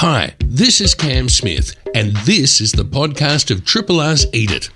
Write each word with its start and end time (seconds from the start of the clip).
Hi, 0.00 0.36
this 0.38 0.80
is 0.80 0.94
Cam 0.94 1.28
Smith, 1.28 1.74
and 1.92 2.14
this 2.18 2.60
is 2.60 2.70
the 2.70 2.84
podcast 2.84 3.50
of 3.50 3.64
Triple 3.64 3.98
R's 3.98 4.26
Eat 4.32 4.52
It, 4.52 4.70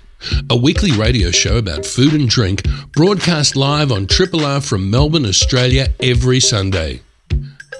a 0.49 0.57
weekly 0.57 0.91
radio 0.91 1.31
show 1.31 1.57
about 1.57 1.85
food 1.85 2.11
and 2.11 2.27
drink 2.27 2.63
broadcast 2.91 3.55
live 3.55 3.89
on 3.93 4.05
Triple 4.05 4.43
R 4.43 4.59
from 4.59 4.91
Melbourne, 4.91 5.25
Australia 5.25 5.87
every 6.01 6.41
Sunday. 6.41 6.99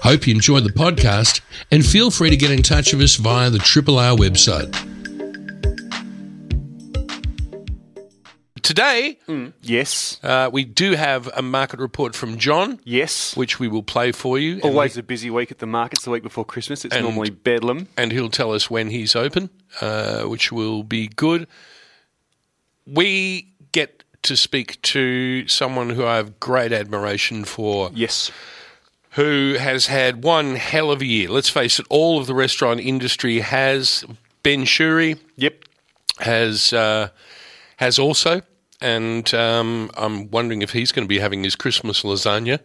Hope 0.02 0.26
you 0.26 0.34
enjoy 0.34 0.60
the 0.60 0.70
podcast 0.70 1.42
and 1.70 1.84
feel 1.84 2.10
free 2.10 2.30
to 2.30 2.36
get 2.38 2.50
in 2.50 2.62
touch 2.62 2.94
with 2.94 3.02
us 3.02 3.16
via 3.16 3.50
the 3.50 3.58
Triple 3.58 3.98
R 3.98 4.16
website. 4.16 4.93
Today, 8.64 9.18
Yes. 9.60 10.18
uh, 10.22 10.48
we 10.50 10.64
do 10.64 10.92
have 10.94 11.28
a 11.36 11.42
market 11.42 11.78
report 11.80 12.16
from 12.16 12.38
John, 12.38 12.80
Yes. 12.82 13.36
which 13.36 13.60
we 13.60 13.68
will 13.68 13.82
play 13.82 14.10
for 14.10 14.38
you. 14.38 14.54
and 14.54 14.62
Always 14.64 14.96
we- 14.96 15.00
a 15.00 15.02
busy 15.02 15.28
week 15.28 15.50
at 15.50 15.58
the 15.58 15.66
markets 15.66 16.04
the 16.04 16.10
week 16.10 16.22
before 16.22 16.46
Christmas. 16.46 16.82
It's 16.82 16.94
And- 16.94 17.04
normally 17.04 17.28
bedlam. 17.28 17.88
and 17.98 18.10
he'll 18.10 18.30
tell 18.30 18.54
us 18.54 18.70
when 18.70 18.88
he's 18.88 19.14
open, 19.14 19.50
uh, 19.82 20.22
which 20.22 20.50
will 20.50 20.82
be 20.82 21.08
good. 21.08 21.46
We 22.86 23.48
get 23.72 24.02
to 24.22 24.34
speak 24.34 24.80
to 24.80 25.46
someone 25.46 25.90
who 25.90 26.06
I 26.06 26.16
have 26.16 26.40
great 26.40 26.72
admiration 26.72 27.44
for, 27.44 27.90
Yes. 27.94 28.30
who 29.10 29.56
has 29.60 29.86
had 29.88 30.24
one 30.24 30.56
hell 30.56 30.90
of 30.90 31.02
a 31.02 31.06
year. 31.06 31.28
Let's 31.28 31.50
face 31.50 31.78
it, 31.78 31.84
all 31.90 32.18
of 32.18 32.26
the 32.26 32.34
restaurant 32.34 32.80
industry 32.80 33.40
has. 33.40 34.04
Ben 34.42 34.64
Shewry 34.64 35.16
Yep. 35.36 35.64
has 36.20 36.72
uh, 36.72 37.08
has 37.78 37.98
also, 37.98 38.40
and 38.80 39.32
um, 39.34 39.90
I'm 39.96 40.30
wondering 40.30 40.62
if 40.62 40.72
he's 40.72 40.92
going 40.92 41.04
to 41.04 41.08
be 41.08 41.18
having 41.18 41.44
his 41.44 41.56
Christmas 41.56 42.02
lasagna. 42.02 42.60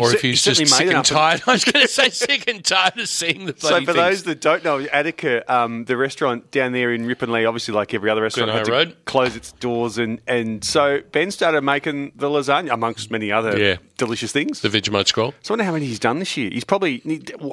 Or 0.00 0.14
if 0.14 0.20
he's 0.20 0.44
he 0.44 0.52
just 0.54 0.76
sick 0.76 0.92
and 0.94 1.04
tired. 1.04 1.42
I 1.48 1.50
was 1.54 1.64
going 1.64 1.84
to 1.84 1.90
say 1.92 2.08
sick 2.10 2.48
and 2.48 2.64
tired 2.64 2.96
of 3.00 3.08
seeing 3.08 3.46
the 3.46 3.52
bloody 3.52 3.84
So 3.84 3.92
for 3.92 3.94
things. 3.94 3.96
those 3.96 4.22
that 4.22 4.40
don't 4.40 4.62
know, 4.62 4.78
Attica, 4.92 5.42
um, 5.52 5.86
the 5.86 5.96
restaurant 5.96 6.52
down 6.52 6.70
there 6.70 6.92
in 6.92 7.04
Ripponlea, 7.04 7.48
obviously 7.48 7.74
like 7.74 7.92
every 7.92 8.08
other 8.08 8.22
restaurant, 8.22 8.52
had 8.52 8.64
to 8.66 8.70
Road. 8.70 8.96
close 9.06 9.34
its 9.34 9.50
doors, 9.50 9.98
and, 9.98 10.20
and 10.28 10.62
so 10.62 11.00
Ben 11.10 11.32
started 11.32 11.62
making 11.62 12.12
the 12.14 12.28
lasagna 12.28 12.72
amongst 12.74 13.10
many 13.10 13.32
other 13.32 13.58
Yeah. 13.58 13.78
delicious 13.96 14.30
things. 14.30 14.60
the 14.60 14.68
Vegemite 14.68 15.08
scroll. 15.08 15.34
So 15.42 15.50
I 15.50 15.52
wonder 15.54 15.64
how 15.64 15.72
many 15.72 15.86
he's 15.86 15.98
done 15.98 16.20
this 16.20 16.36
year. 16.36 16.50
He's 16.52 16.62
probably 16.62 17.02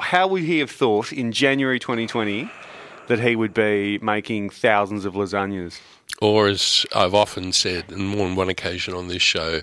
how 0.02 0.28
would 0.28 0.44
he 0.44 0.59
have 0.59 0.70
thought 0.70 1.12
in 1.12 1.32
January 1.32 1.80
2020 1.80 2.48
that 3.08 3.22
he 3.22 3.36
would 3.36 3.56
be 3.56 3.98
making 4.04 4.52
thousands 4.52 5.04
of 5.06 5.16
lasagnas? 5.16 5.80
Or 6.22 6.48
as 6.48 6.86
I've 6.96 7.14
often 7.14 7.52
said, 7.54 7.92
and 7.92 8.08
more 8.08 8.28
than 8.28 8.36
one 8.36 8.50
occasion 8.50 8.94
on 8.94 9.08
this 9.08 9.22
show, 9.22 9.62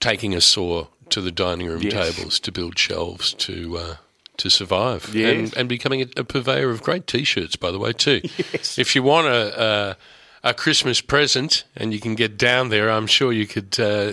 taking 0.00 0.34
a 0.34 0.40
saw 0.40 0.86
to 1.10 1.20
the 1.20 1.30
dining 1.32 1.66
room 1.66 1.82
Yes. 1.82 1.92
tables 2.14 2.40
to 2.40 2.52
build 2.52 2.78
shelves 2.78 3.34
to 3.34 3.76
uh, 3.78 3.96
to 4.36 4.50
survive, 4.50 5.14
Yes. 5.14 5.30
and, 5.36 5.56
and 5.56 5.68
becoming 5.68 6.02
a, 6.02 6.06
a 6.16 6.24
purveyor 6.24 6.68
of 6.70 6.82
great 6.82 7.06
T-shirts, 7.06 7.54
by 7.56 7.70
the 7.70 7.78
way, 7.78 7.92
too. 7.92 8.20
Yes. 8.52 8.78
If 8.78 8.94
you 8.96 9.02
want 9.02 9.28
a, 9.28 9.62
a 9.62 9.96
a 10.50 10.52
Christmas 10.54 11.00
present 11.00 11.64
and 11.76 11.94
you 11.94 12.00
can 12.00 12.14
get 12.14 12.36
down 12.36 12.68
there, 12.68 12.90
I'm 12.90 13.06
sure 13.06 13.32
you 13.32 13.46
could 13.46 13.78
uh, 13.80 14.12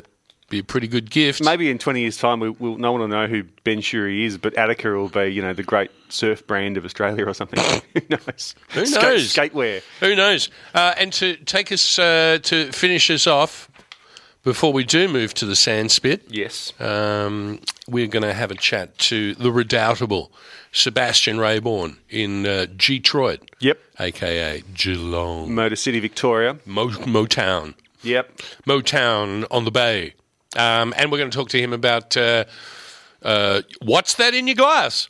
be 0.52 0.60
a 0.60 0.64
pretty 0.64 0.88
good 0.88 1.10
gift. 1.10 1.44
Maybe 1.44 1.70
in 1.72 1.78
20 1.80 2.02
years' 2.02 2.18
time, 2.18 2.40
we, 2.40 2.50
we'll, 2.52 2.78
no 2.78 2.92
one 2.92 3.02
will 3.02 3.08
know 3.08 3.26
who 3.28 3.44
Ben 3.64 3.80
Shewry 3.80 4.26
is, 4.26 4.38
but 4.38 4.54
Attica 4.56 4.90
will 4.92 5.10
be, 5.10 5.26
you 5.30 5.42
know, 5.42 5.54
the 5.54 5.64
great 5.64 5.90
surf 6.10 6.46
brand 6.46 6.78
of 6.78 6.86
Australia 6.86 7.26
or 7.26 7.34
something. 7.34 7.60
who 7.94 8.02
knows? 8.10 8.56
Who 8.72 8.86
Skate- 8.86 9.02
knows? 9.02 9.34
skatewear. 9.34 9.82
Who 10.02 10.16
knows? 10.16 10.50
Uh, 10.76 10.94
and 10.98 11.12
to 11.14 11.36
take 11.38 11.72
us 11.72 11.98
uh, 11.98 12.38
to 12.44 12.72
finish 12.72 13.10
us 13.10 13.26
off 13.26 13.70
before 14.44 14.74
we 14.74 14.84
do 14.84 15.08
move 15.08 15.34
to 15.36 15.46
the 15.46 15.56
sand 15.56 15.92
spit. 15.92 16.24
Yes. 16.30 16.74
um, 16.80 17.60
we're 17.88 18.08
going 18.08 18.24
to 18.24 18.34
have 18.34 18.52
a 18.52 18.56
chat 18.56 18.98
to 18.98 19.36
the 19.36 19.52
redoubtable 19.52 20.32
Sebastian 20.72 21.38
Reaburn 21.38 21.98
in 22.10 22.46
uh, 22.46 22.66
Detroit, 22.76 23.52
Yep. 23.60 23.80
aka 24.00 24.64
Geelong, 24.74 25.54
Motor 25.54 25.76
City, 25.76 26.00
Victoria. 26.00 26.58
Mo- 26.66 26.88
Motown, 26.90 27.74
Yep. 28.04 28.38
Motown 28.66 29.46
on 29.52 29.66
the 29.66 29.72
Bay, 29.72 30.14
um, 30.56 30.94
and 30.98 31.12
we're 31.12 31.18
going 31.18 31.32
to 31.32 31.38
talk 31.38 31.50
to 31.50 31.60
him 31.60 31.74
about 31.74 32.16
uh, 32.18 32.46
uh, 33.22 33.62
what's 33.82 34.16
that 34.16 34.34
in 34.34 34.48
your 34.48 34.56
glass. 34.56 35.10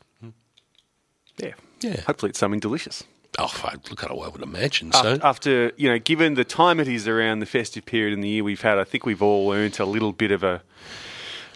Yeah. 1.37 1.53
Yeah. 1.81 2.01
Hopefully 2.01 2.29
it's 2.29 2.39
something 2.39 2.59
delicious. 2.59 3.03
Oh, 3.39 3.51
I- 3.63 3.75
look, 3.89 4.03
I 4.03 4.13
would 4.13 4.41
imagine 4.41 4.91
After, 4.93 5.15
so. 5.15 5.21
after, 5.23 5.71
you 5.77 5.89
know, 5.89 5.97
given 5.99 6.33
the 6.33 6.43
time 6.43 6.79
it 6.79 6.87
is 6.87 7.07
around 7.07 7.39
the 7.39 7.45
festive 7.45 7.85
period 7.85 8.13
in 8.13 8.21
the 8.21 8.27
year 8.27 8.43
we've 8.43 8.61
had, 8.61 8.77
I 8.77 8.83
think 8.83 9.05
we've 9.05 9.21
all 9.21 9.51
earned 9.53 9.79
a 9.79 9.85
little 9.85 10.11
bit 10.11 10.31
of 10.31 10.43
a 10.43 10.61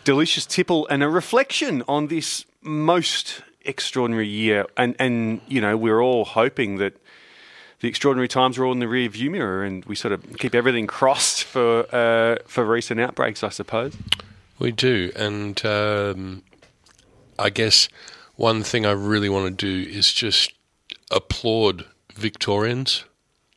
delicious 0.05 0.45
tipple 0.45 0.87
and 0.87 1.03
a 1.03 1.09
reflection 1.09 1.83
on 1.87 2.07
this 2.07 2.45
most 2.61 3.41
extraordinary 3.61 4.27
year. 4.27 4.65
And, 4.77 4.95
and 4.99 5.41
you 5.47 5.59
know, 5.59 5.75
we're 5.75 6.01
all 6.01 6.23
hoping 6.25 6.77
that 6.77 6.93
the 7.85 7.89
extraordinary 7.89 8.27
times 8.27 8.57
are 8.57 8.65
all 8.65 8.71
in 8.71 8.79
the 8.79 8.87
rear 8.87 9.07
view 9.07 9.29
mirror 9.29 9.63
and 9.63 9.85
we 9.85 9.95
sort 9.95 10.11
of 10.11 10.37
keep 10.39 10.55
everything 10.55 10.87
crossed 10.87 11.43
for, 11.43 11.85
uh, 11.95 12.37
for 12.47 12.65
recent 12.65 12.99
outbreaks, 12.99 13.43
I 13.43 13.49
suppose. 13.49 13.95
We 14.57 14.71
do, 14.71 15.11
and 15.15 15.63
um, 15.63 16.41
I 17.37 17.51
guess 17.51 17.87
one 18.37 18.63
thing 18.63 18.87
I 18.87 18.91
really 18.93 19.29
want 19.29 19.45
to 19.59 19.65
do 19.83 19.87
is 19.87 20.11
just 20.11 20.51
applaud 21.11 21.85
Victorians 22.15 23.05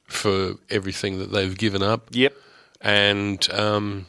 for 0.04 0.56
everything 0.68 1.18
that 1.20 1.32
they've 1.32 1.56
given 1.56 1.82
up. 1.82 2.08
Yep. 2.10 2.34
and 2.82 3.50
um, 3.52 4.04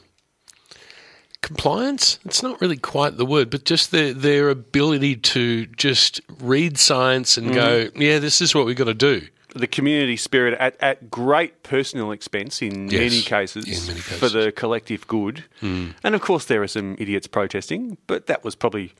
compliance. 1.41 2.19
It's 2.25 2.43
not 2.43 2.59
really 2.59 2.75
quite 2.77 3.15
the 3.15 3.25
word, 3.25 3.49
but 3.49 3.63
just 3.63 3.91
their 3.91 4.13
their 4.13 4.49
ability 4.49 5.15
to 5.15 5.65
just 5.67 6.19
read 6.41 6.77
science 6.77 7.37
and 7.37 7.53
go, 7.53 7.85
Mm-hmm. 7.85 8.01
yeah, 8.01 8.19
this 8.19 8.41
is 8.41 8.53
what 8.53 8.65
we've 8.65 8.75
got 8.75 8.85
to 8.85 8.93
do. 8.93 9.27
The 9.55 9.67
community 9.67 10.17
spirit 10.17 10.53
at, 10.59 10.75
at 10.79 11.09
great 11.09 11.63
personal 11.63 12.11
expense 12.11 12.61
in 12.61 12.89
Yes, 12.89 12.99
many 12.99 13.21
cases 13.21 13.65
in 13.65 13.87
many 13.87 13.99
for 13.99 14.19
cases. 14.19 14.33
Hmm. 14.33 14.39
the 14.39 14.51
collective 14.51 15.07
good. 15.07 15.43
And 15.61 15.95
of 16.03 16.21
course, 16.21 16.45
there 16.45 16.61
are 16.61 16.67
some 16.67 16.95
idiots 16.99 17.27
protesting, 17.27 17.97
but 18.07 18.27
that 18.27 18.43
was 18.43 18.55
probably 18.55 18.93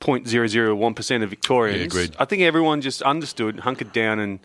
0.001% 0.00 1.22
of 1.22 1.30
Victorians. 1.30 1.78
Yeah, 1.78 1.84
agreed. 1.86 2.16
I 2.18 2.24
think 2.24 2.42
everyone 2.42 2.80
just 2.80 3.02
understood, 3.02 3.60
hunkered 3.60 3.92
down, 3.92 4.18
and 4.18 4.40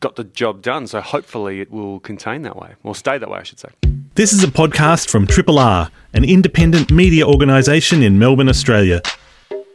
got 0.00 0.16
the 0.16 0.24
job 0.24 0.62
done. 0.62 0.86
So 0.86 1.00
hopefully, 1.00 1.60
it 1.60 1.70
will 1.70 2.00
contain 2.00 2.42
that 2.42 2.56
way, 2.56 2.74
or 2.82 2.94
stay 2.94 3.18
that 3.18 3.30
way, 3.30 3.38
I 3.38 3.42
should 3.42 3.60
say. 3.60 3.68
This 4.14 4.32
is 4.32 4.44
a 4.44 4.48
podcast 4.48 5.08
from 5.08 5.26
Triple 5.26 5.58
R, 5.58 5.90
an 6.12 6.24
independent 6.24 6.90
media 6.90 7.26
organisation 7.26 8.02
in 8.02 8.18
Melbourne, 8.18 8.48
Australia. 8.48 9.00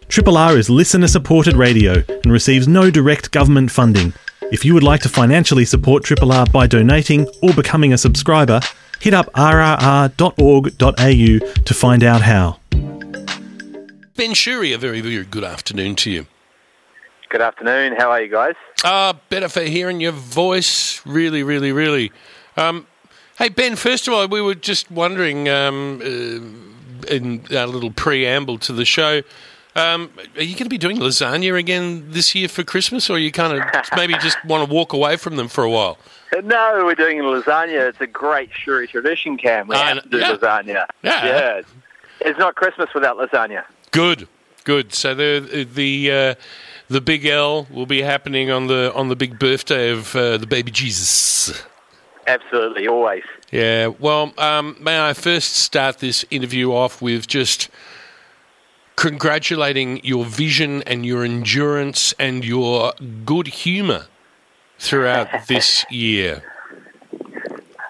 Triple 0.10 0.38
R 0.38 0.58
is 0.58 0.70
listener 0.70 1.08
supported 1.08 1.56
radio 1.56 2.04
and 2.08 2.32
receives 2.32 2.68
no 2.68 2.92
direct 2.92 3.32
government 3.32 3.72
funding. 3.72 4.14
If 4.50 4.64
you 4.64 4.74
would 4.74 4.84
like 4.84 5.02
to 5.02 5.10
financially 5.10 5.66
support 5.66 6.06
Triple 6.06 6.32
R 6.32 6.46
by 6.46 6.68
donating 6.68 7.28
or 7.42 7.54
becoming 7.54 7.92
a 7.92 7.98
subscriber, 7.98 8.62
hit 9.02 9.14
up 9.14 9.26
rrr.org.au 9.34 10.10
to 11.66 11.74
find 11.74 12.04
out 12.04 12.22
how. 12.22 12.60
Ben 14.16 14.32
Shewry, 14.34 14.74
a 14.74 14.78
very 14.78 15.02
very 15.02 15.26
good 15.26 15.44
afternoon 15.44 15.98
to 15.98 16.10
you. 16.10 16.28
Good 17.30 17.42
afternoon. 17.42 17.98
How 17.98 18.10
are 18.12 18.22
you 18.22 18.32
guys? 18.32 18.56
Ah, 18.86 19.20
better 19.28 19.50
for 19.50 19.64
hearing 19.64 20.00
your 20.00 20.14
voice. 20.14 21.06
Really, 21.06 21.44
really, 21.44 21.74
really. 21.74 22.14
Um, 22.56 22.88
hey 23.38 23.50
Ben, 23.50 23.76
first 23.76 24.08
of 24.08 24.14
all, 24.14 24.26
we 24.28 24.42
were 24.42 24.56
just 24.56 24.90
wondering 24.90 25.50
um, 25.50 26.00
uh, 26.02 27.14
in 27.14 27.44
our 27.54 27.68
little 27.68 27.92
preamble 27.92 28.60
to 28.60 28.72
the 28.72 28.86
show. 28.86 29.24
Um, 29.78 30.10
are 30.36 30.42
you 30.42 30.56
going 30.56 30.66
to 30.66 30.70
be 30.70 30.80
doing 30.80 30.98
lasagna 30.98 31.58
again 31.58 32.06
this 32.10 32.34
year 32.34 32.48
for 32.48 32.64
Christmas, 32.64 33.12
or 33.12 33.20
you 33.20 33.32
kind 33.32 33.54
of 33.54 33.64
maybe 33.96 34.16
just 34.16 34.44
want 34.44 34.68
to 34.68 34.74
walk 34.74 34.92
away 34.92 35.18
from 35.18 35.36
them 35.36 35.48
for 35.48 35.64
a 35.64 35.70
while? 35.70 36.00
No, 36.34 36.82
we're 36.84 36.96
doing 36.96 37.20
lasagna. 37.20 37.88
It's 37.88 38.02
a 38.02 38.08
great 38.08 38.50
Shewry 38.52 38.90
tradition, 38.90 39.38
Cam. 39.38 39.68
We 39.68 39.76
I 39.76 39.90
have 39.90 40.04
to 40.04 40.10
do 40.10 40.18
yeah. 40.18 40.36
lasagna. 40.36 40.86
Yeah. 41.04 41.62
It's 42.22 42.40
not 42.40 42.56
Christmas 42.56 42.90
without 42.96 43.18
lasagna. 43.18 43.66
Good, 43.92 44.28
good. 44.64 44.96
So 44.96 45.14
the 45.14 45.68
the 45.72 46.12
uh, 46.12 46.36
the 46.88 47.00
big 47.00 47.28
L 47.28 47.68
will 47.70 47.86
be 47.86 48.02
happening 48.02 48.50
on 48.50 48.66
the 48.66 48.92
on 48.96 49.10
the 49.10 49.16
big 49.16 49.38
birthday 49.38 49.92
of 49.92 50.16
uh, 50.16 50.38
the 50.38 50.48
baby 50.48 50.72
Jesus. 50.72 51.64
Absolutely, 52.26 52.88
always. 52.88 53.24
Yeah. 53.52 53.88
Well, 53.88 54.34
um, 54.40 54.76
may 54.80 55.00
I 55.00 55.14
first 55.14 55.56
start 55.56 56.00
this 56.00 56.26
interview 56.32 56.74
off 56.74 57.00
with 57.00 57.28
just 57.28 57.70
congratulating 58.98 60.04
your 60.04 60.26
vision 60.26 60.82
and 60.84 61.06
your 61.06 61.24
endurance 61.24 62.14
and 62.20 62.44
your 62.44 62.92
good 63.24 63.48
humour 63.48 64.08
throughout 64.78 65.30
this 65.48 65.86
year. 65.90 66.44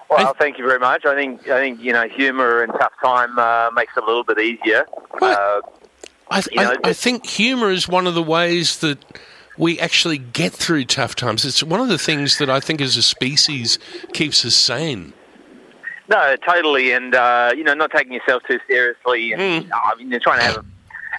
Well, 0.08 0.34
thank 0.38 0.58
you 0.58 0.66
very 0.66 0.78
much. 0.78 1.04
I 1.04 1.14
think 1.14 1.48
I 1.48 1.58
think 1.60 1.82
you 1.82 1.92
know 1.92 2.08
humour 2.08 2.62
and 2.62 2.72
tough 2.72 2.92
time 3.02 3.38
uh, 3.38 3.70
makes 3.74 3.94
it 3.96 4.02
a 4.02 4.06
little 4.06 4.24
bit 4.24 4.38
easier. 4.38 4.86
Uh, 5.20 5.60
I, 6.30 6.42
You 6.50 6.62
know, 6.62 6.76
I, 6.84 6.90
I 6.90 6.92
think 6.92 7.26
humour 7.26 7.70
is 7.70 7.88
one 7.88 8.06
of 8.06 8.14
the 8.14 8.22
ways 8.22 8.78
that 8.78 8.98
we 9.58 9.78
actually 9.78 10.18
get 10.18 10.52
through 10.52 10.84
tough 10.86 11.14
times. 11.14 11.44
It's 11.44 11.62
one 11.62 11.80
of 11.80 11.88
the 11.88 11.98
things 11.98 12.38
that 12.38 12.48
I 12.48 12.60
think 12.60 12.80
as 12.80 12.96
a 12.96 13.02
species 13.02 13.78
keeps 14.12 14.44
us 14.44 14.54
sane. 14.54 15.12
no, 16.08 16.36
totally, 16.36 16.92
and 16.92 17.14
uh, 17.14 17.52
you 17.54 17.64
know, 17.64 17.74
not 17.74 17.90
taking 17.90 18.12
yourself 18.12 18.42
too 18.48 18.60
seriously, 18.66 19.34
and 19.34 19.70
I 19.72 19.94
mean, 19.96 20.10
you're 20.10 20.20
trying 20.20 20.38
to 20.38 20.44
have 20.44 20.56
a 20.56 20.64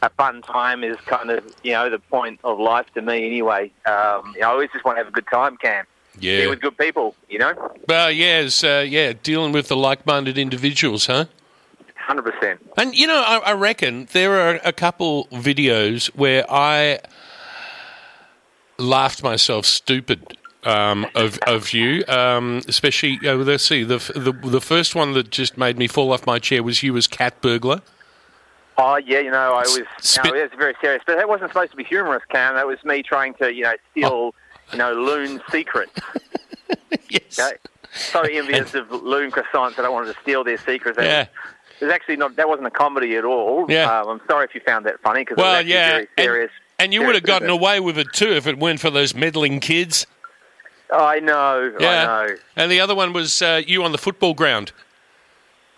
fun 0.07 0.41
time 0.41 0.85
is 0.85 0.95
kind 1.05 1.29
of 1.29 1.43
you 1.63 1.73
know 1.73 1.89
the 1.89 1.99
point 1.99 2.39
of 2.45 2.59
life 2.59 2.85
to 2.93 3.01
me 3.01 3.25
anyway. 3.25 3.71
Um, 3.85 4.31
you 4.35 4.41
know, 4.41 4.47
I 4.47 4.51
always 4.51 4.69
just 4.71 4.85
want 4.85 4.97
to 4.97 5.03
have 5.03 5.09
a 5.09 5.11
good 5.11 5.27
time, 5.27 5.57
Cam. 5.57 5.85
Yeah. 6.19 6.41
Be 6.41 6.47
with 6.47 6.61
good 6.61 6.77
people, 6.77 7.15
you 7.29 7.39
know. 7.39 7.53
Well, 7.87 8.11
yeah, 8.11 8.39
it's, 8.39 8.63
uh, 8.63 8.85
yeah, 8.87 9.13
dealing 9.23 9.51
with 9.51 9.67
the 9.67 9.77
like-minded 9.77 10.37
individuals, 10.37 11.05
huh? 11.05 11.25
Hundred 11.95 12.23
percent. 12.23 12.59
And 12.77 12.95
you 12.95 13.07
know, 13.07 13.23
I, 13.25 13.37
I 13.37 13.53
reckon 13.53 14.07
there 14.13 14.39
are 14.39 14.59
a 14.63 14.73
couple 14.73 15.27
videos 15.27 16.07
where 16.15 16.43
I 16.49 16.99
laughed 18.79 19.21
myself 19.21 19.65
stupid 19.65 20.37
um, 20.63 21.05
of 21.13 21.37
of 21.45 21.71
you, 21.73 22.03
um, 22.07 22.61
especially. 22.67 23.19
Uh, 23.23 23.35
let's 23.35 23.65
see, 23.65 23.83
the, 23.83 23.97
the 24.15 24.31
the 24.31 24.61
first 24.61 24.95
one 24.95 25.13
that 25.13 25.29
just 25.29 25.57
made 25.57 25.77
me 25.77 25.87
fall 25.87 26.11
off 26.11 26.25
my 26.25 26.39
chair 26.39 26.63
was 26.63 26.81
you 26.81 26.97
as 26.97 27.05
cat 27.05 27.39
burglar. 27.41 27.81
Oh 28.81 28.97
yeah, 28.97 29.19
you 29.19 29.29
know, 29.31 29.53
I 29.53 29.61
was. 29.61 29.81
Spit- 29.99 30.31
No, 30.33 30.39
it 30.39 30.49
was 30.51 30.57
very 30.57 30.73
serious, 30.81 31.03
but 31.05 31.17
that 31.17 31.27
wasn't 31.27 31.49
supposed 31.51 31.71
to 31.71 31.77
be 31.77 31.83
humorous, 31.83 32.23
Cam. 32.31 32.55
That 32.55 32.65
was 32.65 32.83
me 32.85 33.03
trying 33.03 33.33
to, 33.35 33.53
you 33.53 33.63
know, 33.63 33.73
steal, 33.91 34.33
you 34.71 34.77
know, 34.77 34.93
Lune 34.93 35.41
secrets. 35.51 35.91
yes. 37.09 37.37
Okay? 37.39 37.57
So 37.93 38.21
envious 38.21 38.73
of 38.75 38.89
Lune 38.91 39.31
croissants 39.31 39.75
that 39.75 39.85
I 39.85 39.89
wanted 39.89 40.13
to 40.15 40.21
steal 40.21 40.43
their 40.43 40.57
secrets. 40.59 40.97
Yeah. 41.01 41.21
it 41.79 41.85
was 41.85 41.91
actually 41.91 42.15
not. 42.15 42.35
That 42.37 42.47
wasn't 42.47 42.67
a 42.67 42.71
comedy 42.71 43.15
at 43.17 43.25
all. 43.25 43.65
Yeah. 43.69 43.91
Um, 44.01 44.07
I'm 44.07 44.21
sorry 44.29 44.45
if 44.45 44.55
you 44.55 44.61
found 44.61 44.85
that 44.85 45.01
funny 45.01 45.21
because 45.21 45.37
Well, 45.37 45.55
it 45.55 45.63
was 45.63 45.67
yeah, 45.67 45.89
very 45.89 46.07
serious. 46.17 46.51
and, 46.79 46.85
and 46.85 46.93
you 46.93 47.05
would 47.05 47.15
have 47.15 47.23
gotten 47.25 47.49
away 47.49 47.79
with 47.79 47.97
it 47.97 48.07
too 48.13 48.31
if 48.31 48.47
it 48.47 48.57
weren't 48.59 48.79
for 48.79 48.89
those 48.91 49.13
meddling 49.13 49.59
kids. 49.59 50.05
I 50.91 51.19
know. 51.19 51.73
Yeah. 51.79 51.89
I 52.11 52.27
know. 52.27 52.35
And 52.55 52.71
the 52.71 52.79
other 52.79 52.95
one 52.95 53.11
was 53.11 53.41
uh, 53.41 53.61
you 53.65 53.83
on 53.83 53.91
the 53.91 53.97
football 53.97 54.33
ground. 54.33 54.71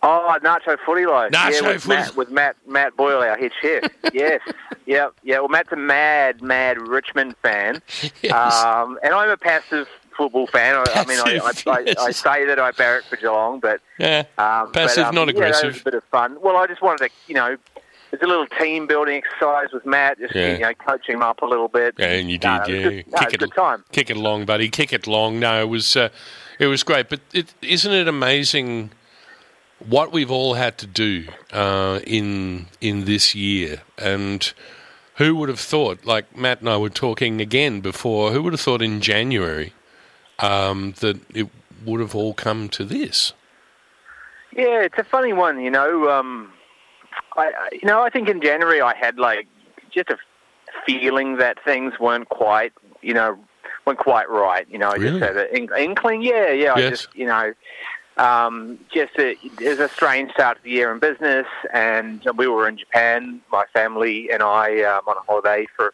Oh, 0.04 0.38
Nacho 0.44 0.78
Footy 0.86 1.06
Life. 1.06 1.32
Nacho 1.32 1.62
yeah, 1.62 1.68
with 1.68 1.84
Footy- 1.84 1.96
Matt, 1.96 2.16
with 2.16 2.32
Matt 2.32 2.56
Matt 2.68 2.98
Boyle, 2.98 3.20
our 3.22 3.38
head 3.38 3.52
chef. 3.62 3.84
yes, 4.14 4.42
yeah, 4.86 5.10
yeah. 5.24 5.40
Well, 5.40 5.48
Matt's 5.50 5.72
a 5.72 5.76
mad, 5.76 6.42
mad 6.42 6.80
Richmond 6.82 7.36
fan, 7.44 7.82
Yes. 8.22 8.34
um, 8.64 8.98
and 9.04 9.14
I'm 9.14 9.30
a 9.30 9.38
passive 9.38 9.88
football 10.18 10.48
fan. 10.48 10.76
I, 10.76 10.84
I 10.96 11.06
mean, 11.06 11.20
I, 11.20 11.40
I, 11.44 11.52
Passive, 11.54 11.96
I, 12.00 12.12
say 12.12 12.46
that 12.46 12.60
I 12.60 12.72
barrack 12.72 13.04
for 13.06 13.16
Geelong, 13.16 13.60
but 13.60 13.80
Yeah. 14.00 14.24
um, 14.38 14.72
Passive, 14.72 15.04
but, 15.04 15.10
um, 15.10 15.16
not 15.16 15.28
yeah, 15.28 15.34
aggressive. 15.34 15.78
a 15.82 15.84
bit 15.84 15.94
of 15.94 16.04
fun. 16.06 16.38
Well, 16.42 16.58
I 16.58 16.68
just 16.68 16.82
wanted 16.82 17.08
to, 17.08 17.14
you 17.28 17.36
know, 17.36 17.56
it's 18.12 18.22
a 18.22 18.28
little 18.28 18.46
team 18.46 18.88
building 18.88 19.16
exercise 19.24 19.68
with 19.72 19.86
Matt, 19.86 20.20
just 20.20 20.36
Yeah. 20.36 20.54
you 20.54 20.60
know, 20.60 20.74
coaching 20.74 21.16
him 21.16 21.22
up 21.24 21.42
a 21.42 21.46
little 21.46 21.70
bit. 21.70 21.96
And 22.00 22.30
you 22.30 22.38
did, 22.38 22.48
No, 22.48 22.56
it 22.56 22.60
was 22.60 22.70
yeah. 22.70 22.84
good- 22.84 23.08
no, 23.08 23.18
it 23.18 23.20
kick 23.22 23.34
a 23.34 23.38
good 23.38 23.54
time. 23.54 23.86
kick 23.92 24.10
it 24.10 24.18
along, 24.18 24.46
buddy. 24.46 24.68
Kick 24.70 24.92
it 24.94 25.08
along. 25.08 25.40
No, 25.40 25.62
it 25.62 25.70
was, 25.70 25.96
uh, 25.96 26.10
it 26.60 26.66
was 26.68 26.84
great. 26.84 27.08
But 27.08 27.22
it, 27.34 27.54
isn't 27.62 27.92
it 27.94 28.08
amazing 28.08 28.90
what 29.88 30.12
we've 30.12 30.32
all 30.32 30.54
had 30.56 30.78
to 30.80 30.88
do 30.88 31.28
uh, 31.52 32.00
in 32.06 32.68
in 32.80 33.06
this 33.06 33.36
year? 33.36 33.82
And 33.98 34.52
who 35.16 35.36
would 35.36 35.50
have 35.50 35.60
thought? 35.60 36.06
Like 36.06 36.36
Matt 36.36 36.60
and 36.62 36.70
I 36.70 36.78
were 36.78 36.90
talking 36.90 37.42
again 37.42 37.82
before. 37.82 38.32
Who 38.32 38.44
would 38.44 38.54
have 38.54 38.62
thought 38.62 38.82
in 38.82 39.02
January 39.02 39.74
um, 40.40 40.94
that 41.00 41.20
it 41.36 41.48
would 41.86 42.00
have 42.00 42.16
all 42.16 42.34
come 42.34 42.70
to 42.70 42.84
this? 42.84 43.34
Yeah, 44.56 44.82
it's 44.82 44.98
a 44.98 45.04
funny 45.04 45.34
one, 45.34 45.60
you 45.62 45.72
know. 45.72 46.10
Um, 46.10 46.52
I, 47.38 47.46
I- 47.48 47.70
you 47.72 47.86
know, 47.88 48.02
I 48.02 48.10
think 48.10 48.28
in 48.30 48.42
January 48.42 48.82
I 48.82 48.96
had 48.96 49.18
like 49.18 49.48
just 49.92 50.10
a 50.10 50.18
feeling 50.86 51.38
that 51.38 51.58
things 51.64 51.94
weren't 52.00 52.30
quite, 52.30 52.74
you 53.02 53.14
know, 53.14 53.38
weren't 53.86 54.00
quite 54.00 54.30
right. 54.30 54.68
You 54.70 54.78
know, 54.78 54.90
I 54.90 54.96
Really? 54.96 55.20
just 55.20 55.36
had 55.36 55.38
an 55.38 55.70
inkling. 55.78 56.22
Yeah, 56.22 56.50
yeah. 56.52 56.74
I 56.74 56.80
Yes. 56.80 56.90
just, 56.92 57.16
you 57.16 57.26
know, 57.26 57.54
um, 58.18 58.80
just 58.94 59.12
a, 59.18 59.38
it 59.42 59.78
was 59.78 59.80
a 59.80 59.90
strange 59.94 60.32
start 60.32 60.58
to 60.58 60.64
the 60.64 60.70
year 60.72 60.92
in 60.92 61.00
business, 61.00 61.48
and 61.74 62.24
we 62.36 62.48
were 62.48 62.68
in 62.68 62.78
Japan, 62.78 63.42
my 63.52 63.66
family 63.74 64.30
and 64.32 64.44
I, 64.44 64.82
um, 64.84 65.02
on 65.08 65.18
a 65.18 65.22
holiday 65.22 65.66
for 65.76 65.94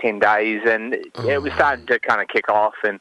ten 0.00 0.18
days, 0.18 0.62
and 0.66 0.94
it 0.94 1.42
was 1.42 1.52
starting 1.54 1.86
to 1.86 1.98
kind 2.00 2.20
of 2.20 2.28
kick 2.28 2.48
off 2.48 2.74
and. 2.84 3.00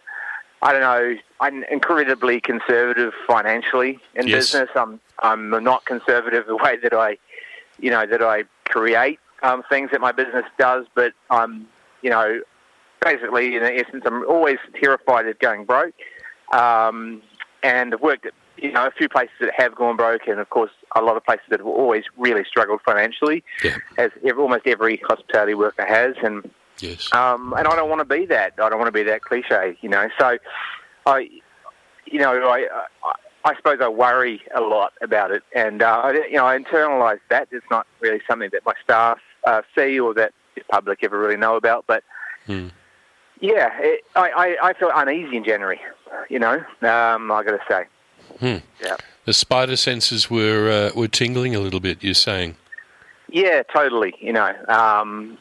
I 0.63 0.73
don't 0.73 0.81
know. 0.81 1.15
I'm 1.39 1.63
incredibly 1.71 2.39
conservative 2.39 3.13
financially 3.27 3.97
in 4.13 4.27
Yes. 4.27 4.51
business. 4.51 4.69
I'm 4.75 4.99
I'm 5.23 5.49
not 5.63 5.85
conservative 5.85 6.45
the 6.45 6.55
way 6.55 6.77
that 6.83 6.93
I, 6.93 7.17
you 7.79 7.89
know, 7.89 8.05
that 8.05 8.21
I 8.21 8.43
create 8.65 9.17
um, 9.41 9.63
things 9.71 9.89
that 9.91 10.01
my 10.01 10.11
business 10.11 10.45
does. 10.59 10.85
But 10.93 11.13
I'm, 11.31 11.67
you 12.03 12.11
know, 12.11 12.41
basically 13.01 13.55
in 13.55 13.63
essence, 13.63 14.03
I'm 14.05 14.23
always 14.29 14.59
terrified 14.79 15.27
of 15.27 15.39
going 15.39 15.65
broke. 15.65 15.95
Um, 16.53 17.23
and 17.63 17.95
I've 17.95 18.01
worked 18.01 18.27
at 18.27 18.33
you 18.61 18.71
know 18.71 18.85
a 18.85 18.91
few 18.91 19.09
places 19.09 19.35
that 19.41 19.51
have 19.57 19.75
gone 19.75 19.97
broke, 19.97 20.27
and 20.27 20.39
of 20.39 20.49
course 20.49 20.71
a 20.95 21.01
lot 21.01 21.17
of 21.17 21.25
places 21.25 21.45
that 21.49 21.59
have 21.59 21.67
always 21.67 22.03
really 22.17 22.43
struggled 22.45 22.81
financially, 22.85 23.43
Yeah. 23.63 23.77
as 23.97 24.11
almost 24.37 24.67
every 24.67 25.01
hospitality 25.07 25.53
worker 25.55 25.85
has. 25.85 26.15
And 26.23 26.49
Yes. 26.79 27.13
um, 27.13 27.53
and 27.57 27.67
I 27.67 27.75
don't 27.75 27.89
want 27.89 27.99
to 27.99 28.05
be 28.05 28.25
that. 28.27 28.53
I 28.59 28.69
don't 28.69 28.79
want 28.79 28.87
to 28.87 28.91
be 28.91 29.03
that 29.03 29.21
cliche, 29.21 29.77
you 29.81 29.89
know. 29.89 30.09
So, 30.19 30.37
I, 31.05 31.29
you 32.05 32.19
know, 32.19 32.31
I, 32.49 32.67
I, 33.03 33.13
I 33.45 33.55
suppose 33.55 33.77
I 33.81 33.87
worry 33.87 34.41
a 34.55 34.61
lot 34.61 34.93
about 35.01 35.29
it, 35.31 35.43
and 35.55 35.81
uh, 35.83 36.01
I, 36.05 36.11
you 36.13 36.33
know, 36.37 36.45
I 36.47 36.57
internalise 36.57 37.19
that. 37.29 37.49
It's 37.51 37.65
not 37.69 37.85
really 37.99 38.21
something 38.27 38.49
that 38.53 38.65
my 38.65 38.73
staff 38.83 39.19
uh, 39.45 39.61
see 39.75 39.99
or 39.99 40.13
that 40.15 40.33
the 40.55 40.61
public 40.71 41.03
ever 41.03 41.19
really 41.19 41.37
know 41.37 41.55
about. 41.55 41.85
But 41.87 42.03
Hmm. 42.47 42.69
yeah, 43.39 43.69
it, 43.79 44.03
I, 44.15 44.57
I, 44.61 44.69
I 44.69 44.73
feel 44.73 44.91
uneasy 44.93 45.37
in 45.37 45.43
January. 45.43 45.79
You 46.29 46.39
know, 46.39 46.55
um, 46.81 47.31
I 47.31 47.43
got 47.43 47.51
to 47.51 47.59
say. 47.69 47.83
Hmm. 48.41 48.57
Yeah. 48.83 48.97
The 49.25 49.33
spider 49.33 49.77
senses 49.77 50.29
were 50.29 50.69
uh, 50.69 50.99
were 50.99 51.07
tingling 51.07 51.55
a 51.55 51.59
little 51.59 51.79
bit. 51.79 52.03
You're 52.03 52.13
saying. 52.15 52.55
Yeah, 53.29 53.63
totally. 53.73 54.13
You 54.19 54.33
know, 54.33 54.53
um, 54.67 55.37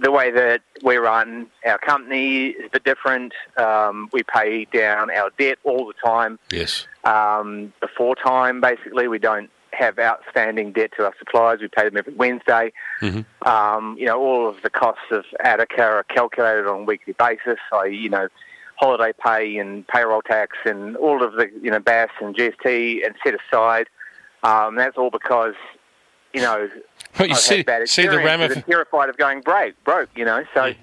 the 0.00 0.10
way 0.10 0.30
that 0.30 0.62
we 0.82 0.96
run 0.96 1.48
our 1.66 1.76
company 1.76 2.46
is 2.46 2.64
a 2.66 2.70
bit 2.70 2.84
different. 2.84 3.34
Um, 3.58 4.08
we 4.10 4.22
pay 4.22 4.64
down 4.72 5.10
our 5.10 5.28
debt 5.38 5.58
all 5.64 5.86
the 5.86 5.92
time. 6.02 6.38
Yes. 6.50 6.86
um, 7.04 7.74
before 7.80 8.14
time. 8.16 8.60
Basically, 8.62 9.06
we 9.06 9.18
don't 9.18 9.50
have 9.72 9.98
outstanding 9.98 10.72
debt 10.72 10.92
to 10.96 11.04
our 11.04 11.14
suppliers. 11.18 11.60
We 11.60 11.68
pay 11.68 11.84
them 11.84 11.98
every 11.98 12.14
Wednesday. 12.14 12.72
Mhm. 13.02 13.26
Um, 13.42 13.96
you 13.98 14.06
know, 14.06 14.18
all 14.18 14.48
of 14.48 14.62
the 14.62 14.70
costs 14.70 15.04
of 15.10 15.24
Attica 15.40 15.82
are 15.82 16.02
calculated 16.04 16.66
on 16.66 16.80
a 16.80 16.84
weekly 16.84 17.12
basis. 17.12 17.58
So, 17.70 17.82
you 17.84 18.08
know, 18.08 18.28
holiday 18.76 19.12
pay 19.24 19.56
and 19.58 19.86
payroll 19.88 20.22
tax 20.22 20.56
and 20.64 20.96
all 20.96 21.22
of 21.22 21.32
the, 21.34 21.50
you 21.62 21.70
know, 21.70 21.80
BAS 21.80 22.10
and 22.20 22.36
GST 22.36 23.04
and 23.04 23.14
set 23.24 23.34
aside. 23.34 23.88
Um, 24.42 24.76
that's 24.76 24.96
all 24.96 25.10
because, 25.10 25.54
you 26.32 26.42
know, 26.42 26.68
But 27.16 27.28
you 27.28 27.34
I've 27.34 27.40
see, 27.40 27.56
had 27.58 27.66
bad 27.66 27.88
see 27.88 28.06
the 28.06 28.18
experiences 28.18 28.58
ramif- 28.58 28.66
terrified 28.66 29.08
of 29.08 29.16
going 29.16 29.40
broke, 29.40 29.74
broke, 29.84 30.10
you 30.14 30.24
know. 30.24 30.44
So, 30.54 30.74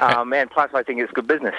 um, 0.00 0.32
and 0.32 0.50
plus, 0.50 0.70
I 0.74 0.82
think 0.82 1.00
it's 1.00 1.12
good 1.12 1.26
business. 1.26 1.54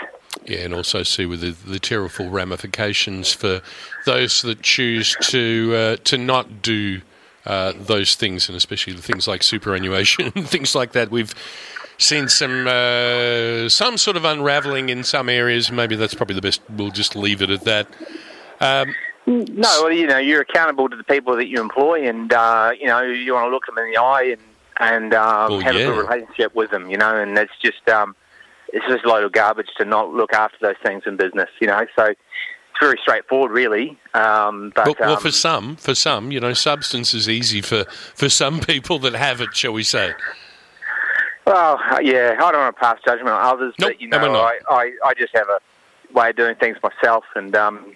Yeah, 0.46 0.60
and 0.60 0.74
also 0.74 1.04
see 1.04 1.26
with 1.26 1.42
the, 1.42 1.52
the 1.52 1.80
terrible 1.80 2.30
ramifications 2.30 3.32
for 3.34 3.62
those 4.06 4.42
that 4.42 4.62
choose 4.62 5.16
to 5.22 5.74
uh, 5.76 5.96
to 6.04 6.18
not 6.18 6.62
do 6.62 7.02
uh, 7.46 7.74
those 7.78 8.16
things, 8.16 8.50
and 8.50 8.56
especially 8.56 8.94
the 8.94 9.02
things 9.02 9.28
like 9.28 9.44
superannuation 9.44 10.32
and 10.36 10.48
things 10.48 10.76
like 10.76 10.92
that. 10.94 11.12
We've 11.12 11.34
seen 12.04 12.28
some 12.30 12.68
uh, 12.68 13.70
some 13.70 13.98
sort 13.98 14.18
of 14.18 14.26
unraveling 14.26 14.90
in 14.90 15.04
some 15.04 15.30
areas. 15.30 15.72
Maybe 15.72 15.96
that's 15.96 16.14
probably 16.14 16.36
the 16.36 16.42
best. 16.42 16.62
We'll 16.70 16.92
just 16.92 17.16
leave 17.16 17.42
it 17.42 17.50
at 17.50 17.64
that. 17.64 17.88
Um, 18.60 18.94
No, 19.26 19.80
well, 19.82 19.92
you 19.92 20.06
know, 20.06 20.18
you're 20.18 20.42
accountable 20.42 20.90
to 20.90 20.96
the 20.98 21.04
people 21.04 21.36
that 21.38 21.48
you 21.48 21.62
employ, 21.62 22.08
and 22.08 22.32
uh, 22.34 22.72
you 22.80 22.88
know, 22.88 23.02
you 23.02 23.34
want 23.34 23.48
to 23.48 23.50
look 23.50 23.66
them 23.66 23.78
in 23.78 23.92
the 23.92 23.98
eye 23.98 24.24
and 24.24 24.42
and 24.80 25.14
um, 25.14 25.52
Well, 25.52 25.60
have 25.62 25.76
yeah. 25.76 25.82
a 25.82 25.86
good 25.88 26.10
relationship 26.10 26.56
with 26.56 26.72
them. 26.72 26.90
You 26.90 26.98
know, 26.98 27.16
and 27.18 27.38
it's 27.38 27.58
just 27.62 27.88
um, 27.90 28.16
it's 28.70 28.86
just 28.88 29.06
a 29.06 29.08
load 29.08 29.24
of 29.24 29.32
garbage 29.32 29.70
to 29.78 29.86
not 29.86 30.14
look 30.14 30.34
after 30.34 30.58
those 30.62 30.76
things 30.84 31.04
in 31.06 31.16
business. 31.16 31.50
You 31.62 31.68
know, 31.68 31.86
so 31.96 32.14
it's 32.74 32.80
very 32.82 32.98
straightforward, 33.02 33.52
really. 33.52 33.98
Um, 34.14 34.72
but 34.76 34.88
well, 34.88 34.96
well, 35.00 35.16
um, 35.16 35.22
for 35.22 35.32
some, 35.32 35.76
for 35.76 35.94
some, 35.94 36.32
you 36.32 36.40
know, 36.40 36.54
substance 36.54 37.14
is 37.14 37.30
easy 37.30 37.62
for, 37.62 37.86
for 38.16 38.30
some 38.30 38.60
people 38.72 38.98
that 39.00 39.14
have 39.14 39.42
it, 39.42 39.56
shall 39.56 39.74
we 39.74 39.84
say? 39.84 40.14
Well, 41.46 41.80
yeah, 42.02 42.36
I 42.38 42.52
don't 42.52 42.62
want 42.62 42.76
to 42.76 42.80
pass 42.80 43.00
judgment 43.06 43.30
on 43.30 43.42
others, 43.42 43.74
Nope, 43.80 43.92
but 43.92 44.02
you 44.02 44.08
know. 44.08 44.18
I, 44.36 44.60
I 44.70 44.92
I 45.06 45.14
just 45.14 45.36
have 45.36 45.48
a 45.50 45.60
way 46.14 46.30
of 46.30 46.36
doing 46.36 46.56
things 46.56 46.78
myself, 46.84 47.26
and 47.36 47.56
um, 47.56 47.96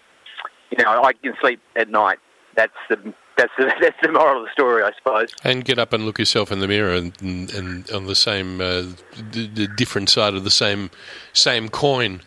you 0.71 0.83
know, 0.83 1.03
I 1.03 1.13
can 1.13 1.33
sleep 1.39 1.59
at 1.75 1.89
night. 1.89 2.19
That's 2.55 2.73
the 2.89 3.13
that's 3.37 3.53
the, 3.57 3.71
that's 3.81 3.95
the 4.01 4.11
moral 4.11 4.39
of 4.41 4.45
the 4.45 4.51
story, 4.51 4.83
I 4.83 4.91
suppose. 4.97 5.29
And 5.43 5.63
get 5.63 5.79
up 5.79 5.93
and 5.93 6.05
look 6.05 6.19
yourself 6.19 6.51
in 6.51 6.59
the 6.59 6.67
mirror, 6.67 6.93
and, 6.93 7.13
and, 7.21 7.53
and 7.53 7.91
on 7.91 8.07
the 8.07 8.15
same, 8.15 8.59
uh, 8.59 8.83
the, 9.31 9.47
the 9.53 9.67
different 9.67 10.09
side 10.09 10.33
of 10.33 10.43
the 10.43 10.49
same, 10.49 10.89
same 11.33 11.69
coin. 11.69 12.21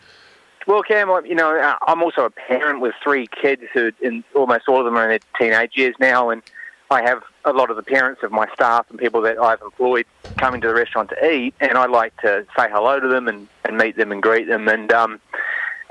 Well, 0.67 0.83
Cam, 0.83 1.11
I- 1.11 1.23
you 1.25 1.35
know, 1.35 1.59
uh, 1.59 1.77
I'm 1.87 2.03
also 2.03 2.25
a 2.25 2.31
parent 2.31 2.81
with 2.81 2.95
three 3.03 3.27
kids 3.27 3.63
who, 3.75 3.93
in 4.01 4.25
almost 4.35 4.69
all 4.69 4.79
of 4.79 4.85
them 4.85 4.97
are 4.97 5.11
in 5.11 5.11
their 5.11 5.21
teenage 5.39 5.73
years 5.75 5.97
now, 5.99 6.31
and 6.31 6.43
I 6.91 7.03
have 7.03 7.23
a 7.45 7.53
lot 7.53 7.71
of 7.71 7.77
the 7.77 7.83
parents 7.83 8.23
of 8.23 8.31
my 8.33 8.47
staff 8.55 8.87
and 8.91 8.99
people 8.99 9.21
that 9.23 9.39
I've 9.39 9.61
employed 9.63 10.07
coming 10.41 10.61
to 10.63 10.69
the 10.69 10.75
restaurant 10.75 11.11
to 11.11 11.31
eat, 11.31 11.55
and 11.61 11.77
I 11.77 11.87
like 11.87 12.17
to 12.23 12.47
say 12.57 12.69
hello 12.71 12.99
to 12.99 13.07
them 13.07 13.29
and, 13.29 13.47
and 13.65 13.77
meet 13.77 13.97
them 13.97 14.11
and 14.11 14.23
greet 14.23 14.49
them, 14.49 14.67
and 14.69 14.91
um, 14.91 15.21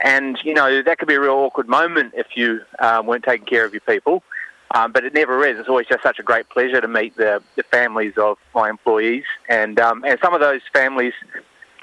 and 0.03 0.37
you 0.43 0.53
know 0.53 0.81
that 0.81 0.97
could 0.97 1.07
be 1.07 1.13
a 1.13 1.21
real 1.21 1.35
awkward 1.35 1.69
moment 1.69 2.13
if 2.17 2.35
you 2.35 2.61
uh, 2.79 3.01
weren't 3.05 3.23
taking 3.23 3.45
care 3.45 3.65
of 3.65 3.73
your 3.73 3.81
people. 3.81 4.23
Um, 4.71 4.91
but 4.91 5.03
it 5.03 5.15
never 5.15 5.43
is. 5.47 5.57
It's 5.57 5.67
always 5.67 5.87
just 5.87 6.03
such 6.03 6.19
a 6.19 6.23
great 6.23 6.47
pleasure 6.49 6.79
to 6.79 6.87
meet 6.87 7.15
the, 7.15 7.41
the 7.55 7.63
families 7.63 8.13
of 8.17 8.37
my 8.53 8.69
employees, 8.69 9.23
and 9.47 9.79
um, 9.79 10.03
and 10.03 10.19
some 10.21 10.33
of 10.33 10.41
those 10.41 10.61
families 10.73 11.13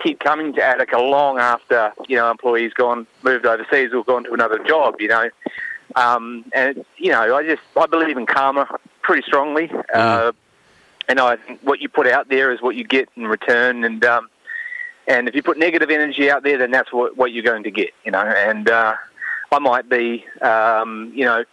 keep 0.03 0.21
coming 0.21 0.53
to 0.55 0.63
Attica 0.63 0.99
long 0.99 1.39
after 1.39 1.93
you 2.09 2.17
know 2.17 2.31
employees 2.31 2.73
gone 2.75 3.07
moved 3.23 3.47
overseas 3.47 3.93
or 3.93 4.05
gone 4.05 4.25
to 4.25 4.33
another 4.33 4.59
job. 4.65 4.97
You 5.01 5.09
know, 5.09 5.31
um, 5.95 6.45
and 6.53 6.85
you 6.97 7.11
know 7.11 7.37
I 7.37 7.45
just 7.45 7.63
I 7.77 7.87
believe 7.87 8.17
in 8.17 8.27
karma 8.27 8.69
pretty 9.03 9.23
strongly, 9.27 9.71
uh, 9.95 10.33
and 11.09 11.21
I 11.21 11.37
think 11.37 11.61
what 11.63 11.81
you 11.81 11.89
put 11.89 12.07
out 12.07 12.29
there 12.29 12.53
is 12.53 12.61
what 12.61 12.77
you 12.77 12.85
get 12.85 13.09
in 13.17 13.27
return, 13.27 13.85
and 13.85 14.05
um, 14.05 14.29
and 15.07 15.29
if 15.29 15.35
you 15.35 15.43
put 15.43 15.59
negative 15.59 15.91
energy 15.91 16.31
out 16.31 16.43
there, 16.43 16.59
then 16.59 16.71
that's 16.71 16.93
what 16.93 17.17
what 17.17 17.33
you're 17.33 17.45
going 17.45 17.65
to 17.65 17.71
get. 17.71 17.91
You 18.05 18.13
know, 18.13 18.21
and 18.23 18.69
uh, 18.69 18.95
I 19.53 19.59
might 19.59 19.89
be 19.89 20.25
um, 20.43 21.13
you 21.15 21.25
know 21.25 21.45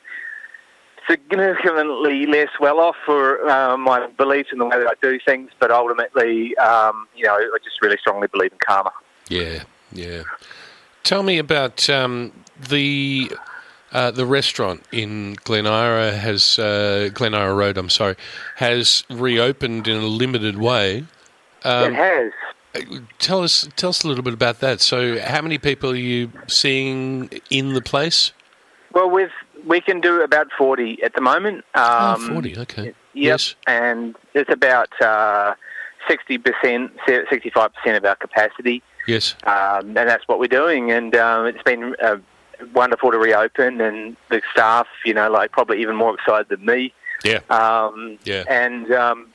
significantly 1.09 2.25
less 2.25 2.49
well 2.59 2.79
off 2.79 2.95
for 3.05 3.47
uh, 3.49 3.77
my 3.77 4.07
beliefs 4.07 4.49
in 4.51 4.59
the 4.59 4.65
way 4.65 4.77
that 4.77 4.87
I 4.87 4.93
do 5.01 5.19
things, 5.19 5.51
but 5.59 5.71
ultimately, 5.71 6.55
um, 6.57 7.07
you 7.15 7.25
know, 7.25 7.33
I 7.33 7.57
just 7.63 7.81
really 7.81 7.97
strongly 7.97 8.27
believe 8.27 8.53
in 8.53 8.57
karma. 8.59 8.91
Yeah, 9.29 9.63
yeah. 9.91 10.23
Tell 11.03 11.23
me 11.23 11.37
about 11.37 11.89
um, 11.89 12.31
the 12.69 13.31
uh, 13.93 14.11
the 14.11 14.25
restaurant 14.25 14.83
in 14.91 15.35
Glen 15.45 15.65
Eira 15.65 16.11
has 16.11 16.59
uh, 16.59 17.09
Glen 17.13 17.33
Eira 17.33 17.53
Road. 17.55 17.77
I'm 17.77 17.89
sorry, 17.89 18.15
has 18.57 19.03
reopened 19.09 19.87
in 19.87 19.97
a 19.97 20.05
limited 20.07 20.57
way. 20.57 21.05
Um, 21.63 21.93
it 21.93 21.95
has. 21.95 22.31
Tell 23.19 23.43
us, 23.43 23.69
tell 23.75 23.91
us 23.91 24.03
a 24.03 24.07
little 24.07 24.23
bit 24.23 24.33
about 24.33 24.59
that. 24.61 24.81
So, 24.81 25.19
how 25.19 25.41
many 25.43 25.59
people 25.59 25.91
are 25.91 25.95
you 25.95 26.31
seeing 26.47 27.29
in 27.51 27.73
the 27.75 27.81
place? 27.81 28.31
Well, 28.93 29.09
we've 29.09 29.29
we 29.65 29.79
can 29.79 30.01
do 30.01 30.21
about 30.21 30.47
40 30.57 31.01
at 31.03 31.13
the 31.15 31.21
moment. 31.21 31.57
Um, 31.75 32.17
oh, 32.19 32.29
40, 32.33 32.57
okay. 32.59 32.83
Yep, 32.87 32.95
Yes. 33.13 33.55
and 33.67 34.13
it's 34.33 34.51
about 34.51 34.89
uh, 35.01 35.53
60%, 36.09 36.89
65% 37.07 37.95
of 37.97 38.03
our 38.05 38.15
capacity, 38.15 38.83
Yes. 39.07 39.35
um, 39.45 39.95
and 39.95 39.95
that's 39.95 40.27
what 40.27 40.39
we're 40.39 40.47
doing. 40.47 40.91
And 40.91 41.15
um, 41.15 41.45
it's 41.45 41.63
been 41.63 41.95
uh, 42.03 42.17
wonderful 42.73 43.11
to 43.11 43.17
reopen, 43.17 43.81
and 43.81 44.15
the 44.29 44.41
staff, 44.51 44.87
you 45.05 45.13
know, 45.13 45.29
like 45.29 45.51
probably 45.51 45.81
even 45.81 45.95
more 45.95 46.13
excited 46.15 46.49
than 46.49 46.65
me. 46.65 46.93
Yeah. 47.23 47.39
Um, 47.49 48.17
Yeah. 48.25 48.43
And 48.49 48.91
um, 48.91 49.27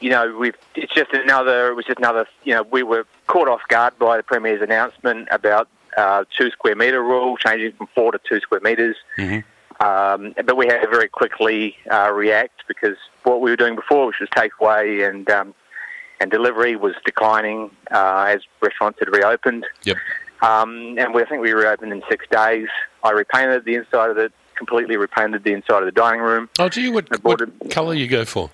you 0.00 0.10
know, 0.10 0.36
we've 0.36 0.54
it's 0.74 0.94
just 0.94 1.12
another. 1.12 1.70
It 1.70 1.74
was 1.74 1.84
just 1.84 1.98
another. 1.98 2.26
You 2.44 2.54
know, 2.54 2.62
we 2.62 2.82
were 2.82 3.06
caught 3.26 3.48
off 3.48 3.62
guard 3.68 3.98
by 3.98 4.16
the 4.16 4.22
premier's 4.22 4.62
announcement 4.62 5.28
about 5.30 5.68
uh, 5.96 6.24
two 6.36 6.50
square 6.50 6.76
metre 6.76 7.02
rule, 7.02 7.36
changing 7.36 7.72
from 7.72 7.88
four 7.94 8.12
to 8.12 8.20
two 8.28 8.40
square 8.40 8.60
metres. 8.60 8.96
Mhm. 9.18 9.44
Um, 9.80 10.34
but 10.44 10.56
we 10.56 10.66
had 10.66 10.80
to 10.82 10.88
very 10.88 11.08
quickly 11.08 11.76
uh, 11.90 12.10
react 12.12 12.62
because 12.66 12.96
what 13.22 13.40
we 13.40 13.50
were 13.50 13.56
doing 13.56 13.76
before, 13.76 14.06
which 14.06 14.18
was 14.20 14.28
takeaway 14.30 15.08
and 15.08 15.28
um, 15.30 15.54
and 16.20 16.30
delivery, 16.30 16.74
was 16.76 16.94
declining 17.04 17.70
uh, 17.92 18.24
as 18.28 18.42
restaurants 18.60 18.98
had 18.98 19.08
reopened. 19.08 19.66
Yep. 19.84 19.96
Um, 20.40 20.96
and 20.98 21.12
we, 21.14 21.22
I 21.22 21.26
think 21.26 21.42
we 21.42 21.52
reopened 21.52 21.92
in 21.92 22.02
six 22.08 22.26
days. 22.30 22.68
I 23.02 23.10
repainted 23.10 23.64
the 23.64 23.74
inside 23.74 24.10
of 24.10 24.16
the 24.16 24.30
completely 24.56 24.96
repainted 24.96 25.44
the 25.44 25.52
inside 25.52 25.78
of 25.78 25.86
the 25.86 25.92
dining 25.92 26.20
room. 26.20 26.48
Oh, 26.58 26.68
do 26.68 26.82
you 26.82 26.92
what, 26.92 27.22
what 27.24 27.40
it. 27.40 27.70
colour 27.70 27.94
you 27.94 28.08
go 28.08 28.24
for? 28.24 28.50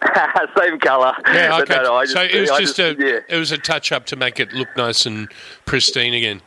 Same 0.58 0.78
colour. 0.78 1.12
Yeah, 1.26 1.58
okay. 1.62 1.76
no, 1.76 1.82
no, 1.82 1.94
I 1.94 2.04
so 2.06 2.22
it 2.22 2.40
was 2.40 2.50
I 2.50 2.60
just, 2.60 2.78
a 2.78 2.96
yeah. 2.98 3.20
it 3.28 3.36
was 3.36 3.52
a 3.52 3.58
touch 3.58 3.92
up 3.92 4.06
to 4.06 4.16
make 4.16 4.40
it 4.40 4.52
look 4.52 4.68
nice 4.76 5.06
and 5.06 5.28
pristine 5.64 6.14
again. 6.14 6.42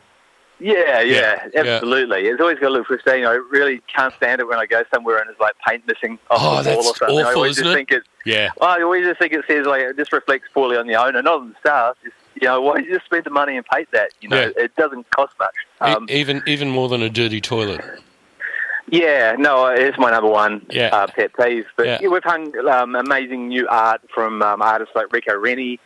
Yeah, 0.60 1.02
Yeah, 1.02 1.02
yeah, 1.02 1.48
yeah. 1.54 1.62
absolutely. 1.62 2.28
It's 2.28 2.40
always 2.40 2.60
got 2.60 2.68
to 2.70 2.74
look 2.74 2.88
pristine. 2.88 3.26
I 3.26 3.34
really 3.34 3.82
can't 3.94 4.14
stand 4.16 4.40
it 4.40 4.48
when 4.48 4.58
I 4.58 4.66
go 4.66 4.84
somewhere 4.94 5.18
and 5.20 5.28
there's 5.28 5.40
like 5.40 5.54
paint 5.68 5.86
missing 5.86 6.18
off 6.30 6.40
Oh, 6.42 6.64
the 6.64 6.70
wall 6.72 6.84
that's 6.84 6.88
or 6.92 6.96
something. 6.96 7.26
I 7.26 7.34
always 7.34 7.56
just 7.58 7.70
it? 7.70 7.74
think 7.74 7.92
it. 7.92 8.04
Yeah. 8.26 8.50
I 8.62 8.82
always 8.82 9.06
just 9.06 9.20
think 9.20 9.34
it 9.34 9.44
says 9.48 9.66
like 9.66 9.82
it 9.82 9.98
just 9.98 10.14
reflects 10.14 10.48
poorly 10.54 10.78
on 10.78 10.88
the 10.88 10.96
owner, 10.96 11.22
not 11.22 11.42
on 11.42 11.50
the 11.50 11.56
staff. 11.60 11.98
Just, 12.04 12.16
you 12.42 12.48
know, 12.48 12.62
why 12.62 12.76
don't 12.76 12.86
you 12.86 12.94
just 12.94 13.06
spend 13.06 13.24
the 13.24 13.30
money 13.30 13.56
and 13.58 13.66
paint 13.66 13.90
that? 13.92 14.12
You 14.22 14.30
know, 14.30 14.40
Yeah. 14.42 14.64
it 14.66 14.76
doesn't 14.76 15.10
cost 15.12 15.34
much. 15.40 15.56
Um, 15.82 16.08
E- 16.10 16.14
even 16.20 16.42
even 16.48 16.70
more 16.70 16.90
than 16.90 17.02
a 17.02 17.10
dirty 17.10 17.42
toilet. 17.42 17.82
Yeah, 18.92 19.36
no, 19.38 19.66
it's 19.68 19.98
my 19.98 20.12
number 20.12 20.30
one 20.30 20.64
Yeah. 20.70 20.90
uh, 20.94 21.08
pet 21.08 21.32
peeve. 21.40 21.66
But 21.76 21.86
Yeah. 21.88 21.98
yeah. 22.02 22.08
we've 22.10 22.24
hung 22.24 22.56
um, 22.68 22.96
amazing 22.96 23.48
new 23.48 23.68
art 23.68 24.02
from 24.14 24.42
um, 24.44 24.62
artists 24.62 24.96
like 24.96 25.12
Rico 25.12 25.36
Rennie, 25.38 25.80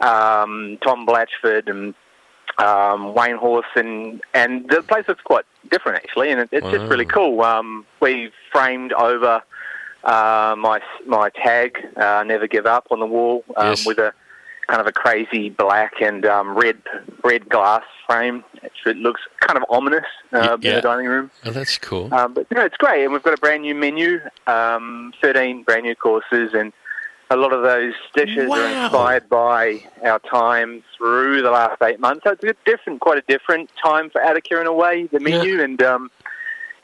um, 0.00 0.78
Tom 0.82 1.06
Blatchford, 1.06 1.68
and 1.68 1.94
um, 2.58 3.12
Wayne 3.14 3.36
Horse, 3.36 3.66
and 3.76 4.22
and 4.34 4.68
the 4.70 4.82
place 4.82 5.06
looks 5.08 5.22
quite 5.22 5.44
different 5.70 5.96
actually, 5.98 6.30
and 6.30 6.40
it, 6.40 6.48
it's 6.52 6.66
just 6.70 6.90
really 6.90 7.04
cool. 7.04 7.42
Um, 7.42 7.84
we 8.00 8.30
framed 8.50 8.92
over 8.94 9.42
uh, 10.04 10.54
my 10.58 10.80
my 11.06 11.28
tag, 11.30 11.76
uh, 11.96 12.24
"Never 12.26 12.46
Give 12.46 12.66
Up," 12.66 12.86
on 12.90 12.98
the 13.00 13.06
wall 13.06 13.44
um, 13.56 13.68
Yes. 13.68 13.84
with 13.86 13.98
a 13.98 14.14
kind 14.68 14.80
of 14.80 14.86
a 14.86 14.92
crazy 14.92 15.48
black 15.50 15.94
and 16.00 16.24
um, 16.26 16.56
red 16.56 16.76
red 17.24 17.48
glass 17.48 17.82
frame. 18.06 18.44
It, 18.86 18.96
looks 18.96 19.20
kind 19.40 19.56
of 19.56 19.64
ominous 19.68 20.04
uh, 20.32 20.56
Yeah. 20.60 20.70
in 20.70 20.76
the 20.76 20.82
dining 20.82 21.06
room. 21.06 21.30
Oh, 21.44 21.50
that's 21.50 21.78
cool. 21.78 22.12
Um, 22.14 22.34
but 22.34 22.50
no, 22.50 22.64
it's 22.64 22.76
great, 22.76 23.04
and 23.04 23.12
we've 23.12 23.22
got 23.22 23.34
a 23.34 23.38
brand 23.40 23.62
new 23.62 23.74
menu, 23.74 24.20
um, 24.46 25.12
thirteen 25.20 25.62
brand 25.62 25.84
new 25.84 25.94
courses, 25.94 26.52
and 26.54 26.72
a 27.30 27.36
lot 27.36 27.52
of 27.52 27.62
those 27.62 27.92
dishes 28.14 28.48
Wow. 28.48 28.56
are 28.56 28.68
inspired 28.84 29.28
by 29.28 29.82
our 30.02 30.18
time 30.20 30.82
through 30.96 31.42
the 31.42 31.50
last 31.50 31.80
eight 31.82 32.00
months. 32.00 32.24
So 32.24 32.30
it's 32.32 32.44
a 32.44 32.54
different, 32.64 33.00
quite 33.00 33.18
a 33.18 33.24
different 33.28 33.70
time 33.82 34.08
for 34.10 34.20
Attica 34.22 34.60
in 34.60 34.66
a 34.66 34.72
way, 34.72 35.06
the 35.12 35.20
menu, 35.20 35.60
and 35.62 35.82
um, 35.82 36.10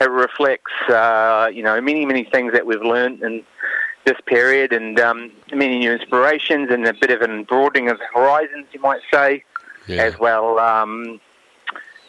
it 0.01 0.11
reflects, 0.11 0.73
uh, 0.91 1.49
you 1.53 1.63
know, 1.63 1.81
many, 1.81 2.05
many 2.05 2.25
things 2.25 2.53
that 2.53 2.67
we've 2.67 2.83
learned 2.83 3.23
in 3.23 3.43
this 4.05 4.17
period, 4.27 4.73
and 4.73 4.99
um, 5.01 5.31
many 5.53 5.79
new 5.79 5.93
inspirations, 5.93 6.71
and 6.71 6.87
a 6.87 6.93
bit 6.93 7.11
of 7.11 7.23
an 7.23 7.45
broadening 7.45 7.89
of 7.89 7.99
horizons, 8.13 8.67
you 8.73 8.81
might 8.81 9.01
say, 9.13 9.45
Yeah. 9.87 10.03
as 10.03 10.19
well. 10.19 10.59
Um, 10.59 11.21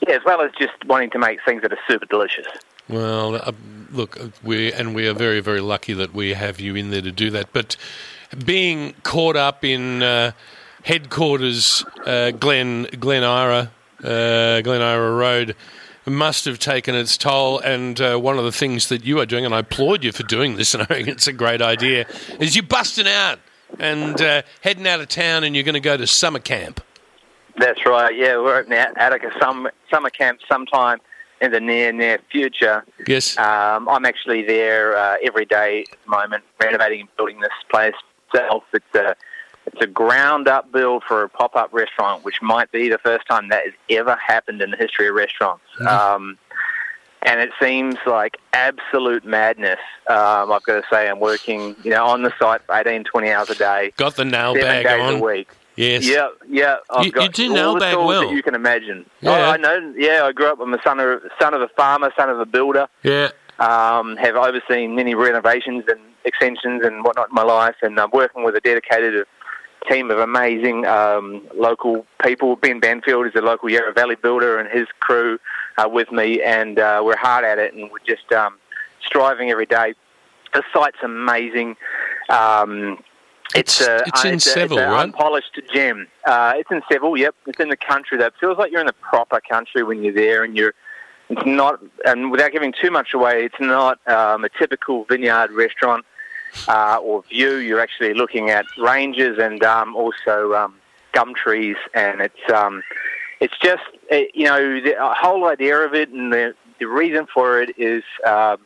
yeah, 0.08 0.16
as 0.16 0.22
well 0.26 0.42
as 0.42 0.52
just 0.60 0.74
wanting 0.86 1.10
to 1.12 1.20
make 1.20 1.40
things 1.46 1.62
that 1.62 1.72
are 1.72 1.80
super 1.88 2.06
delicious. 2.06 2.48
Well, 2.88 3.36
uh, 3.36 3.52
look, 3.92 4.18
we 4.44 4.72
and 4.72 4.94
we 4.94 5.08
are 5.08 5.14
very, 5.14 5.40
very 5.40 5.62
lucky 5.62 5.94
that 5.94 6.14
we 6.14 6.34
have 6.34 6.60
you 6.60 6.76
in 6.76 6.92
there 6.92 7.02
to 7.02 7.12
do 7.12 7.32
that. 7.32 7.52
But 7.54 7.78
being 8.46 8.94
caught 9.04 9.36
up 9.36 9.64
in 9.64 10.04
uh, 10.04 10.32
headquarters, 10.84 11.84
uh, 12.06 12.32
Glen 12.32 12.84
Glen 13.00 13.24
Eira, 13.24 13.72
uh, 14.04 14.62
Glen 14.62 14.82
Eira 14.82 15.12
Road, 15.16 15.56
must 16.12 16.46
have 16.46 16.60
taken 16.60 16.96
its 16.96 17.18
toll. 17.18 17.60
And 17.60 18.00
uh, 18.00 18.18
one 18.18 18.38
of 18.38 18.44
the 18.44 18.52
things 18.52 18.90
that 18.90 19.06
you 19.06 19.20
are 19.20 19.26
doing, 19.26 19.46
and 19.46 19.54
I 19.54 19.60
applaud 19.60 20.04
you 20.04 20.12
for 20.12 20.24
doing 20.24 20.56
this, 20.56 20.74
and 20.76 20.84
I 20.84 20.86
think 20.86 21.08
it's 21.08 21.28
a 21.28 21.34
great 21.34 21.62
idea, 21.62 22.08
is 22.40 22.56
you're 22.56 22.64
busting 22.64 23.08
out 23.08 23.40
and 23.80 24.22
uh, 24.22 24.44
heading 24.62 24.88
out 24.88 25.02
of 25.02 25.10
town, 25.10 25.44
and 25.44 25.56
you're 25.56 25.64
going 25.64 25.74
to 25.74 25.80
go 25.80 25.98
to 25.98 26.08
summer 26.08 26.40
camp. 26.40 26.82
That's 27.58 27.86
right. 27.86 28.16
Yeah, 28.16 28.38
we're 28.38 28.58
opening 28.58 28.80
at 28.80 28.98
Attica 28.98 29.32
summer, 29.40 29.72
summer 29.90 30.10
camp 30.10 30.40
sometime 30.48 31.00
in 31.42 31.52
the 31.52 31.60
near 31.60 31.92
near 31.92 32.20
future. 32.32 32.84
Yes. 33.08 33.38
Um, 33.38 33.88
I'm 33.90 34.06
actually 34.06 34.44
there 34.44 34.98
uh, 34.98 35.16
every 35.24 35.46
day 35.46 35.86
at 35.92 35.98
the 36.04 36.10
moment, 36.10 36.44
renovating 36.62 37.02
and 37.02 37.16
building 37.16 37.40
this 37.40 37.52
place 37.70 37.94
itself. 38.28 38.64
It's 38.74 38.96
a 38.96 39.16
it's 39.66 39.82
a 39.82 39.88
ground 39.88 40.48
up 40.48 40.72
build 40.72 41.04
for 41.08 41.24
a 41.24 41.30
pop 41.30 41.56
up 41.56 41.74
restaurant, 41.74 42.24
which 42.24 42.42
might 42.42 42.72
be 42.72 42.90
the 42.90 42.98
first 43.00 43.26
time 43.28 43.50
that 43.50 43.64
has 43.66 43.74
ever 43.90 44.16
happened 44.16 44.62
in 44.62 44.72
the 44.72 44.78
history 44.78 45.08
of 45.08 45.16
restaurants. 45.16 45.64
Um, 45.88 46.38
and 47.24 47.40
it 47.40 47.50
seems 47.60 47.96
like 48.06 48.38
absolute 48.54 49.26
madness. 49.26 49.80
Um, 50.08 50.52
I've 50.52 50.62
got 50.64 50.82
to 50.82 50.84
say, 50.92 51.10
I'm 51.10 51.20
working, 51.20 51.76
you 51.84 51.90
know, 51.90 52.06
on 52.06 52.22
the 52.22 52.32
site 52.38 52.62
for 52.68 52.76
18, 52.76 53.04
20 53.06 53.32
hours 53.32 53.50
a 53.50 53.56
day, 53.56 53.94
Got 53.98 54.16
the 54.16 54.26
nail 54.26 54.54
bag 54.54 54.86
days 54.86 55.02
on. 55.02 55.16
a 55.16 55.20
week. 55.24 55.50
Yes. 55.76 56.08
Yeah, 56.08 56.30
yeah. 56.48 56.78
I've 56.90 57.06
You- 57.08 57.12
got 57.12 57.24
you 57.24 57.30
do 57.30 57.50
all 57.50 57.56
nail 57.56 57.74
the 57.74 57.80
bag 57.80 57.98
well. 57.98 58.22
that 58.28 58.32
you 58.32 58.44
can 58.44 58.54
imagine. 58.56 59.10
Yeah. 59.22 59.32
Oh, 59.32 59.34
I 59.52 59.58
know. 59.58 59.94
Yeah, 59.98 60.24
I 60.26 60.32
grew 60.32 60.48
up. 60.48 60.60
I'm 60.62 60.72
the 60.72 60.82
son 60.84 61.00
of 61.00 61.22
son 61.42 61.54
of 61.56 61.62
a 61.62 61.68
farmer, 61.70 62.12
son 62.16 62.30
of 62.30 62.40
a 62.40 62.46
builder. 62.46 62.88
Yeah. 63.04 63.30
Um, 63.60 64.16
have 64.18 64.36
overseen 64.36 64.96
many 64.96 65.16
renovations 65.16 65.84
and 65.88 66.00
extensions 66.26 66.84
and 66.84 67.04
whatnot 67.04 67.30
in 67.30 67.36
my 67.36 67.44
life, 67.44 67.76
and 67.82 68.00
I'm 68.00 68.12
working 68.12 68.44
with 68.44 68.56
a 68.56 68.62
dedicated 68.62 69.26
team 69.90 70.12
of 70.12 70.20
amazing 70.20 70.86
um, 70.86 71.42
local 71.56 72.06
people. 72.24 72.56
Ben 72.56 72.80
Banfield 72.80 73.28
is 73.28 73.34
a 73.36 73.42
local 73.42 73.70
Yarra 73.70 73.94
Valley 73.94 74.16
builder, 74.16 74.58
and 74.58 74.70
his 74.70 74.88
crew 75.00 75.40
are 75.78 75.90
with 75.90 76.12
me, 76.12 76.42
and 76.42 76.80
uh, 76.80 77.02
we're 77.04 77.18
hard 77.18 77.46
at 77.46 77.60
it, 77.60 77.74
and 77.74 77.92
we're 77.92 78.00
just 78.08 78.32
um, 78.32 78.56
striving 79.06 79.52
every 79.52 79.66
day. 79.66 79.94
The 80.54 80.64
site's 80.74 80.98
amazing. 81.04 81.76
Um, 82.30 83.00
It's- 83.56 83.82
a, 83.82 84.04
it's 84.08 84.26
in 84.26 84.36
a- 84.36 84.40
Seville, 84.40 84.78
it's 84.78 84.86
an 84.86 84.92
right? 84.92 85.04
unpolished 85.04 85.60
gem. 85.74 86.08
Uh, 86.26 86.54
it's 86.56 86.72
in 86.72 86.82
Seville. 86.92 87.18
Yep, 87.18 87.36
it's 87.48 87.60
in 87.60 87.70
the 87.70 87.78
country. 87.78 88.18
That 88.18 88.34
feels 88.40 88.58
like 88.58 88.72
you're 88.72 88.82
in 88.82 88.88
the 88.88 88.94
proper 88.94 89.40
country 89.50 89.84
when 89.84 90.04
you're 90.04 90.14
there, 90.14 90.44
and 90.44 90.56
you're. 90.58 90.74
It's 91.28 91.46
not, 91.46 91.80
and 92.06 92.30
without 92.32 92.52
giving 92.52 92.72
too 92.80 92.92
much 92.92 93.14
away, 93.16 93.46
it's 93.46 93.60
not 93.60 93.98
um, 94.08 94.46
a 94.46 94.50
typical 94.50 95.06
vineyard 95.06 95.52
restaurant 95.52 96.06
uh, 96.68 96.98
or 97.02 97.24
view. 97.24 97.56
You're 97.56 97.80
actually 97.80 98.14
looking 98.14 98.50
at 98.50 98.66
ranges 98.78 99.38
and 99.40 99.64
um, 99.64 99.96
also 99.96 100.54
um, 100.54 100.76
gum 101.14 101.34
trees, 101.36 101.78
and 101.94 102.22
it's 102.22 102.52
um, 102.54 102.84
it's 103.40 103.58
just 103.62 103.84
it, 104.10 104.32
you 104.34 104.46
know 104.46 104.82
the 104.82 104.96
whole 105.00 105.48
idea 105.48 105.78
of 105.80 105.94
it 105.94 106.10
and 106.10 106.32
the 106.32 106.54
the 106.80 106.86
reason 106.86 107.28
for 107.34 107.62
it 107.62 107.78
is 107.78 108.04
um, 108.26 108.58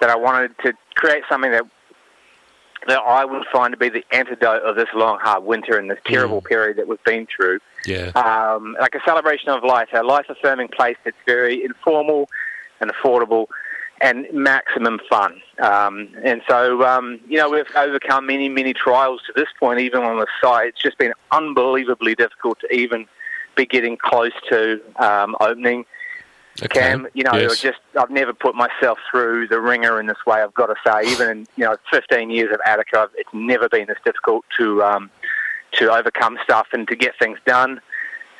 that 0.00 0.10
I 0.10 0.16
wanted 0.16 0.52
to 0.64 0.72
create 0.94 1.24
something 1.28 1.50
that 1.50 1.64
that 2.86 2.98
I 2.98 3.24
would 3.24 3.44
find 3.52 3.72
to 3.72 3.76
be 3.76 3.88
the 3.88 4.04
antidote 4.12 4.62
of 4.62 4.76
this 4.76 4.88
long, 4.94 5.18
hard 5.20 5.44
winter 5.44 5.78
and 5.78 5.90
this 5.90 5.98
terrible 6.06 6.40
period 6.40 6.78
that 6.78 6.88
we've 6.88 7.02
been 7.04 7.26
through. 7.26 7.58
Yeah. 7.84 8.10
Um, 8.14 8.76
like 8.80 8.94
a 8.94 9.00
celebration 9.04 9.50
of 9.50 9.64
life, 9.64 9.88
a 9.92 10.02
life-affirming 10.02 10.68
place 10.68 10.96
that's 11.04 11.16
very 11.26 11.64
informal 11.64 12.30
and 12.80 12.90
affordable 12.90 13.46
and 14.00 14.26
maximum 14.32 15.00
fun. 15.08 15.40
Um, 15.60 16.08
and 16.22 16.42
so, 16.48 16.84
um, 16.84 17.20
you 17.28 17.36
know, 17.36 17.50
we've 17.50 17.66
overcome 17.74 18.26
many, 18.26 18.48
many 18.48 18.72
trials 18.72 19.20
to 19.26 19.32
this 19.34 19.48
point, 19.58 19.80
even 19.80 20.02
on 20.02 20.18
the 20.18 20.26
site. 20.40 20.68
It's 20.68 20.82
just 20.82 20.98
been 20.98 21.12
unbelievably 21.32 22.14
difficult 22.14 22.60
to 22.60 22.72
even 22.74 23.06
be 23.56 23.66
getting 23.66 23.96
close 23.96 24.32
to 24.50 24.80
um, 24.96 25.36
opening. 25.40 25.84
Okay. 26.62 26.80
Cam, 26.80 27.06
you 27.14 27.22
know, 27.22 27.34
Yes. 27.34 27.60
just 27.60 27.78
I've 27.98 28.10
never 28.10 28.32
put 28.32 28.54
myself 28.54 28.98
through 29.10 29.46
the 29.48 29.60
ringer 29.60 30.00
in 30.00 30.06
this 30.06 30.18
way. 30.26 30.42
I've 30.42 30.54
got 30.54 30.66
to 30.66 30.74
say, 30.84 31.08
even 31.10 31.28
in 31.28 31.46
you 31.56 31.64
know 31.64 31.76
15 31.92 32.30
years 32.30 32.52
of 32.52 32.60
Attica, 32.66 33.08
it's 33.16 33.30
never 33.32 33.68
been 33.68 33.86
this 33.86 33.98
difficult 34.04 34.44
to 34.58 34.82
um, 34.82 35.10
to 35.72 35.92
overcome 35.92 36.36
stuff 36.42 36.68
and 36.72 36.88
to 36.88 36.96
get 36.96 37.16
things 37.18 37.38
done. 37.46 37.80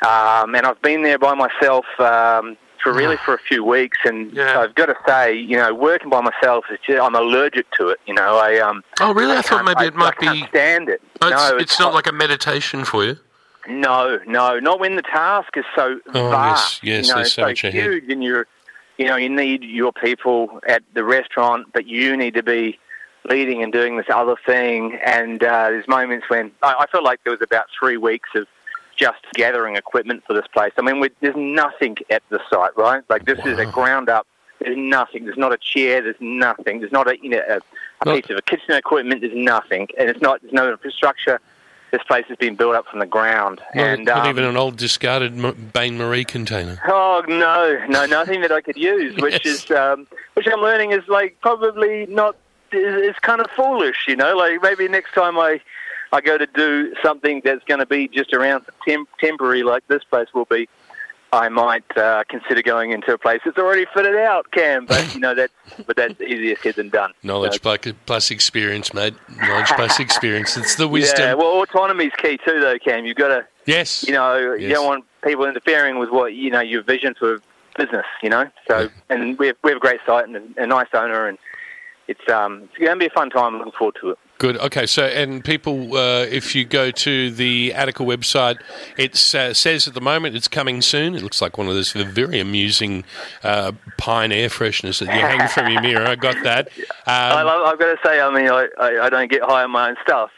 Um, 0.02 0.54
and 0.54 0.66
I've 0.66 0.80
been 0.82 1.02
there 1.02 1.18
by 1.18 1.34
myself 1.34 1.84
um, 2.00 2.56
for 2.92 2.98
really 2.98 3.16
for 3.18 3.34
a 3.34 3.38
few 3.38 3.64
weeks, 3.64 3.98
and 4.04 4.32
Yeah. 4.32 4.60
I've 4.60 4.74
got 4.74 4.86
to 4.86 4.96
say, 5.06 5.34
you 5.34 5.56
know, 5.56 5.72
working 5.74 6.10
by 6.10 6.20
myself 6.20 6.64
is 6.70 6.78
just, 6.86 7.00
I'm 7.00 7.14
allergic 7.14 7.70
to 7.72 7.88
it. 7.88 8.00
You 8.06 8.14
know, 8.14 8.36
I 8.38 8.58
um, 8.58 8.82
Oh, 9.00 9.12
really? 9.14 9.32
I 9.36 9.42
thought 9.42 9.64
can't- 9.64 9.78
maybe 9.78 9.88
it 9.88 9.94
might 9.94 10.14
I 10.22 10.32
be. 10.32 10.46
stand 10.48 10.88
it. 10.88 11.00
Oh, 11.22 11.28
it's, 11.28 11.50
no, 11.50 11.56
it's 11.58 11.80
not 11.80 11.94
like 11.94 12.06
a 12.06 12.12
meditation 12.12 12.84
for 12.84 13.04
you. 13.04 13.16
no, 13.68 14.18
no, 14.26 14.58
not 14.58 14.80
when 14.80 14.96
the 14.96 15.02
task 15.02 15.56
is 15.56 15.64
so 15.76 16.00
Oh, 16.14 16.30
vast. 16.30 16.82
yes, 16.82 16.82
yes, 16.82 17.06
you 17.06 17.12
know, 17.12 17.16
there's 17.16 17.32
so 17.34 17.42
so 17.42 17.48
much 17.48 17.64
ahead. 17.64 17.82
huge, 17.84 18.10
and 18.10 18.24
you're, 18.24 18.46
you 18.96 19.06
know, 19.06 19.16
you 19.16 19.28
need 19.28 19.62
your 19.62 19.92
people 19.92 20.60
at 20.66 20.82
the 20.94 21.04
restaurant, 21.04 21.66
but 21.72 21.86
you 21.86 22.16
need 22.16 22.34
to 22.34 22.42
be 22.42 22.78
leading 23.28 23.62
and 23.62 23.72
doing 23.72 23.96
this 23.98 24.06
other 24.12 24.36
thing. 24.46 24.98
And 25.04 25.42
uh, 25.44 25.68
there's 25.70 25.86
moments 25.86 26.26
when 26.30 26.50
I, 26.62 26.74
I 26.80 26.86
feel 26.86 27.02
like 27.04 27.20
there 27.24 27.32
was 27.32 27.42
about 27.42 27.66
three 27.78 27.96
weeks 27.98 28.30
of 28.34 28.46
just 28.98 29.18
gathering 29.34 29.76
equipment 29.76 30.24
for 30.26 30.34
this 30.34 30.46
place. 30.52 30.72
I 30.76 30.82
mean, 30.82 31.08
there's 31.20 31.36
nothing 31.36 31.96
at 32.10 32.22
the 32.28 32.40
site, 32.50 32.76
right? 32.76 33.02
Like 33.08 33.24
this 33.24 33.38
is 33.46 33.58
a 33.58 33.66
ground 33.66 34.08
up. 34.08 34.26
There's 34.60 34.76
nothing. 34.76 35.24
There's 35.24 35.38
not 35.38 35.52
a 35.52 35.56
chair. 35.56 36.02
There's 36.02 36.20
nothing. 36.20 36.80
There's 36.80 36.92
not 36.92 37.08
a 37.08 37.16
you 37.22 37.30
know 37.30 37.42
a, 37.48 37.56
a 37.56 37.60
Not- 38.04 38.22
piece 38.26 38.36
of 38.36 38.44
kitchen 38.44 38.72
equipment. 38.74 39.20
There's 39.20 39.36
nothing, 39.36 39.88
and 39.96 40.10
it's 40.10 40.20
not. 40.20 40.42
There's 40.42 40.52
no 40.52 40.70
infrastructure. 40.70 41.40
This 41.90 42.02
place 42.02 42.26
has 42.28 42.36
been 42.36 42.54
built 42.54 42.74
up 42.74 42.86
from 42.86 42.98
the 42.98 43.06
ground, 43.06 43.62
Not, 43.74 43.86
and 43.86 44.04
not 44.04 44.18
um, 44.26 44.28
even 44.28 44.44
an 44.44 44.58
old 44.58 44.76
discarded 44.76 45.32
M- 45.42 45.70
Bain 45.72 45.96
Marie 45.96 46.24
container. 46.24 46.78
Oh 46.86 47.24
no, 47.26 47.82
no, 47.88 48.04
nothing 48.04 48.42
that 48.42 48.52
I 48.52 48.60
could 48.60 48.76
use, 48.76 49.16
which 49.22 49.46
is 49.46 49.70
um, 49.70 50.06
which 50.34 50.46
I'm 50.52 50.60
learning 50.60 50.90
is 50.92 51.06
like 51.08 51.40
probably 51.40 52.04
not 52.06 52.36
is 52.72 53.16
kind 53.20 53.40
of 53.40 53.46
foolish, 53.52 54.04
you 54.06 54.16
know. 54.16 54.36
Like 54.36 54.60
maybe 54.62 54.86
next 54.88 55.14
time 55.14 55.38
I 55.38 55.60
I 56.12 56.20
go 56.20 56.38
to 56.38 56.46
do 56.46 56.94
something 57.02 57.42
that's 57.44 57.64
going 57.64 57.80
to 57.80 57.86
be 57.86 58.08
just 58.08 58.32
around 58.32 58.64
temp- 58.86 59.08
temporary, 59.20 59.62
like 59.62 59.86
this 59.88 60.04
place 60.04 60.28
will 60.34 60.46
be. 60.46 60.68
I 61.30 61.50
might 61.50 61.84
uh, 61.96 62.24
consider 62.30 62.62
going 62.62 62.92
into 62.92 63.12
a 63.12 63.18
place 63.18 63.40
that's 63.44 63.58
already 63.58 63.84
fitted 63.92 64.16
out, 64.16 64.50
Cam. 64.50 64.86
But 64.86 65.14
you 65.14 65.20
know 65.20 65.34
that's 65.34 65.52
but 65.86 65.96
that's 65.96 66.18
easier 66.22 66.56
said 66.56 66.76
than 66.76 66.88
done. 66.88 67.12
Knowledge 67.22 67.60
So- 67.62 67.92
plus, 68.06 68.30
experience, 68.30 68.94
mate. 68.94 69.14
Knowledge 69.36 69.68
plus 69.68 70.00
experience. 70.06 70.56
It's 70.56 70.76
the 70.76 70.88
wisdom. 70.88 71.20
Yeah, 71.20 71.34
well, 71.34 71.48
autonomy's 71.60 72.12
key 72.16 72.38
too, 72.38 72.60
though, 72.60 72.78
Cam. 72.78 73.04
You've 73.04 73.18
got 73.18 73.28
to 73.28 73.46
yes. 73.66 74.04
you 74.06 74.14
know, 74.14 74.54
you 74.54 74.70
don't 74.70 74.86
want 74.86 75.04
people 75.22 75.44
interfering 75.44 75.98
with 75.98 76.08
what 76.10 76.32
you 76.32 76.50
know 76.50 76.60
your 76.60 76.82
vision 76.82 77.14
for 77.18 77.42
business. 77.76 78.06
You 78.22 78.30
know, 78.30 78.48
so 78.66 78.88
and 79.10 79.38
we 79.38 79.48
have 79.48 79.56
we 79.62 79.70
have 79.70 79.76
a 79.76 79.80
great 79.80 80.00
site 80.06 80.26
and 80.26 80.36
a, 80.56 80.62
a 80.62 80.66
nice 80.66 80.88
owner, 80.94 81.28
and 81.28 81.36
it's 82.06 82.26
um 82.30 82.62
it's 82.70 82.78
going 82.78 82.92
to 82.92 82.96
be 82.98 83.06
a 83.06 83.10
fun 83.10 83.28
time. 83.28 83.58
Looking 83.58 83.72
forward 83.72 83.96
to 84.00 84.10
it. 84.12 84.18
Good. 84.38 84.56
Okay. 84.58 84.86
So, 84.86 85.04
and 85.04 85.44
people, 85.44 85.96
uh, 85.96 86.20
if 86.22 86.54
you 86.54 86.64
go 86.64 86.92
to 86.92 87.30
the 87.32 87.74
Attica 87.74 88.04
website, 88.04 88.58
it 88.96 89.12
uh, 89.34 89.52
says 89.52 89.88
at 89.88 89.94
the 89.94 90.00
moment 90.00 90.36
it's 90.36 90.46
coming 90.46 90.80
soon. 90.80 91.16
It 91.16 91.22
looks 91.22 91.42
like 91.42 91.58
one 91.58 91.66
of 91.68 91.74
those 91.74 91.90
very 91.90 92.38
amusing 92.38 93.02
uh, 93.42 93.72
pine 93.96 94.30
air 94.30 94.48
fresheners 94.48 95.00
that 95.04 95.12
you 95.12 95.20
hang 95.20 95.48
from 95.48 95.72
your 95.72 95.82
mirror. 95.82 96.06
I 96.06 96.14
got 96.14 96.36
that. 96.44 96.68
I 97.06 97.40
Um, 97.40 97.46
love, 97.46 97.66
I've 97.66 97.78
got 97.80 97.86
to 98.00 98.08
say, 98.08 98.20
I 98.20 98.30
mean, 98.32 98.48
I, 98.48 98.68
I, 98.78 99.06
I 99.06 99.10
don't 99.10 99.28
get 99.30 99.42
high 99.42 99.64
on 99.64 99.72
my 99.72 99.90
own 99.90 99.96
stuff, 100.04 100.30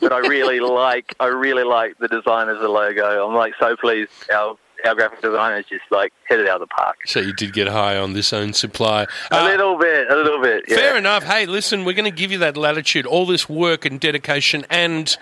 but 0.00 0.12
I 0.12 0.18
really 0.18 0.58
like 0.84 1.14
I 1.20 1.26
really 1.26 1.64
like 1.64 1.96
the 1.98 2.08
design 2.08 2.48
of 2.48 2.58
the 2.58 2.68
logo. 2.68 3.26
I'm 3.28 3.34
like 3.36 3.54
so 3.60 3.76
pleased. 3.76 4.10
Our 4.32 4.56
our 4.86 4.94
graphic 4.94 5.20
designers 5.22 5.64
just 5.68 5.84
like 5.90 6.12
hit 6.28 6.40
it 6.40 6.48
out 6.48 6.60
of 6.62 6.68
the 6.68 6.74
park. 6.74 6.96
so 7.06 7.20
you 7.20 7.32
did 7.32 7.52
get 7.52 7.68
high 7.68 7.96
on 7.96 8.12
this 8.12 8.32
own 8.32 8.52
supply. 8.52 9.06
A 9.30 9.40
Uh, 9.40 9.44
little 9.44 9.78
bit, 9.78 10.10
a 10.10 10.16
little 10.16 10.40
bit. 10.42 10.64
Yeah. 10.68 10.76
Fair 10.76 10.96
enough. 10.96 11.22
Hey, 11.24 11.46
listen, 11.46 11.84
we're 11.84 11.94
going 11.94 12.10
to 12.10 12.16
give 12.16 12.30
you 12.32 12.38
that 12.38 12.56
latitude, 12.56 13.06
all 13.06 13.26
this 13.26 13.48
work 13.48 13.84
and 13.84 13.98
dedication, 14.00 14.64
and 14.70 15.16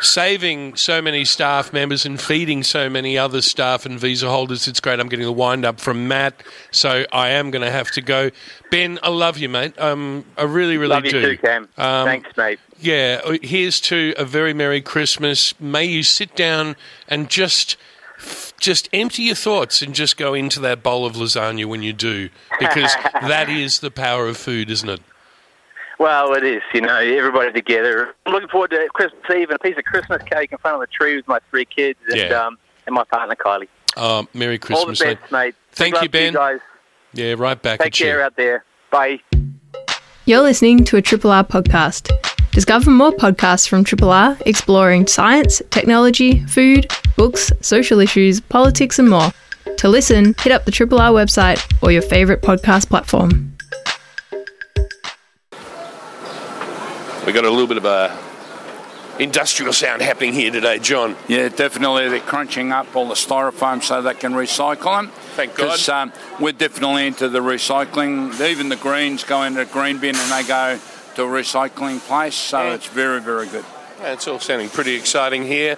saving 0.00 0.74
so 0.74 1.00
many 1.00 1.24
staff 1.24 1.72
members 1.72 2.04
and 2.04 2.20
feeding 2.20 2.64
so 2.64 2.90
many 2.90 3.16
other 3.16 3.40
staff 3.40 3.86
and 3.86 3.98
visa 3.98 4.28
holders. 4.28 4.66
It's 4.66 4.80
great. 4.80 4.98
I'm 4.98 5.08
getting 5.08 5.24
the 5.24 5.32
wind 5.32 5.64
up 5.64 5.78
from 5.78 6.08
Matt, 6.08 6.42
so 6.72 7.04
I 7.12 7.28
am 7.30 7.50
going 7.52 7.62
to 7.62 7.70
have 7.70 7.90
to 7.92 8.00
go. 8.00 8.30
Ben, 8.72 8.98
I 9.04 9.10
love 9.10 9.38
you, 9.38 9.48
mate. 9.48 9.78
Um, 9.80 10.24
I 10.36 10.42
really, 10.42 10.76
really 10.78 10.94
Love 10.94 11.04
you 11.04 11.12
do. 11.12 11.22
too, 11.22 11.38
Cam. 11.38 11.68
Um, 11.78 12.06
Thanks, 12.06 12.36
mate. 12.36 12.58
Yeah, 12.80 13.20
here's 13.40 13.80
to 13.82 14.14
a 14.18 14.24
very 14.24 14.52
Merry 14.52 14.80
Christmas. 14.82 15.58
May 15.60 15.84
you 15.84 16.02
sit 16.02 16.34
down 16.34 16.74
and 17.08 17.30
just 17.30 17.76
just 18.64 18.88
empty 18.92 19.24
your 19.24 19.34
thoughts 19.34 19.82
and 19.82 19.94
just 19.94 20.16
go 20.16 20.34
into 20.34 20.58
that 20.60 20.82
bowl 20.82 21.04
of 21.06 21.14
lasagna 21.14 21.64
when 21.66 21.82
you 21.82 21.92
do, 21.92 22.30
because 22.58 22.94
that 23.22 23.48
is 23.48 23.80
the 23.80 23.90
power 23.90 24.26
of 24.26 24.36
food, 24.36 24.70
isn't 24.70 24.88
it? 24.88 25.00
Well, 25.98 26.34
it 26.34 26.42
is. 26.42 26.62
You 26.72 26.80
know, 26.80 26.96
everybody 26.96 27.52
together. 27.52 28.14
I'm 28.26 28.32
looking 28.32 28.48
forward 28.48 28.70
to 28.70 28.88
Christmas 28.92 29.22
Eve 29.30 29.50
and 29.50 29.56
a 29.56 29.58
piece 29.60 29.78
of 29.78 29.84
Christmas 29.84 30.22
cake 30.24 30.50
in 30.52 30.58
front 30.58 30.74
of 30.74 30.80
the 30.80 30.86
tree 30.88 31.16
with 31.16 31.28
my 31.28 31.38
three 31.50 31.64
kids 31.64 31.98
and 32.08 32.16
Yeah. 32.18 32.46
um, 32.46 32.58
and 32.86 32.94
my 32.94 33.04
partner 33.04 33.36
Kylie. 33.36 33.68
Uh, 33.96 34.24
Merry 34.34 34.58
All 34.72 34.86
the 34.86 34.92
best, 34.92 35.04
mate. 35.04 35.18
mate. 35.30 35.54
Thank 35.72 35.92
you, 35.92 35.96
luck 35.96 36.02
to 36.04 36.08
Ben. 36.10 36.32
guys. 36.32 36.58
Yeah, 37.12 37.34
right 37.38 37.60
back 37.62 37.78
Take 37.78 37.86
at 37.88 38.00
you. 38.00 38.06
care 38.06 38.22
out 38.22 38.34
there. 38.36 38.64
Bye. 38.90 39.20
You're 40.24 40.40
listening 40.40 40.82
to 40.84 40.96
a 40.96 41.02
Triple 41.02 41.30
R 41.30 41.44
podcast. 41.44 42.10
Discover 42.54 42.92
more 42.92 43.10
podcasts 43.10 43.68
from 43.68 43.82
Triple 43.82 44.10
R 44.10 44.38
exploring 44.46 45.08
science, 45.08 45.60
technology, 45.70 46.44
food, 46.46 46.88
books, 47.16 47.50
social 47.60 47.98
issues, 47.98 48.40
politics, 48.40 48.98
and 49.00 49.10
more. 49.10 49.30
To 49.78 49.88
listen, 49.88 50.34
hit 50.38 50.52
up 50.52 50.64
the 50.64 50.70
Triple 50.70 51.00
R 51.00 51.10
website 51.10 51.60
or 51.82 51.90
your 51.90 52.02
favourite 52.02 52.42
podcast 52.42 52.88
platform. 52.88 53.56
We 57.26 57.32
got 57.32 57.44
a 57.44 57.50
little 57.50 57.66
bit 57.66 57.78
of 57.78 57.86
a 57.86 58.16
industrial 59.18 59.72
sound 59.72 60.02
happening 60.02 60.32
here 60.32 60.52
today, 60.52 60.78
John. 60.78 61.16
Yeah, 61.26 61.48
definitely. 61.48 62.08
They're 62.08 62.20
crunching 62.20 62.70
up 62.70 62.94
all 62.94 63.08
the 63.08 63.14
styrofoam 63.14 63.82
so 63.82 64.00
they 64.00 64.14
can 64.14 64.32
recycle 64.32 64.96
them. 64.96 65.10
Thank 65.34 65.56
God. 65.56 65.70
'Cause, 65.70 65.88
um, 65.88 66.12
we're 66.38 66.52
definitely 66.52 67.08
into 67.08 67.28
the 67.28 67.40
recycling. 67.40 68.40
Even 68.40 68.68
the 68.68 68.76
greens 68.76 69.24
go 69.24 69.42
into 69.42 69.60
a 69.60 69.64
green 69.64 69.98
bin 69.98 70.14
and 70.16 70.30
they 70.30 70.42
go 70.44 70.78
to 71.14 71.22
a 71.22 71.26
recycling 71.26 72.00
place. 72.00 72.34
So 72.34 72.62
Yeah. 72.62 72.74
it's 72.74 72.86
very, 72.86 73.20
very 73.20 73.46
good. 73.46 73.64
Yeah, 74.00 74.12
it's 74.12 74.26
all 74.28 74.40
sounding 74.40 74.68
pretty 74.68 74.94
exciting 74.94 75.44
here. 75.44 75.76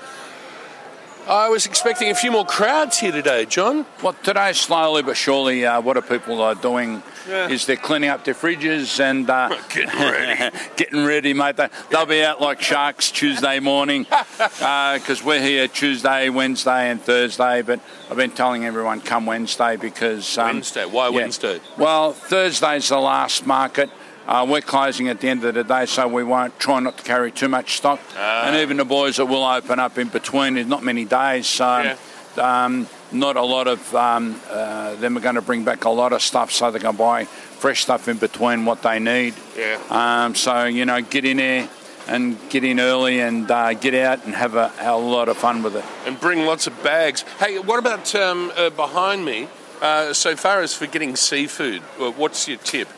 I 1.29 1.49
was 1.49 1.67
expecting 1.67 2.09
a 2.11 2.15
few 2.15 2.31
more 2.31 2.45
crowds 2.47 2.99
here 2.99 3.11
today, 3.11 3.47
John. 3.47 3.85
Well, 4.01 4.15
today, 4.23 4.53
slowly 4.53 5.03
but 5.03 5.17
surely, 5.17 5.67
uh, 5.67 5.81
what 5.81 5.97
are 5.97 6.01
people 6.03 6.41
are 6.41 6.55
doing 6.55 7.03
Yeah. 7.29 7.49
is 7.49 7.67
they're 7.67 7.75
cleaning 7.77 8.11
up 8.11 8.23
their 8.25 8.35
fridges 8.35 9.01
and 9.01 9.29
uh, 9.29 9.49
Getting 9.69 9.99
ready. 10.01 10.57
getting 10.77 11.05
ready, 11.05 11.35
mate. 11.35 11.57
They, 11.57 11.69
they'll 11.91 12.07
be 12.07 12.23
out 12.23 12.41
like 12.41 12.63
sharks 12.63 13.11
Tuesday 13.11 13.59
morning 13.59 14.05
because 14.39 15.21
we're 15.25 15.41
here 15.43 15.67
Tuesday, 15.67 16.29
Wednesday, 16.29 16.91
and 16.93 17.03
Thursday. 17.03 17.63
But 17.63 17.81
I've 18.09 18.17
been 18.17 18.31
telling 18.31 18.65
everyone 18.65 19.01
come 19.01 19.27
Wednesday 19.27 19.75
because 19.77 20.39
um, 20.39 20.47
Wednesday? 20.47 20.85
Why 20.87 21.09
Wednesday? 21.09 21.59
Well, 21.77 22.13
Thursday's 22.13 22.89
the 22.89 23.01
last 23.01 23.45
market. 23.47 23.91
Uh, 24.27 24.45
we're 24.49 24.61
closing 24.61 25.09
at 25.09 25.21
the 25.21 25.29
end 25.29 25.45
of 25.45 25.55
the 25.55 25.63
day, 25.63 25.87
so 25.87 26.09
we 26.09 26.25
won't 26.25 26.59
try 26.59 26.81
not 26.81 26.99
to 26.99 27.05
carry 27.05 27.31
too 27.31 27.49
much 27.49 27.77
stock. 27.77 28.01
Ah. 28.17 28.47
and 28.47 28.57
even 28.57 28.77
the 28.77 28.85
boys 28.85 29.17
that 29.17 29.27
will 29.27 29.45
open 29.45 29.79
up 29.79 29.99
in 29.99 30.09
between, 30.09 30.55
there's 30.55 30.67
not 30.67 30.83
many 30.83 31.05
days, 31.05 31.47
so 31.47 31.97
um, 32.39 32.89
not 33.13 33.37
a 33.37 33.43
lot 33.43 33.69
of 33.69 33.95
um, 33.95 34.41
uh, 34.51 34.95
them 34.97 35.17
are 35.17 35.21
going 35.21 35.37
to 35.37 35.43
bring 35.43 35.65
back 35.65 35.85
a 35.85 35.91
lot 35.91 36.13
of 36.13 36.21
stuff, 36.23 36.51
so 36.51 36.71
they 36.71 36.81
can 36.81 36.97
buy 36.97 37.25
fresh 37.25 37.83
stuff 37.83 38.09
in 38.09 38.17
between 38.19 38.65
what 38.65 38.83
they 38.83 38.99
need. 38.99 39.35
Yeah. 39.57 39.81
Um, 39.91 40.35
so 40.35 40.65
you 40.65 40.85
know, 40.85 41.01
get 41.01 41.25
in 41.25 41.37
there 41.37 41.69
and 42.09 42.37
get 42.51 42.65
in 42.65 42.79
early 42.81 43.21
and 43.21 43.51
uh, 43.51 43.75
get 43.75 43.95
out 43.95 44.25
and 44.25 44.35
have 44.35 44.55
a, 44.55 44.73
a 44.81 44.97
lot 44.97 45.29
of 45.29 45.37
fun 45.37 45.63
with 45.63 45.77
it. 45.77 45.85
and 46.05 46.19
bring 46.21 46.45
lots 46.47 46.67
of 46.67 46.83
bags. 46.83 47.23
Hey, 47.39 47.59
what 47.59 47.79
about 47.79 48.15
um, 48.15 48.53
uh, 48.57 48.71
behind 48.71 49.25
me? 49.25 49.49
Uh, 49.81 50.13
so 50.13 50.35
far 50.37 50.63
as 50.63 50.75
for 50.75 50.87
getting 50.87 51.15
seafood, 51.17 51.83
what's 52.17 52.49
your 52.49 52.59
tip? 52.59 52.89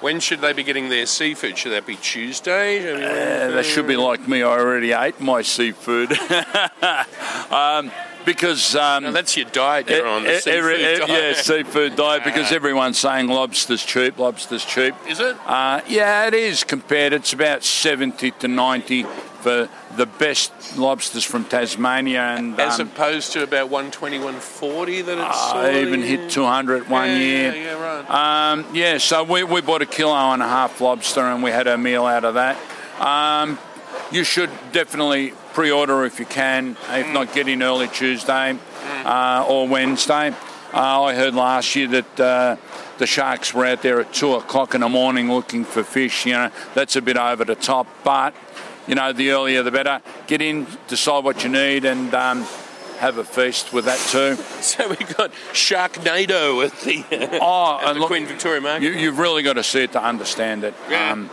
When 0.00 0.20
should 0.20 0.40
they 0.40 0.52
be 0.52 0.62
getting 0.62 0.88
their 0.88 1.06
seafood? 1.06 1.58
Should 1.58 1.72
that 1.72 1.84
be 1.86 1.96
Tuesday? 1.96 2.92
Uh, 2.92 3.50
they 3.50 3.62
should 3.64 3.88
be 3.88 3.96
like 3.96 4.28
me. 4.28 4.42
I 4.42 4.46
already 4.58 4.92
ate 4.92 5.20
my 5.20 5.42
seafood. 5.42 6.12
um, 7.50 7.90
because 8.24 8.76
um, 8.76 9.12
that's 9.12 9.36
your 9.36 9.46
diet 9.46 9.88
you're 9.88 10.06
on, 10.06 10.22
the 10.22 10.34
every- 10.50 10.76
seafood 10.76 10.80
e- 10.80 11.06
diet. 11.06 11.08
yeah, 11.08 11.42
seafood 11.42 11.96
diet 11.96 12.24
because 12.24 12.52
everyone's 12.52 12.98
saying 12.98 13.26
lobster's 13.26 13.84
cheap, 13.84 14.18
lobster's 14.18 14.64
cheap. 14.64 14.94
Is 15.08 15.18
it? 15.18 15.36
Uh, 15.46 15.80
yeah, 15.88 16.26
it 16.26 16.34
is 16.34 16.62
compared. 16.62 17.12
It's 17.12 17.32
about 17.32 17.64
70 17.64 18.30
to 18.32 18.48
90 18.48 19.04
for 19.40 19.68
the 19.96 20.06
best 20.06 20.76
lobsters 20.78 21.24
from 21.24 21.44
Tasmania. 21.44 22.20
And 22.20 22.58
As 22.60 22.80
um, 22.80 22.88
opposed 22.88 23.32
to 23.32 23.42
about 23.42 23.70
120, 23.70 24.18
140 24.18 25.02
that 25.02 25.18
it's 25.18 25.50
sort 25.50 25.74
even 25.74 26.02
hit 26.02 26.30
200 26.30 26.88
one 26.88 27.08
Yeah, 27.08 27.16
year. 27.16 27.54
yeah, 27.54 27.62
yeah, 27.62 28.02
right. 28.08 28.52
Um, 28.52 28.66
yeah, 28.74 28.98
so 28.98 29.22
we, 29.24 29.44
we 29.44 29.60
bought 29.60 29.82
a 29.82 29.86
kilo 29.86 30.12
and 30.14 30.42
a 30.42 30.48
half 30.48 30.80
lobster 30.80 31.20
and 31.20 31.42
we 31.42 31.50
had 31.50 31.66
a 31.66 31.78
meal 31.78 32.04
out 32.06 32.24
of 32.24 32.34
that. 32.34 32.56
Um, 33.00 33.58
you 34.10 34.24
should 34.24 34.50
definitely 34.72 35.32
pre-order 35.52 36.04
if 36.04 36.18
you 36.18 36.26
can, 36.26 36.70
if 36.90 37.06
Mm. 37.06 37.12
not 37.12 37.32
get 37.32 37.48
in 37.48 37.62
early 37.62 37.88
Tuesday 37.88 38.56
uh, 39.04 39.44
or 39.48 39.68
Wednesday. 39.68 40.34
Uh, 40.72 41.02
I 41.04 41.14
heard 41.14 41.34
last 41.34 41.74
year 41.76 41.88
that 41.88 42.20
uh, 42.20 42.56
the 42.98 43.06
sharks 43.06 43.54
were 43.54 43.64
out 43.64 43.82
there 43.82 44.00
at 44.00 44.12
two 44.12 44.34
o'clock 44.34 44.74
in 44.74 44.82
the 44.82 44.88
morning 44.88 45.30
looking 45.32 45.64
for 45.64 45.82
fish. 45.82 46.26
You 46.26 46.32
know, 46.34 46.50
that's 46.74 46.96
a 46.96 47.00
bit 47.02 47.16
over 47.16 47.44
the 47.44 47.54
top, 47.54 47.86
but 48.04 48.34
you 48.88 48.94
know, 48.94 49.12
the 49.12 49.30
earlier 49.30 49.62
the 49.62 49.70
better. 49.70 50.00
Get 50.26 50.42
in, 50.42 50.66
decide 50.88 51.22
what 51.24 51.44
you 51.44 51.50
need, 51.50 51.84
and 51.84 52.12
um, 52.14 52.46
have 52.98 53.18
a 53.18 53.24
feast 53.24 53.72
with 53.72 53.84
that 53.84 53.98
too. 54.10 54.36
So 54.62 54.88
we 54.88 54.96
got 54.96 55.30
Sharknado 55.52 56.64
at 56.66 56.72
the, 56.80 57.04
Oh, 57.40 57.78
at 57.78 57.88
and 57.88 57.96
the 57.96 58.00
look, 58.00 58.08
Queen 58.08 58.26
Victoria 58.26 58.60
Market. 58.60 58.82
You, 58.82 58.90
you've 58.92 59.18
really 59.18 59.42
got 59.42 59.54
to 59.54 59.62
see 59.62 59.84
it 59.84 59.92
to 59.92 60.02
understand 60.02 60.64
it. 60.64 60.74
Yeah. 60.90 61.12
Um, 61.12 61.30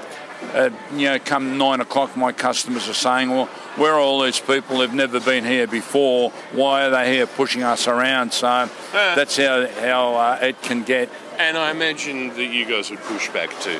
uh, 0.53 0.69
you 0.93 1.05
know, 1.07 1.17
come 1.17 1.57
nine 1.57 1.79
o'clock, 1.81 2.15
my 2.15 2.31
customers 2.31 2.87
are 2.87 2.93
saying, 2.93 3.29
"Well, 3.31 3.47
where 3.77 3.93
are 3.93 3.99
all 3.99 4.21
these 4.21 4.39
people 4.39 4.77
who've 4.77 4.93
never 4.93 5.19
been 5.19 5.43
here 5.43 5.65
before? 5.65 6.29
Why 6.51 6.85
are 6.85 6.91
they 6.91 7.13
here 7.15 7.25
pushing 7.25 7.63
us 7.63 7.87
around?" 7.87 8.31
So 8.31 8.69
that's 8.93 9.37
how 9.37 9.65
how 9.67 10.15
uh, 10.15 10.39
it 10.41 10.61
can 10.61 10.83
get. 10.83 11.09
and 11.39 11.57
I 11.57 11.71
imagine 11.71 12.29
that 12.35 12.45
you 12.45 12.65
guys 12.65 12.91
would 12.91 12.99
push 12.99 13.27
back 13.29 13.49
too. 13.61 13.79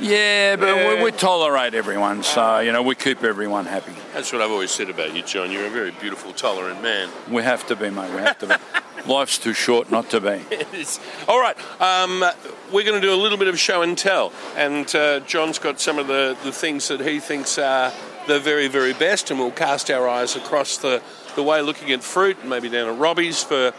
Yeah, 0.00 0.56
but 0.56 0.66
Yeah. 0.66 0.94
We, 0.96 1.04
we 1.04 1.12
tolerate 1.12 1.74
everyone, 1.74 2.22
so 2.22 2.60
you 2.60 2.72
know 2.72 2.82
we 2.82 2.94
keep 2.94 3.24
everyone 3.24 3.66
happy. 3.66 3.92
That's 4.14 4.32
what 4.32 4.42
I've 4.42 4.50
always 4.50 4.70
said 4.70 4.90
about 4.90 5.14
you, 5.14 5.22
John. 5.22 5.50
You're 5.50 5.66
a 5.66 5.70
very 5.70 5.90
beautiful, 5.90 6.32
tolerant 6.32 6.82
man. 6.82 7.08
We 7.30 7.42
have 7.42 7.66
to 7.66 7.76
be, 7.76 7.90
mate. 7.90 8.10
We 8.12 8.20
have 8.20 8.38
to 8.38 8.46
be. 8.46 8.54
Life's 9.12 9.38
too 9.38 9.54
short 9.54 9.90
not 9.90 10.10
to 10.10 10.20
be. 10.20 10.40
All 11.28 11.40
right, 11.40 11.56
um, 11.80 12.24
we're 12.72 12.84
going 12.84 13.00
to 13.00 13.06
do 13.06 13.12
a 13.12 13.16
little 13.16 13.38
bit 13.38 13.48
of 13.48 13.58
show 13.58 13.82
and 13.82 13.96
tell, 13.96 14.32
and 14.56 14.94
uh, 14.94 15.20
John's 15.20 15.58
got 15.58 15.80
some 15.80 15.98
of 15.98 16.06
the, 16.06 16.36
the 16.44 16.52
things 16.52 16.88
that 16.88 17.00
he 17.00 17.18
thinks 17.18 17.58
are 17.58 17.92
the 18.28 18.38
very, 18.38 18.68
very 18.68 18.92
best, 18.92 19.30
and 19.30 19.40
we'll 19.40 19.50
cast 19.50 19.90
our 19.90 20.08
eyes 20.08 20.36
across 20.36 20.76
the, 20.76 21.02
the 21.34 21.42
way 21.42 21.62
looking 21.62 21.90
at 21.90 22.04
fruit, 22.04 22.44
maybe 22.44 22.68
down 22.68 22.88
at 22.88 22.98
Robbie's 22.98 23.42
for 23.42 23.72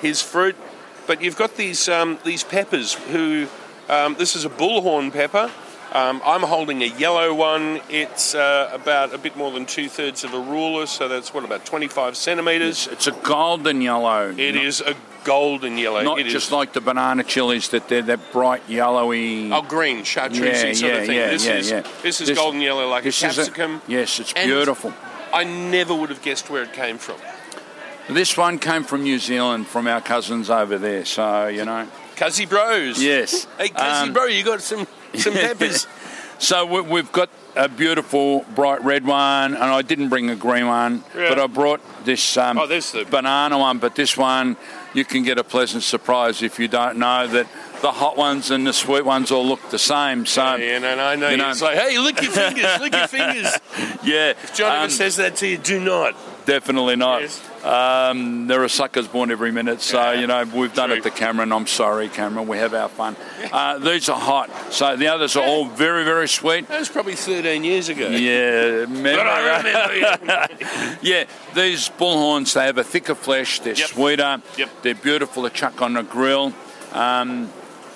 his 0.00 0.20
fruit. 0.20 0.56
But 1.06 1.22
you've 1.22 1.36
got 1.36 1.56
these 1.56 1.88
um, 1.88 2.18
these 2.24 2.44
peppers. 2.44 2.94
Who 2.94 3.48
um, 3.88 4.14
this 4.18 4.36
is 4.36 4.44
a 4.44 4.50
bullhorn 4.50 5.12
pepper. 5.12 5.50
Um, 5.92 6.22
I'm 6.24 6.40
holding 6.42 6.82
a 6.82 6.86
yellow 6.86 7.34
one. 7.34 7.80
It's 7.90 8.34
uh, 8.34 8.70
about 8.72 9.12
a 9.12 9.18
bit 9.18 9.36
more 9.36 9.50
than 9.50 9.66
two 9.66 9.90
thirds 9.90 10.24
of 10.24 10.32
a 10.32 10.40
ruler, 10.40 10.86
so 10.86 11.06
that's 11.06 11.34
what 11.34 11.44
about 11.44 11.66
25 11.66 12.16
centimeters. 12.16 12.86
It's 12.86 13.06
a 13.06 13.12
golden 13.12 13.82
yellow. 13.82 14.30
It 14.30 14.56
is 14.56 14.80
a 14.80 14.94
golden 15.24 15.76
yellow. 15.76 16.00
Not 16.02 16.18
It 16.18 16.28
is- 16.28 16.32
just 16.32 16.50
like 16.50 16.72
the 16.72 16.80
banana 16.80 17.24
chilies 17.24 17.68
that 17.68 17.88
they're 17.88 18.00
that 18.02 18.32
bright 18.32 18.62
yellowy. 18.68 19.52
Oh, 19.52 19.60
green 19.60 20.02
chartreuse 20.04 20.62
Yeah, 20.64 20.72
sort 20.72 20.92
yeah, 20.92 20.98
of 20.98 21.06
thing. 21.06 21.16
yeah, 21.16 21.26
this 21.30 21.46
yeah, 21.46 21.52
is 21.56 21.70
yeah. 21.70 21.82
this 22.02 22.20
is 22.22 22.28
This- 22.28 22.38
golden 22.38 22.62
yellow 22.62 22.88
like 22.88 23.04
a 23.04 23.08
is 23.08 23.20
capsicum. 23.20 23.82
yes, 23.86 24.18
it's 24.18 24.32
And 24.32 24.48
beautiful. 24.48 24.94
I 25.34 25.44
never 25.44 25.94
would 25.94 26.08
have 26.08 26.22
guessed 26.22 26.48
where 26.48 26.62
it 26.62 26.72
came 26.72 26.96
from. 26.96 27.16
This 28.08 28.36
one 28.36 28.58
came 28.58 28.82
from 28.84 29.02
New 29.02 29.18
Zealand, 29.18 29.66
from 29.68 29.86
our 29.86 30.00
cousins 30.00 30.48
over 30.48 30.78
there. 30.78 31.04
So 31.04 31.48
you 31.48 31.66
know. 31.66 31.86
Cuzzy 32.22 32.48
Bros. 32.48 33.02
Yes. 33.02 33.46
Hey, 33.58 33.68
Cuzzy 33.70 34.02
Um, 34.02 34.12
Bro, 34.12 34.26
you 34.26 34.44
got 34.44 34.60
some 34.60 34.86
some 35.14 35.32
peppers. 35.34 35.86
So 36.38 36.66
we, 36.66 36.80
we've 36.80 37.12
got 37.12 37.30
a 37.54 37.68
beautiful 37.68 38.44
bright 38.56 38.82
red 38.82 39.06
one, 39.06 39.54
and 39.54 39.62
I 39.62 39.80
didn't 39.82 40.08
bring 40.08 40.28
a 40.28 40.34
green 40.34 40.66
one, 40.66 41.04
Yeah. 41.16 41.28
but 41.28 41.38
I 41.38 41.46
brought 41.46 41.80
this 42.04 42.36
um, 42.36 42.58
Oh, 42.58 42.66
there's 42.66 42.90
the- 42.90 43.04
banana 43.04 43.58
one. 43.58 43.78
But 43.78 43.94
this 43.94 44.16
one, 44.16 44.56
you 44.92 45.04
can 45.04 45.22
get 45.22 45.38
a 45.38 45.44
pleasant 45.44 45.84
surprise 45.84 46.42
if 46.42 46.58
you 46.58 46.66
don't 46.66 46.96
know 46.98 47.28
that 47.28 47.46
the 47.80 47.92
hot 47.92 48.16
ones 48.16 48.50
and 48.50 48.66
the 48.66 48.72
sweet 48.72 49.04
ones 49.04 49.30
all 49.30 49.46
look 49.46 49.70
the 49.70 49.78
same. 49.78 50.26
So 50.26 50.56
yeah, 50.56 50.78
no, 50.80 50.96
no, 50.96 51.04
I 51.04 51.14
know. 51.14 51.26
you 51.26 51.32
You 51.32 51.36
know- 51.42 51.50
it's 51.50 51.62
like, 51.62 51.78
hey, 51.78 51.96
lick 52.00 52.20
your 52.20 52.32
fingers, 52.32 52.80
lick 52.80 52.92
your 52.92 53.06
fingers. 53.06 53.56
yeah, 54.02 54.30
If 54.30 54.54
John 54.56 54.72
um, 54.78 54.82
ever 54.84 54.90
says 54.90 55.14
that 55.16 55.36
to 55.36 55.46
you, 55.46 55.58
do 55.58 55.78
not. 55.78 56.16
Definitely 56.44 56.96
not. 56.96 57.22
Yes. 57.22 57.40
Um, 57.64 58.46
there 58.48 58.62
are 58.64 58.68
suckers 58.68 59.06
born 59.06 59.30
every 59.30 59.52
minute, 59.52 59.80
so 59.80 59.98
Yeah, 60.12 60.20
you 60.20 60.26
know 60.26 60.44
we've 60.52 60.74
done 60.74 60.88
true. 60.88 60.98
it 60.98 61.02
to 61.04 61.10
Cameron. 61.10 61.52
I'm 61.52 61.66
sorry, 61.68 62.08
Cameron. 62.08 62.48
We 62.48 62.58
have 62.58 62.74
our 62.74 62.88
fun. 62.88 63.16
Uh, 63.52 63.78
these 63.78 64.08
are 64.08 64.18
hot, 64.18 64.50
so 64.72 64.96
the 64.96 65.06
others 65.08 65.36
are 65.36 65.44
all 65.44 65.66
very, 65.66 66.04
very 66.04 66.28
sweet. 66.28 66.66
That 66.68 66.80
was 66.80 66.88
probably 66.88 67.14
13 67.14 67.62
years 67.62 67.88
ago. 67.88 68.08
Yeah, 68.08 68.86
But 68.86 69.20
I 69.20 69.58
remember. 69.58 70.98
yeah. 71.02 71.24
These 71.54 71.90
bullhorns, 71.90 72.54
they 72.54 72.64
have 72.66 72.78
a 72.78 72.84
thicker 72.84 73.14
flesh. 73.14 73.60
They're 73.60 73.74
Yep. 73.74 73.88
sweeter. 73.88 74.42
Yep. 74.58 74.70
They're 74.82 74.94
beautiful 74.94 75.44
to 75.44 75.50
chuck 75.50 75.80
on 75.80 75.96
a 75.96 76.02
grill. 76.02 76.52
Um, 76.92 77.50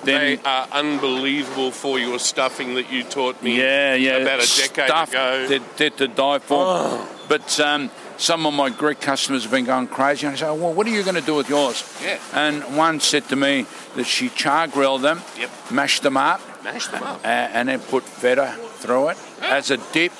then 0.04 0.36
They 0.36 0.38
are 0.44 0.68
unbelievable 0.72 1.72
for 1.72 1.98
your 1.98 2.18
stuffing 2.20 2.74
that 2.76 2.92
you 2.92 3.02
taught 3.02 3.42
me 3.42 3.58
Yeah, 3.58 3.94
yeah. 3.94 4.16
about 4.18 4.38
a 4.44 4.46
decade 4.56 4.86
Stuffed, 4.86 5.12
ago. 5.12 5.30
Oh. 5.44 5.48
They're, 5.48 5.60
they're 5.76 5.90
to 5.90 6.06
die 6.08 6.38
for. 6.38 7.06
But 7.28 7.58
um, 7.58 7.90
some 8.18 8.46
of 8.46 8.54
my 8.54 8.70
Greek 8.70 9.00
customers 9.00 9.42
have 9.42 9.52
been 9.52 9.64
going 9.64 9.88
crazy. 9.88 10.26
And 10.26 10.34
I 10.34 10.38
say, 10.38 10.46
well, 10.46 10.72
what 10.72 10.86
are 10.86 10.90
you 10.90 11.02
going 11.02 11.16
to 11.16 11.20
do 11.20 11.34
with 11.34 11.48
yours? 11.48 11.84
Yeah. 12.02 12.18
And 12.32 12.76
one 12.76 13.00
said 13.00 13.28
to 13.28 13.36
me 13.36 13.66
that 13.94 14.04
she 14.04 14.28
char 14.30 14.66
grilled 14.68 15.02
them, 15.02 15.20
Yep. 15.38 15.50
mashed 15.70 16.02
them 16.02 16.16
up, 16.16 16.40
Mash 16.64 16.86
them 16.88 17.02
up. 17.02 17.20
uh, 17.24 17.28
and 17.28 17.68
then 17.68 17.80
put 17.80 18.04
feta 18.04 18.54
through 18.78 19.10
it 19.10 19.18
as 19.42 19.70
a 19.70 19.76
dip. 19.92 20.12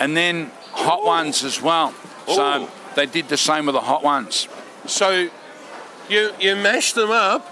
And 0.00 0.16
then 0.16 0.50
hot 0.72 1.04
ones 1.04 1.44
as 1.44 1.60
well. 1.60 1.94
Ooh. 2.28 2.34
So 2.34 2.68
they 2.96 3.06
did 3.06 3.28
the 3.28 3.36
same 3.36 3.66
with 3.66 3.74
the 3.74 3.80
hot 3.80 4.02
ones. 4.02 4.48
So 4.86 5.28
you 6.08 6.32
you 6.40 6.56
mash 6.56 6.92
them 6.92 7.10
up. 7.10 7.51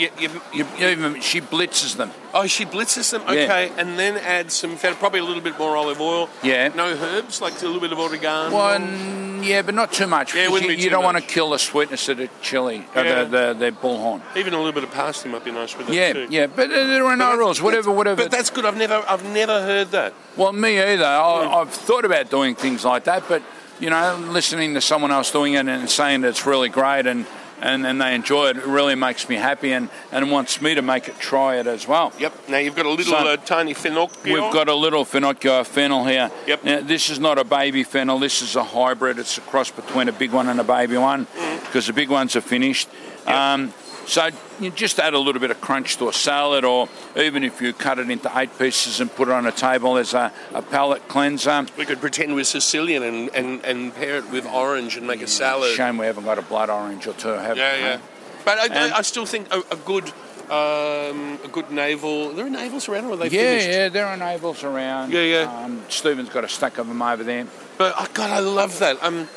You, 0.00 0.08
you, 0.18 0.66
You, 0.78 0.88
even, 0.88 1.20
she 1.20 1.40
blitzes 1.40 1.96
them. 1.96 2.10
oh, 2.32 2.46
she 2.46 2.64
blitzes 2.64 3.10
them. 3.10 3.22
Yeah. 3.22 3.44
Okay, 3.44 3.72
and 3.76 3.98
then 3.98 4.16
add 4.16 4.50
some 4.50 4.76
probably 4.78 5.20
a 5.20 5.24
little 5.24 5.42
bit 5.42 5.58
more 5.58 5.76
olive 5.76 6.00
oil. 6.00 6.28
Yeah. 6.42 6.68
No 6.68 6.86
herbs, 6.86 7.40
like 7.40 7.60
a 7.60 7.66
little 7.66 7.80
bit 7.80 7.92
of 7.92 7.98
oregano. 7.98 8.54
One, 8.54 9.42
yeah, 9.42 9.62
but 9.62 9.74
not 9.74 9.92
too 9.92 10.06
much. 10.06 10.34
Yeah, 10.34 10.48
wouldn't 10.48 10.70
you, 10.70 10.76
be 10.76 10.82
you 10.82 10.90
don't 10.90 11.04
want 11.04 11.16
to 11.18 11.22
kill 11.22 11.50
the 11.50 11.58
sweetness 11.58 12.08
of 12.08 12.18
the 12.18 12.28
chili, 12.42 12.86
uh, 12.96 13.02
Yeah. 13.02 13.24
the, 13.24 13.54
the, 13.54 13.70
the 13.70 13.72
bullhorn. 13.72 14.22
Even 14.36 14.54
a 14.54 14.56
little 14.58 14.72
bit 14.72 14.84
of 14.84 14.90
parsley 14.90 15.30
might 15.30 15.44
be 15.44 15.50
nice 15.50 15.76
with 15.76 15.88
it 15.88 15.94
Yeah, 15.94 16.12
too. 16.12 16.26
yeah, 16.30 16.46
but 16.46 16.70
uh, 16.70 16.74
there 16.86 17.04
are 17.04 17.16
no 17.16 17.30
But 17.30 17.38
rules. 17.38 17.60
Whatever, 17.62 17.90
whatever. 17.90 18.22
But 18.22 18.30
that's 18.30 18.50
good. 18.50 18.64
I've 18.64 18.76
never 18.76 19.02
I've 19.08 19.24
never 19.32 19.60
heard 19.62 19.90
that. 19.92 20.14
well, 20.36 20.52
me 20.52 20.80
either. 20.80 21.04
I, 21.04 21.60
I've 21.60 21.70
thought 21.70 22.04
about 22.04 22.30
doing 22.30 22.54
things 22.54 22.84
like 22.84 23.04
that, 23.04 23.24
but 23.28 23.42
you 23.80 23.88
know, 23.90 24.16
listening 24.30 24.74
to 24.74 24.80
someone 24.80 25.10
else 25.10 25.30
doing 25.30 25.54
it 25.54 25.66
and 25.66 25.88
saying 25.88 26.20
that 26.20 26.28
it's 26.28 26.44
really 26.46 26.68
great 26.68 27.06
and, 27.06 27.24
and, 27.60 27.86
and 27.86 28.00
they 28.00 28.14
enjoy 28.14 28.48
it, 28.48 28.56
it 28.56 28.66
really 28.66 28.94
makes 28.94 29.28
me 29.28 29.36
happy 29.36 29.72
and, 29.72 29.88
and 30.12 30.30
wants 30.30 30.60
me 30.60 30.74
to 30.74 30.82
make 30.82 31.08
it 31.08 31.18
try 31.18 31.56
it 31.56 31.66
as 31.66 31.86
well. 31.86 32.12
Yep. 32.18 32.48
Now 32.48 32.58
you've 32.58 32.76
got 32.76 32.86
a 32.86 32.90
little 32.90 33.12
So- 33.12 33.18
uh, 33.18 33.36
tiny 33.36 33.74
finocchio. 33.74 34.24
We've 34.24 34.52
got 34.52 34.68
a 34.68 34.74
little 34.74 35.04
Finocchio 35.04 35.64
fennel 35.66 36.04
here. 36.04 36.30
Yep. 36.46 36.64
Now, 36.64 36.80
this 36.80 37.10
is 37.10 37.18
not 37.18 37.38
a 37.38 37.44
baby 37.44 37.84
fennel. 37.84 38.18
This 38.18 38.42
is 38.42 38.56
a 38.56 38.64
hybrid. 38.64 39.18
It's 39.18 39.38
a 39.38 39.40
cross 39.42 39.70
between 39.70 40.08
a 40.08 40.12
big 40.12 40.32
one 40.32 40.48
and 40.48 40.58
a 40.60 40.64
baby 40.64 40.96
one 40.96 41.26
because 41.64 41.86
the 41.86 41.92
big 41.92 42.08
ones 42.08 42.36
are 42.36 42.40
finished. 42.40 42.88
Um, 43.26 43.72
so 44.10 44.28
you 44.58 44.70
just 44.70 44.98
add 44.98 45.14
a 45.14 45.18
little 45.18 45.40
bit 45.40 45.50
of 45.50 45.60
crunch 45.60 45.96
to 45.98 46.08
a 46.08 46.12
salad, 46.12 46.64
or 46.64 46.88
even 47.16 47.44
if 47.44 47.60
you 47.62 47.72
cut 47.72 47.98
it 47.98 48.10
into 48.10 48.30
eight 48.36 48.56
pieces 48.58 49.00
and 49.00 49.14
put 49.14 49.28
it 49.28 49.32
on 49.32 49.46
a 49.46 49.52
table 49.52 49.96
as 49.96 50.14
a, 50.14 50.32
a 50.52 50.62
palate 50.62 51.06
cleanser. 51.08 51.66
We 51.78 51.86
could 51.86 52.00
pretend 52.00 52.34
we're 52.34 52.44
Sicilian 52.44 53.02
and, 53.02 53.28
and, 53.34 53.64
and 53.64 53.94
pair 53.94 54.16
it 54.16 54.30
with 54.30 54.46
orange 54.46 54.96
and 54.96 55.06
make 55.06 55.22
a 55.22 55.26
salad. 55.28 55.74
Shame 55.76 55.96
we 55.98 56.06
haven't 56.06 56.24
got 56.24 56.38
a 56.38 56.42
blood 56.42 56.70
orange 56.70 57.06
or 57.06 57.12
two. 57.14 57.28
Have 57.28 57.56
Yeah, 57.56 57.76
we? 57.76 57.82
yeah. 57.82 57.98
But 58.44 58.58
I, 58.58 58.88
I, 58.88 58.98
I 58.98 59.02
still 59.02 59.26
think 59.26 59.46
a, 59.52 59.62
a 59.70 59.76
good 59.76 60.12
um, 60.50 61.38
a 61.44 61.48
good 61.52 61.70
navel. 61.70 62.30
Are 62.30 62.34
there 62.34 62.50
navels 62.50 62.88
around, 62.88 63.04
or 63.04 63.12
are 63.12 63.16
they 63.16 63.28
Yeah, 63.28 63.40
finished? 63.58 63.68
yeah, 63.68 63.88
there 63.88 64.06
are 64.06 64.16
navels 64.16 64.64
around. 64.64 65.12
Yeah, 65.12 65.22
yeah. 65.22 65.64
Um, 65.64 65.82
Stephen's 65.88 66.28
got 66.28 66.42
a 66.42 66.48
stack 66.48 66.78
of 66.78 66.88
them 66.88 67.00
over 67.00 67.22
there. 67.22 67.46
But 67.78 67.94
oh 67.96 68.08
God, 68.12 68.30
I 68.30 68.40
love 68.40 68.78
that. 68.80 69.00
Um, 69.04 69.28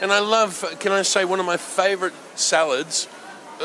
and 0.00 0.10
I 0.10 0.20
love. 0.20 0.64
Can 0.80 0.92
I 0.92 1.02
say 1.02 1.26
one 1.26 1.40
of 1.40 1.44
my 1.46 1.58
favourite 1.58 2.14
salads, 2.36 3.06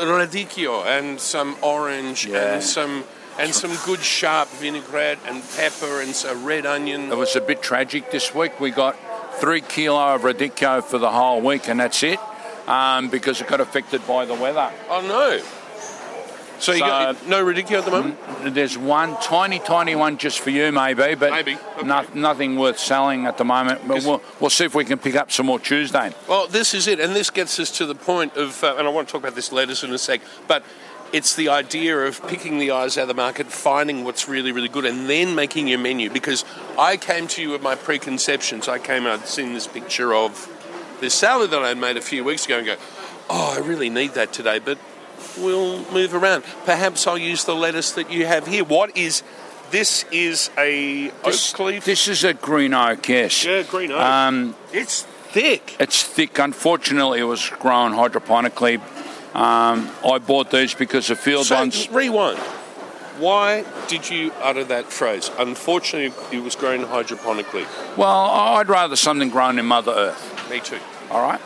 radicchio, 0.06 0.84
and 0.86 1.20
some 1.20 1.56
orange 1.62 2.26
Yeah. 2.26 2.54
and 2.54 2.62
some 2.62 3.04
and 3.38 3.54
some 3.54 3.70
good 3.86 4.00
sharp 4.00 4.48
vinaigrette 4.48 5.18
and 5.26 5.42
pepper 5.56 6.00
and 6.00 6.12
a 6.28 6.34
red 6.34 6.66
onion. 6.66 7.12
It 7.12 7.16
was 7.16 7.36
a 7.36 7.40
bit 7.40 7.62
tragic 7.62 8.10
this 8.10 8.34
week. 8.34 8.58
We 8.58 8.70
got 8.72 8.96
three 9.38 9.60
kilo 9.60 10.14
of 10.14 10.22
radicchio 10.22 10.82
for 10.82 10.98
the 10.98 11.10
whole 11.10 11.40
week, 11.40 11.68
and 11.68 11.78
that's 11.78 12.02
it, 12.02 12.18
um, 12.66 13.08
because 13.08 13.40
it 13.40 13.46
got 13.46 13.60
affected 13.60 14.04
by 14.08 14.24
the 14.24 14.34
weather. 14.34 14.70
Oh 14.90 15.00
no! 15.02 15.40
So 16.60 16.72
you 16.72 16.78
So- 16.80 16.86
got 16.86 17.26
no 17.26 17.44
radicchio 17.44 17.78
at 17.78 17.84
the 17.84 17.90
moment? 17.90 18.18
There's 18.54 18.76
one 18.76 19.16
tiny, 19.20 19.58
tiny 19.58 19.94
one 19.94 20.18
just 20.18 20.40
for 20.40 20.50
you, 20.50 20.72
maybe, 20.72 21.14
but 21.14 21.30
Maybe, 21.30 21.56
okay. 21.78 21.86
no- 21.86 22.04
nothing 22.14 22.58
worth 22.58 22.78
selling 22.78 23.26
at 23.26 23.38
the 23.38 23.44
moment. 23.44 23.86
But 23.86 24.02
we'll, 24.04 24.22
we'll 24.40 24.50
see 24.50 24.64
if 24.64 24.74
we 24.74 24.84
can 24.84 24.98
pick 24.98 25.14
up 25.14 25.30
some 25.30 25.46
more 25.46 25.58
Tuesday. 25.60 26.12
Well, 26.28 26.46
this 26.48 26.74
is 26.74 26.88
it, 26.88 27.00
and 27.00 27.14
this 27.14 27.30
gets 27.30 27.58
us 27.60 27.70
to 27.78 27.86
the 27.86 27.94
point 27.94 28.36
of, 28.36 28.62
uh, 28.64 28.74
and 28.76 28.86
I 28.86 28.90
want 28.90 29.08
to 29.08 29.12
talk 29.12 29.22
about 29.22 29.34
this 29.34 29.52
lettuce 29.52 29.84
in 29.84 29.92
a 29.92 29.98
sec, 29.98 30.20
but 30.46 30.62
it's 31.12 31.34
the 31.34 31.48
idea 31.48 31.96
of 31.98 32.26
picking 32.28 32.58
the 32.58 32.70
eyes 32.70 32.98
out 32.98 33.02
of 33.02 33.08
the 33.08 33.14
market, 33.14 33.46
finding 33.46 34.04
what's 34.04 34.28
really, 34.28 34.52
really 34.52 34.68
good, 34.68 34.84
and 34.84 35.08
then 35.08 35.34
making 35.34 35.68
your 35.68 35.78
menu. 35.78 36.10
Because 36.10 36.44
I 36.78 36.96
came 36.96 37.28
to 37.28 37.42
you 37.42 37.50
with 37.50 37.62
my 37.62 37.76
preconceptions. 37.76 38.68
I 38.68 38.78
came, 38.78 39.06
I'd 39.06 39.26
seen 39.26 39.54
this 39.54 39.66
picture 39.66 40.12
of 40.12 40.48
this 41.00 41.14
salad 41.14 41.50
that 41.52 41.62
I 41.62 41.68
had 41.68 41.78
made 41.78 41.96
a 41.96 42.00
few 42.02 42.24
weeks 42.24 42.44
ago, 42.46 42.58
and 42.58 42.66
go, 42.66 42.76
oh, 43.30 43.54
I 43.56 43.60
really 43.60 43.88
need 43.88 44.14
that 44.14 44.32
today, 44.32 44.58
but 44.58 44.76
we'll 45.38 45.78
move 45.92 46.14
around. 46.14 46.44
Perhaps 46.64 47.06
I'll 47.06 47.18
use 47.18 47.44
the 47.44 47.54
lettuce 47.54 47.92
that 47.92 48.10
you 48.10 48.26
have 48.26 48.46
here. 48.46 48.64
What 48.64 48.96
is 48.96 49.22
this? 49.70 50.04
Is 50.12 50.50
a 50.58 51.08
This, 51.24 51.52
oak 51.54 51.60
leaf? 51.60 51.84
this 51.84 52.08
is 52.08 52.24
a 52.24 52.34
green 52.34 52.74
oak, 52.74 53.08
yes. 53.08 53.44
yeah, 53.44 53.62
green 53.62 53.92
oak. 53.92 54.00
Um, 54.00 54.54
it's 54.72 55.02
thick. 55.02 55.76
It's 55.78 56.02
thick. 56.02 56.38
Unfortunately, 56.38 57.20
it 57.20 57.24
was 57.24 57.50
grown 57.60 57.92
hydroponically. 57.92 58.80
Um, 59.34 59.90
I 60.04 60.18
bought 60.18 60.50
these 60.50 60.74
because 60.74 61.08
the 61.08 61.16
field 61.16 61.46
So, 61.46 61.56
ones. 61.56 61.88
rewind. 61.90 62.38
Why 63.18 63.64
did 63.88 64.08
you 64.08 64.32
utter 64.40 64.62
that 64.64 64.86
phrase? 64.92 65.30
Unfortunately, 65.38 66.12
it 66.36 66.40
was 66.42 66.54
grown 66.54 66.84
hydroponically. 66.84 67.66
Well, 67.96 68.08
I'd 68.08 68.68
rather 68.68 68.94
something 68.96 69.28
grown 69.28 69.58
in 69.58 69.66
Mother 69.66 69.92
Earth. 69.92 70.48
Me 70.50 70.60
too. 70.60 70.78
All 71.10 71.20
right. 71.20 71.40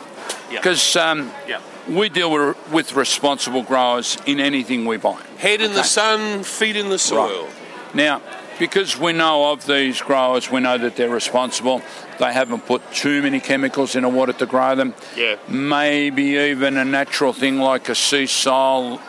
Yeah. 0.51 0.59
Because 0.59 0.95
um, 0.95 1.31
Yeah. 1.47 1.61
We 1.87 2.09
deal 2.09 2.31
with, 2.31 2.71
with 2.71 2.93
responsible 2.95 3.63
growers 3.63 4.17
in 4.25 4.39
anything 4.39 4.85
we 4.85 4.97
buy. 4.97 5.21
Head 5.37 5.61
in 5.61 5.73
the 5.73 5.83
sun, 5.83 6.43
feet 6.43 6.75
in 6.75 6.89
the 6.89 6.99
soil. 6.99 7.47
Now, 7.93 8.21
because 8.59 8.97
we 8.97 9.13
know 9.13 9.51
of 9.51 9.65
these 9.65 10.01
growers, 10.01 10.49
we 10.49 10.59
know 10.61 10.77
that 10.77 10.95
they're 10.95 11.09
responsible. 11.09 11.81
They 12.19 12.31
haven't 12.31 12.65
put 12.65 12.81
too 12.93 13.21
many 13.21 13.39
chemicals 13.39 13.95
in 13.95 14.03
the 14.03 14.09
water 14.09 14.33
to 14.33 14.45
grow 14.45 14.75
them. 14.75 14.93
Yeah. 15.15 15.37
Maybe 15.47 16.37
even 16.37 16.77
a 16.77 16.85
natural 16.85 17.33
thing 17.33 17.59
like 17.59 17.89
a 17.89 17.95
sea 17.95 18.27
salt, 18.27 19.01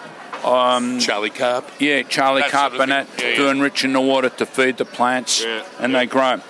um, 0.44 0.98
Charlie 0.98 1.30
Carp. 1.30 1.70
yeah, 1.78 2.02
Charlie 2.02 2.42
That 2.42 2.50
sort 2.50 2.72
of 2.72 2.78
carbonate 2.78 3.06
thing. 3.08 3.30
Yeah, 3.30 3.36
to 3.36 3.42
yeah. 3.44 3.50
enrich 3.50 3.84
in 3.84 3.92
the 3.92 4.00
water 4.00 4.28
to 4.30 4.46
feed 4.46 4.78
the 4.78 4.84
plants, 4.84 5.42
Yeah, 5.44 5.64
and 5.78 5.94
they 5.94 6.06
grow. 6.06 6.40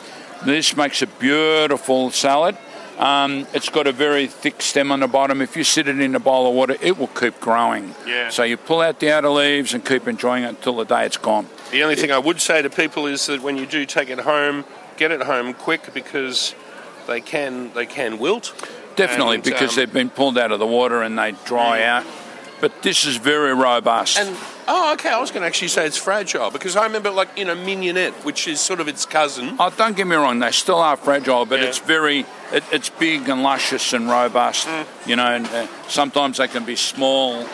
This 0.44 0.76
makes 0.76 1.00
a 1.02 1.06
beautiful 1.06 2.10
salad. 2.10 2.56
Um, 2.98 3.46
it's 3.52 3.68
got 3.68 3.86
a 3.86 3.92
very 3.92 4.26
thick 4.26 4.62
stem 4.62 4.92
on 4.92 5.00
the 5.00 5.08
bottom. 5.08 5.42
If 5.42 5.56
you 5.56 5.64
sit 5.64 5.88
it 5.88 6.00
in 6.00 6.14
a 6.14 6.20
bowl 6.20 6.48
of 6.48 6.54
water, 6.54 6.76
it 6.80 6.96
will 6.96 7.08
keep 7.08 7.40
growing. 7.40 7.94
Yeah. 8.06 8.30
So 8.30 8.44
you 8.44 8.56
pull 8.56 8.80
out 8.80 9.00
the 9.00 9.10
outer 9.10 9.30
leaves 9.30 9.74
and 9.74 9.84
keep 9.84 10.06
enjoying 10.06 10.44
it 10.44 10.48
until 10.48 10.76
the 10.76 10.84
day 10.84 11.04
it's 11.04 11.16
gone. 11.16 11.48
The 11.72 11.82
only 11.82 11.96
thing 11.96 12.12
I 12.12 12.18
would 12.18 12.40
say 12.40 12.62
to 12.62 12.70
people 12.70 13.06
is 13.06 13.26
that 13.26 13.42
when 13.42 13.56
you 13.56 13.66
do 13.66 13.84
take 13.84 14.10
it 14.10 14.20
home, 14.20 14.64
get 14.96 15.10
it 15.10 15.22
home 15.22 15.54
quick 15.54 15.92
because 15.92 16.54
they 17.06 17.20
can 17.20 17.72
they 17.74 17.86
can 17.86 18.18
wilt. 18.18 18.54
Definitely, 18.96 19.36
And, 19.36 19.44
because 19.44 19.70
um, 19.70 19.76
they've 19.76 19.92
been 19.92 20.10
pulled 20.10 20.38
out 20.38 20.52
of 20.52 20.60
the 20.60 20.66
water 20.66 21.02
and 21.02 21.18
they 21.18 21.32
dry 21.44 21.82
out. 21.82 22.06
But 22.64 22.80
this 22.82 23.04
is 23.04 23.16
very 23.18 23.52
robust. 23.52 24.16
And 24.16 24.34
oh, 24.66 24.94
okay, 24.94 25.10
I 25.10 25.20
was 25.20 25.30
going 25.30 25.42
to 25.42 25.46
actually 25.46 25.68
say 25.68 25.84
it's 25.84 25.98
fragile 25.98 26.50
because 26.50 26.76
I 26.76 26.84
remember 26.84 27.10
like 27.10 27.28
you 27.36 27.44
know 27.44 27.54
mignonette, 27.54 28.14
which 28.24 28.48
is 28.48 28.58
sort 28.58 28.80
of 28.80 28.88
its 28.88 29.04
cousin. 29.04 29.56
Oh, 29.58 29.68
don't 29.76 29.94
get 29.94 30.06
me 30.06 30.16
wrong; 30.16 30.38
they 30.38 30.50
still 30.50 30.78
are 30.78 30.96
fragile, 30.96 31.44
but 31.44 31.60
Yeah. 31.60 31.66
it's 31.66 31.76
very, 31.78 32.20
it, 32.54 32.64
it's 32.72 32.88
big 32.88 33.28
and 33.28 33.42
luscious 33.42 33.92
and 33.92 34.08
robust. 34.08 34.66
Mm. 34.66 34.86
You 35.06 35.16
know, 35.16 35.26
and 35.26 35.46
uh, 35.48 35.66
sometimes 35.88 36.38
they 36.38 36.48
can 36.48 36.64
be 36.64 36.74
small 36.74 37.46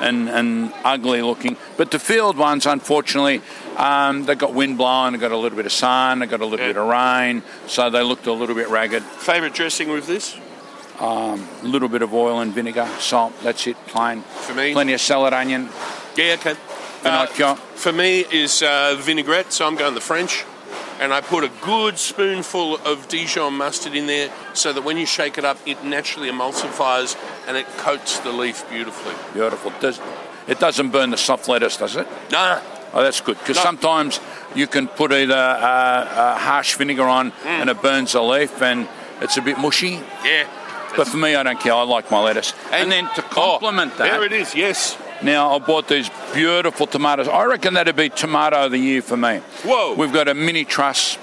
and 0.00 0.28
and 0.30 0.72
ugly 0.84 1.22
looking. 1.22 1.56
But 1.76 1.90
the 1.90 1.98
field 1.98 2.36
ones, 2.36 2.64
unfortunately, 2.64 3.42
um, 3.76 4.26
they 4.26 4.36
got 4.36 4.54
wind 4.54 4.78
blowing, 4.78 5.14
they 5.14 5.18
got 5.18 5.32
a 5.32 5.36
little 5.36 5.56
bit 5.56 5.66
of 5.66 5.72
sun, 5.72 6.20
they 6.20 6.26
got 6.26 6.40
a 6.40 6.46
little 6.46 6.64
Yeah. 6.64 6.72
bit 6.74 6.76
of 6.82 6.86
rain, 6.86 7.42
so 7.66 7.90
they 7.90 8.04
looked 8.04 8.28
a 8.28 8.32
little 8.32 8.54
bit 8.54 8.68
ragged. 8.68 9.02
Favorite 9.02 9.54
dressing 9.54 9.88
with 9.88 10.06
this? 10.06 10.36
A 11.02 11.38
little 11.64 11.88
bit 11.88 12.02
of 12.02 12.14
oil 12.14 12.40
and 12.40 12.52
vinegar, 12.54 12.86
salt. 13.00 13.32
That's 13.42 13.66
it, 13.66 13.76
plain. 13.88 14.22
For 14.22 14.54
me? 14.54 14.72
plenty 14.72 14.92
of 14.92 15.00
salad 15.00 15.32
onion. 15.34 15.68
Yeah, 16.16 16.36
okay. 16.38 16.54
Pinocchio. 17.02 17.56
for 17.56 17.92
me 17.92 18.20
is 18.30 18.62
uh, 18.62 18.94
vinaigrette, 19.00 19.52
so 19.52 19.66
I'm 19.66 19.74
going 19.74 19.94
the 19.94 20.00
French. 20.00 20.44
And 21.00 21.12
I 21.12 21.20
put 21.20 21.42
a 21.42 21.50
good 21.62 21.98
spoonful 21.98 22.76
of 22.86 23.08
Dijon 23.08 23.54
mustard 23.54 23.96
in 23.96 24.06
there 24.06 24.30
so 24.54 24.72
that 24.72 24.84
when 24.84 24.96
you 24.96 25.04
shake 25.06 25.36
it 25.36 25.44
up, 25.44 25.58
it 25.66 25.82
naturally 25.84 26.30
emulsifies 26.30 27.16
and 27.48 27.56
it 27.56 27.66
coats 27.78 28.20
the 28.20 28.30
leaf 28.30 28.68
beautifully. 28.70 29.14
Beautiful. 29.32 29.72
Does, 29.80 30.00
it 30.46 30.60
doesn't 30.60 30.90
burn 30.90 31.10
the 31.10 31.16
soft 31.16 31.48
lettuce, 31.48 31.76
does 31.78 31.96
it? 31.96 32.06
Nah, 32.30 32.60
Oh, 32.94 33.02
that's 33.02 33.20
good 33.22 33.38
because 33.38 33.56
No. 33.56 33.62
sometimes 33.62 34.20
you 34.54 34.66
can 34.68 34.86
put 34.86 35.10
either 35.12 35.34
uh, 35.34 35.34
uh, 35.38 36.38
harsh 36.38 36.74
vinegar 36.76 37.04
on 37.08 37.32
and 37.46 37.68
it 37.70 37.80
burns 37.82 38.12
the 38.12 38.22
leaf 38.22 38.60
and 38.62 38.86
it's 39.20 39.36
a 39.38 39.42
bit 39.42 39.58
mushy. 39.58 39.98
yeah. 40.24 40.46
But 40.96 41.08
for 41.08 41.16
me, 41.16 41.34
I 41.34 41.42
don't 41.42 41.58
care. 41.60 41.72
I 41.74 41.82
like 41.82 42.10
my 42.10 42.20
lettuce. 42.22 42.54
And, 42.70 42.90
then 42.92 43.08
to 43.14 43.22
complement 43.22 43.92
oh, 43.94 43.98
that, 43.98 44.10
There 44.10 44.24
it 44.24 44.32
is, 44.32 44.54
yes. 44.54 44.98
now 45.22 45.54
I 45.54 45.58
bought 45.58 45.88
these 45.88 46.10
beautiful 46.34 46.86
tomatoes. 46.86 47.28
I 47.28 47.44
reckon 47.44 47.74
that'd 47.74 47.96
be 47.96 48.10
tomato 48.10 48.66
of 48.66 48.72
the 48.72 48.78
year 48.78 49.02
for 49.02 49.16
me. 49.16 49.38
Whoa. 49.64 49.94
We've 49.94 50.12
got 50.12 50.28
a 50.28 50.34
mini 50.34 50.64
truss, 50.64 51.18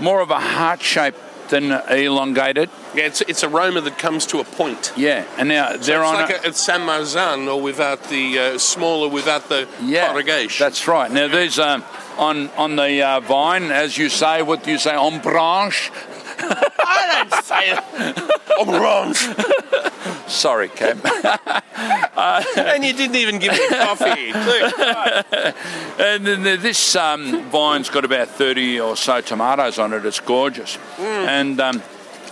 more 0.00 0.20
of 0.20 0.30
a 0.30 0.40
heart 0.40 0.82
shape 0.82 1.14
than 1.48 1.72
elongated. 1.90 2.70
Yeah, 2.94 3.04
it's, 3.04 3.20
it's 3.22 3.44
aroma 3.44 3.80
that 3.82 3.98
comes 3.98 4.26
to 4.26 4.40
a 4.40 4.44
point. 4.44 4.92
Yeah, 4.96 5.26
and 5.38 5.48
now 5.48 5.72
So 5.72 5.78
they're 5.78 6.00
it's 6.02 6.08
on 6.08 6.14
like 6.14 6.30
a, 6.30 6.46
a, 6.46 6.48
it's 6.48 6.60
San 6.60 6.80
Marzan 6.80 7.52
or 7.52 7.60
without 7.60 8.02
the 8.04 8.38
uh, 8.38 8.58
smaller, 8.58 9.08
without 9.08 9.48
the 9.48 9.68
yeah, 9.82 10.10
corrugation. 10.10 10.64
that's 10.64 10.86
right. 10.88 11.10
Now 11.10 11.28
these 11.28 11.58
um, 11.58 11.84
on 12.18 12.48
on 12.50 12.76
the 12.76 13.02
uh, 13.02 13.20
vine, 13.20 13.70
as 13.70 13.98
you 13.98 14.08
say, 14.08 14.42
what 14.42 14.64
do 14.64 14.70
you 14.70 14.78
say, 14.78 14.96
en 14.96 15.20
branche? 15.20 15.90
I 16.38 17.26
don't 17.30 17.44
say 17.44 18.28
Orange. 18.68 19.18
Sorry, 20.26 20.68
Cam. 20.68 21.00
and 21.04 22.84
you 22.84 22.92
didn't 22.92 23.16
even 23.16 23.38
give 23.38 23.52
me 23.52 23.68
coffee. 23.68 24.32
And 25.96 26.26
then 26.26 26.42
this 26.42 26.96
um, 26.96 27.48
vine's 27.50 27.88
got 27.88 28.04
about 28.04 28.28
30 28.28 28.80
or 28.80 28.96
so 28.96 29.20
tomatoes 29.20 29.78
on 29.78 29.92
it. 29.92 30.04
It's 30.04 30.18
gorgeous. 30.18 30.76
And 30.98 31.60
um, 31.60 31.82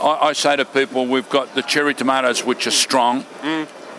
I, 0.02 0.28
I 0.28 0.32
say 0.32 0.56
to 0.56 0.64
people, 0.64 1.06
we've 1.06 1.28
got 1.28 1.54
the 1.54 1.62
cherry 1.62 1.94
tomatoes, 1.94 2.44
which 2.44 2.66
are 2.66 2.72
strong. 2.72 3.24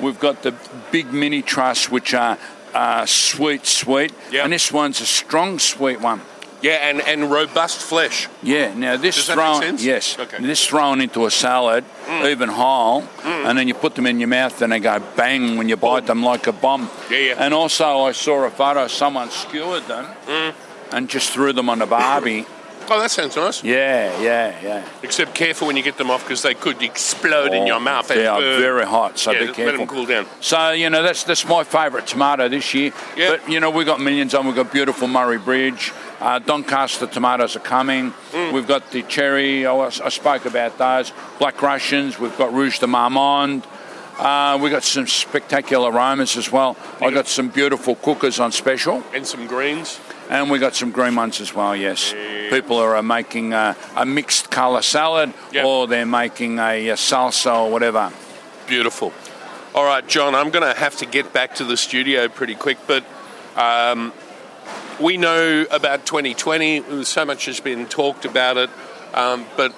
We've 0.02 0.19
got 0.19 0.43
the 0.43 0.54
big 0.91 1.13
mini 1.13 1.41
truss, 1.41 1.89
which 1.89 2.13
are 2.13 2.38
uh, 2.74 3.06
sweet, 3.06 3.65
sweet. 3.65 4.13
Yeah. 4.32 4.43
And 4.43 4.54
this 4.54 4.72
one's 4.72 5.00
a 5.02 5.06
strong, 5.06 5.60
sweet 5.60 6.02
one. 6.02 6.22
Yeah, 6.63 6.89
and, 6.89 7.02
and 7.02 7.30
robust 7.30 7.82
flesh. 7.82 8.30
Yeah, 8.41 8.73
now 8.73 8.95
this 8.95 9.17
Does 9.17 9.28
that 9.28 9.36
make 9.36 9.45
thrown, 9.45 9.62
sense? 9.62 9.84
yes, 9.84 10.17
Okay. 10.17 10.41
this 10.41 10.65
thrown 10.65 11.02
into 11.02 11.26
a 11.26 11.32
salad, 11.32 11.84
mm. 12.06 12.32
even 12.32 12.47
whole, 12.47 13.02
mm. 13.02 13.45
and 13.45 13.58
then 13.58 13.67
you 13.67 13.73
put 13.73 13.95
them 13.95 14.08
in 14.08 14.17
your 14.17 14.30
mouth, 14.30 14.62
and 14.62 14.71
they 14.71 14.80
go 14.80 15.02
bang 15.17 15.58
when 15.58 15.67
you 15.67 15.76
bite 15.76 16.04
oh. 16.04 16.08
them 16.08 16.23
like 16.23 16.47
a 16.47 16.54
bomb. 16.54 16.89
Yeah, 17.12 17.17
yeah. 17.17 17.36
And 17.38 17.54
also, 17.54 18.04
I 18.04 18.13
saw 18.13 18.45
a 18.45 18.49
photo. 18.49 18.88
Someone 18.88 19.30
skewered 19.30 19.84
them 19.88 20.06
mm. 20.26 20.54
and 20.93 21.10
just 21.10 21.32
threw 21.32 21.52
them 21.52 21.69
on 21.69 21.82
a 21.82 21.86
barbie. 21.86 22.45
Oh, 22.89 22.99
that 22.99 23.12
sounds 23.12 23.36
nice. 23.36 23.63
yeah, 23.63 24.19
yeah, 24.21 24.60
yeah. 24.62 24.89
Except 25.02 25.34
careful 25.34 25.67
when 25.67 25.78
you 25.78 25.84
get 25.84 25.97
them 25.97 26.12
off 26.12 26.23
because 26.23 26.41
they 26.41 26.54
could 26.54 26.82
explode 26.82 27.54
in 27.54 27.63
oh, 27.63 27.65
your 27.65 27.80
mouth. 27.80 28.10
and 28.12 28.19
They 28.19 28.28
are 28.28 28.39
burn. 28.39 28.60
very 28.60 28.86
hot, 28.86 29.17
so 29.17 29.32
yeah, 29.32 29.39
be 29.39 29.45
careful. 29.47 29.65
Let 29.65 29.78
them 29.78 29.88
cool 29.88 30.06
down. 30.06 30.28
So 30.41 30.71
you 30.71 30.89
know 30.89 31.02
that's 31.02 31.23
that's 31.23 31.47
my 31.47 31.63
favourite 31.63 32.08
tomato 32.08 32.49
this 32.49 32.73
year. 32.73 32.91
Yeah. 33.15 33.30
But 33.38 33.49
you 33.49 33.60
know 33.60 33.69
we've 33.69 33.86
got 33.86 34.02
millions 34.02 34.34
on. 34.34 34.45
We've 34.45 34.56
got 34.56 34.71
beautiful 34.71 35.08
Murray 35.08 35.39
Bridge. 35.39 35.93
Uh, 36.23 36.39
Doncaster 36.39 37.05
tomatoes 37.05 37.57
are 37.57 37.59
coming. 37.59 38.13
Mm. 38.31 38.53
We've 38.53 38.65
got 38.65 38.91
the 38.91 39.03
cherry. 39.03 39.65
I, 39.65 39.75
I 39.75 39.89
spoke 40.07 40.45
about 40.45 40.77
those. 40.77 41.12
Black 41.38 41.62
Russians. 41.62 42.17
We've 42.17 42.38
got 42.38 42.53
Rouge 42.53 42.79
de 42.79 42.86
Marmande. 42.88 43.65
Uh, 44.17 44.57
we've 44.62 44.71
got 44.71 44.83
some 44.83 45.05
spectacular 45.05 45.91
aromas 45.91 46.38
as 46.38 46.49
well. 46.49 46.77
I 47.01 47.12
got 47.12 47.27
some 47.27 47.49
beautiful 47.49 47.95
cookers 47.95 48.39
on 48.39 48.53
special, 48.53 49.03
And 49.13 49.27
some 49.27 49.47
greens. 49.47 49.99
and 50.29 50.49
we 50.49 50.59
got 50.59 50.75
some 50.75 50.91
green 50.91 51.15
ones 51.15 51.41
as 51.41 51.53
well. 51.53 51.75
Yes, 51.75 52.13
people 52.49 52.77
are 52.77 52.95
uh, 52.95 53.01
making 53.03 53.53
uh, 53.53 53.73
a 53.97 54.05
mixed 54.05 54.49
colour 54.49 54.81
salad, 54.81 55.33
Yeah. 55.51 55.65
or 55.65 55.88
they're 55.88 56.05
making 56.05 56.59
a, 56.59 56.91
uh 56.91 56.95
salsa 56.95 57.53
or 57.65 57.69
whatever. 57.69 58.13
Beautiful. 58.67 59.12
All 59.75 59.83
right, 59.83 60.07
John, 60.07 60.36
I'm 60.36 60.51
going 60.51 60.73
to 60.73 60.79
have 60.79 60.95
to 60.97 61.05
get 61.05 61.33
back 61.33 61.55
to 61.55 61.65
the 61.65 61.75
studio 61.75 62.29
pretty 62.29 62.55
quick, 62.55 62.77
but 62.88 63.03
um, 63.57 64.13
we 64.99 65.17
know 65.17 65.65
about 65.71 66.06
2020. 66.06 67.03
So 67.03 67.25
much 67.25 67.45
has 67.45 67.60
been 67.60 67.86
talked 67.86 68.25
about 68.25 68.58
it. 68.58 68.69
Um, 69.13 69.45
but 69.56 69.75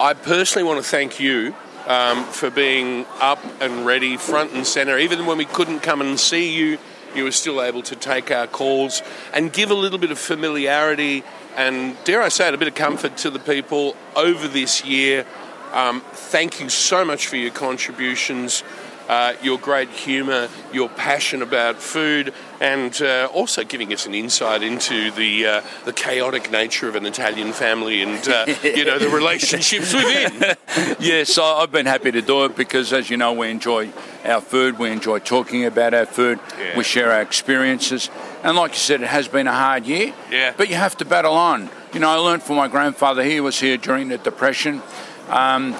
I 0.00 0.14
personally 0.14 0.66
want 0.66 0.82
to 0.82 0.88
thank 0.88 1.20
you 1.20 1.54
um, 1.86 2.24
for 2.24 2.50
being 2.50 3.06
up 3.20 3.38
and 3.60 3.84
ready, 3.84 4.16
front 4.16 4.52
and 4.52 4.66
centre. 4.66 4.98
Even 4.98 5.26
when 5.26 5.38
we 5.38 5.44
couldn't 5.44 5.80
come 5.80 6.00
and 6.00 6.18
see 6.18 6.56
you, 6.56 6.78
you 7.14 7.24
were 7.24 7.32
still 7.32 7.60
able 7.60 7.82
to 7.82 7.96
take 7.96 8.30
our 8.30 8.46
calls 8.46 9.02
and 9.34 9.52
give 9.52 9.70
a 9.70 9.74
little 9.74 9.98
bit 9.98 10.10
of 10.10 10.18
familiarity 10.18 11.24
and, 11.56 11.96
dare 12.04 12.22
I 12.22 12.28
say 12.28 12.48
it, 12.48 12.54
a 12.54 12.58
bit 12.58 12.68
of 12.68 12.74
comfort 12.74 13.16
to 13.18 13.30
the 13.30 13.40
people 13.40 13.96
over 14.14 14.46
this 14.46 14.84
year. 14.84 15.26
Um, 15.72 16.00
thank 16.12 16.60
you 16.60 16.68
so 16.68 17.04
much 17.04 17.26
for 17.26 17.36
your 17.36 17.50
contributions. 17.50 18.62
Uh, 19.08 19.34
your 19.42 19.58
great 19.58 19.88
humour, 19.90 20.48
your 20.72 20.88
passion 20.88 21.42
about 21.42 21.76
food, 21.76 22.32
and 22.60 23.00
uh, 23.02 23.28
also 23.32 23.64
giving 23.64 23.92
us 23.92 24.06
an 24.06 24.14
insight 24.14 24.62
into 24.62 25.10
the 25.12 25.46
uh, 25.46 25.62
the 25.84 25.92
chaotic 25.92 26.50
nature 26.50 26.88
of 26.88 26.94
an 26.94 27.06
Italian 27.06 27.52
family 27.52 28.02
and 28.02 28.28
uh, 28.28 28.46
you 28.62 28.84
know 28.84 28.98
the 28.98 29.08
relationships 29.08 29.92
within. 29.94 30.54
yes, 31.00 31.38
I've 31.38 31.72
been 31.72 31.86
happy 31.86 32.10
to 32.12 32.22
do 32.22 32.44
it 32.44 32.56
because, 32.56 32.92
as 32.92 33.10
you 33.10 33.16
know, 33.16 33.32
we 33.32 33.50
enjoy 33.50 33.90
our 34.24 34.40
food, 34.40 34.78
we 34.78 34.90
enjoy 34.90 35.18
talking 35.18 35.64
about 35.64 35.94
our 35.94 36.06
food, 36.06 36.38
Yeah. 36.58 36.76
we 36.76 36.84
share 36.84 37.10
our 37.12 37.22
experiences. 37.22 38.10
And 38.42 38.56
like 38.56 38.72
you 38.72 38.78
said, 38.78 39.00
it 39.02 39.08
has 39.08 39.28
been 39.28 39.46
a 39.46 39.52
hard 39.54 39.86
year, 39.86 40.12
Yeah. 40.30 40.52
but 40.56 40.68
you 40.68 40.74
have 40.76 40.96
to 40.98 41.04
battle 41.04 41.34
on. 41.34 41.70
You 41.92 42.00
know, 42.00 42.10
I 42.10 42.16
learned 42.16 42.42
from 42.42 42.56
my 42.56 42.68
grandfather, 42.68 43.22
he 43.24 43.40
was 43.40 43.58
here 43.58 43.76
during 43.76 44.08
the 44.08 44.18
Depression, 44.18 44.82
um, 45.28 45.74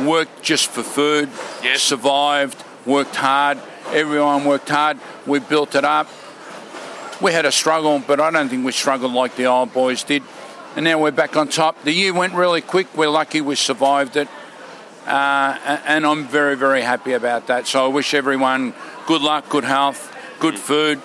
worked 0.00 0.42
just 0.42 0.68
for 0.70 0.82
food, 0.82 1.28
Yes. 1.62 1.82
survived, 1.82 2.62
worked 2.86 3.16
hard. 3.16 3.58
Everyone 3.92 4.44
worked 4.44 4.68
hard. 4.68 4.98
We 5.26 5.38
built 5.40 5.74
it 5.74 5.84
up. 5.84 6.08
We 7.20 7.32
had 7.32 7.44
a 7.44 7.52
struggle, 7.52 8.00
but 8.06 8.18
I 8.20 8.30
don't 8.30 8.48
think 8.48 8.64
we 8.64 8.72
struggled 8.72 9.12
like 9.12 9.36
the 9.36 9.46
old 9.46 9.72
boys 9.72 10.02
did. 10.02 10.22
And 10.74 10.84
now 10.84 10.98
we're 10.98 11.10
back 11.12 11.36
on 11.36 11.48
top. 11.48 11.82
The 11.84 11.92
year 11.92 12.12
went 12.14 12.32
really 12.34 12.62
quick. 12.62 12.86
We're 12.96 13.10
lucky 13.10 13.40
we 13.40 13.54
survived 13.54 14.16
it. 14.16 14.28
Uh, 15.06 15.56
and 15.86 16.06
I'm 16.06 16.26
very, 16.26 16.56
very 16.56 16.80
happy 16.82 17.12
about 17.12 17.46
that. 17.48 17.66
So 17.66 17.84
I 17.84 17.88
wish 17.88 18.14
everyone 18.14 18.72
good 19.06 19.20
luck, 19.20 19.48
good 19.48 19.64
health, 19.64 20.14
good 20.40 20.58
food. 20.58 20.98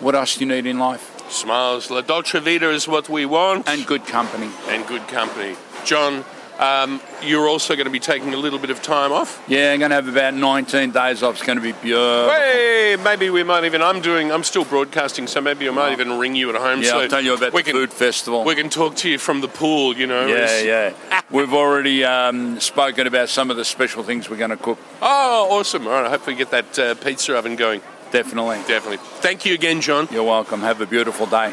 What 0.00 0.14
else 0.14 0.34
do 0.36 0.44
you 0.44 0.50
need 0.52 0.66
in 0.66 0.78
life? 0.78 1.12
Smiles, 1.30 1.90
La 1.90 2.02
Dolce 2.02 2.38
Vita 2.38 2.70
is 2.70 2.86
what 2.86 3.08
we 3.08 3.24
want, 3.26 3.68
And 3.68 3.84
good 3.86 4.06
company. 4.06 4.50
and 4.68 4.86
good 4.86 5.08
company. 5.08 5.56
John, 5.84 6.24
um, 6.58 7.00
you're 7.22 7.48
also 7.48 7.74
going 7.74 7.84
to 7.86 7.90
be 7.90 8.00
taking 8.00 8.32
a 8.32 8.36
little 8.36 8.58
bit 8.58 8.70
of 8.70 8.82
time 8.82 9.12
off. 9.12 9.42
Yeah, 9.46 9.72
I'm 9.72 9.78
going 9.78 9.90
to 9.90 9.96
have 9.96 10.08
about 10.08 10.34
19 10.34 10.90
days 10.90 11.22
off. 11.22 11.34
It's 11.36 11.44
going 11.44 11.58
to 11.58 11.62
be 11.62 11.72
beautiful. 11.72 12.30
Hey, 12.30 12.96
maybe 13.02 13.28
we 13.30 13.42
might 13.42 13.64
even. 13.64 13.82
I'm 13.82 14.00
doing. 14.00 14.32
I'm 14.32 14.42
still 14.42 14.64
broadcasting, 14.64 15.26
so 15.26 15.40
maybe 15.40 15.68
I 15.68 15.72
might 15.72 15.92
even 15.92 16.18
ring 16.18 16.34
you 16.34 16.48
at 16.50 16.56
home. 16.56 16.80
Yeah, 16.82 16.90
so 16.90 17.00
I'll 17.00 17.08
tell 17.08 17.20
you 17.20 17.34
about 17.34 17.52
we 17.52 17.62
the 17.62 17.70
can, 17.70 17.80
food 17.80 17.92
festival. 17.92 18.44
We 18.44 18.54
can 18.54 18.70
talk 18.70 18.96
to 18.96 19.10
you 19.10 19.18
from 19.18 19.40
the 19.40 19.48
pool. 19.48 19.96
You 19.96 20.06
know. 20.06 20.26
yeah, 20.26 20.34
as- 20.36 20.64
yeah. 20.64 21.22
We've 21.30 21.52
already 21.52 22.04
um, 22.04 22.60
spoken 22.60 23.06
about 23.06 23.28
some 23.28 23.50
of 23.50 23.56
the 23.56 23.64
special 23.64 24.02
things 24.02 24.30
we're 24.30 24.36
going 24.36 24.50
to 24.50 24.56
cook. 24.56 24.78
Oh, 25.02 25.48
awesome! 25.50 25.86
All 25.86 25.92
right, 25.92 26.06
I 26.06 26.10
hope 26.10 26.26
we 26.26 26.34
get 26.34 26.50
that 26.52 26.78
uh, 26.78 26.94
pizza 26.94 27.36
oven 27.36 27.56
going. 27.56 27.82
Definitely. 28.12 28.58
Definitely. 28.68 28.98
Thank 29.20 29.44
you 29.44 29.54
again, 29.54 29.80
John. 29.80 30.08
You're 30.10 30.22
welcome. 30.24 30.60
Have 30.60 30.80
a 30.80 30.86
beautiful 30.86 31.26
day. 31.26 31.52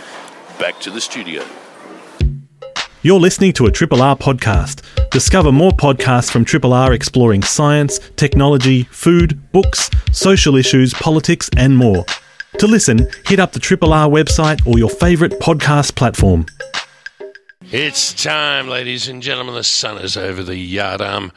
Back 0.59 0.79
to 0.81 0.91
the 0.91 1.01
studio. 1.01 1.43
You're 3.05 3.19
listening 3.19 3.51
to 3.53 3.65
a 3.65 3.71
Triple 3.71 4.01
R 4.01 4.15
podcast. 4.15 4.81
Discover 5.09 5.51
more 5.51 5.71
podcasts 5.71 6.31
from 6.31 6.45
Triple 6.45 6.71
R 6.71 6.93
exploring 6.93 7.43
science, 7.43 7.99
technology, 8.15 8.83
food, 8.83 9.51
books, 9.51 9.89
social 10.13 10.55
issues, 10.55 10.93
politics, 10.93 11.49
and 11.57 11.75
more. 11.75 12.05
To 12.59 12.65
listen, 12.65 13.09
hit 13.25 13.41
up 13.41 13.51
the 13.51 13.59
Triple 13.59 13.91
R 13.91 14.07
website 14.07 14.65
or 14.65 14.79
your 14.79 14.89
favourite 14.89 15.33
podcast 15.41 15.95
platform. 15.95 16.45
It's 17.73 18.13
time, 18.13 18.69
ladies 18.69 19.09
and 19.09 19.21
gentlemen. 19.21 19.55
The 19.55 19.65
sun 19.65 19.97
is 19.97 20.15
over 20.15 20.41
the 20.41 20.55
yard 20.55 21.01
arm. 21.01 21.33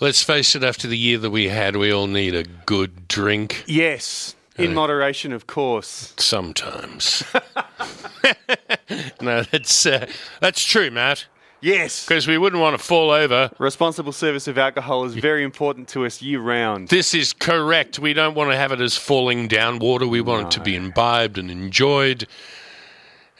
Let's 0.00 0.22
face 0.22 0.54
it. 0.54 0.62
After 0.62 0.86
the 0.86 0.98
year 0.98 1.16
that 1.16 1.30
we 1.30 1.48
had, 1.48 1.76
we 1.76 1.90
all 1.90 2.08
need 2.08 2.34
a 2.34 2.44
good 2.66 3.08
drink. 3.08 3.64
Yes, 3.66 4.36
in 4.64 4.74
moderation, 4.74 5.32
of 5.32 5.46
course. 5.46 6.14
Sometimes. 6.18 7.24
no, 9.20 9.42
that's 9.42 9.86
uh, 9.86 10.06
that's 10.40 10.64
true, 10.64 10.90
Matt. 10.90 11.26
Yes. 11.60 12.06
Because 12.06 12.26
we 12.26 12.38
wouldn't 12.38 12.60
want 12.60 12.78
to 12.78 12.82
fall 12.82 13.10
over. 13.10 13.50
Responsible 13.58 14.12
service 14.12 14.48
of 14.48 14.56
alcohol 14.56 15.04
is 15.04 15.14
very 15.14 15.44
important 15.44 15.88
to 15.88 16.06
us 16.06 16.22
year 16.22 16.40
round. 16.40 16.88
This 16.88 17.14
is 17.14 17.32
correct. 17.32 17.98
We 17.98 18.12
don't 18.12 18.34
want 18.34 18.50
to 18.50 18.56
have 18.56 18.72
it 18.72 18.80
as 18.80 18.96
falling 18.96 19.48
down 19.48 19.78
water. 19.78 20.06
We 20.06 20.20
want 20.20 20.46
it 20.46 20.50
to 20.52 20.60
be 20.60 20.74
imbibed 20.74 21.36
and 21.36 21.50
enjoyed. 21.50 22.26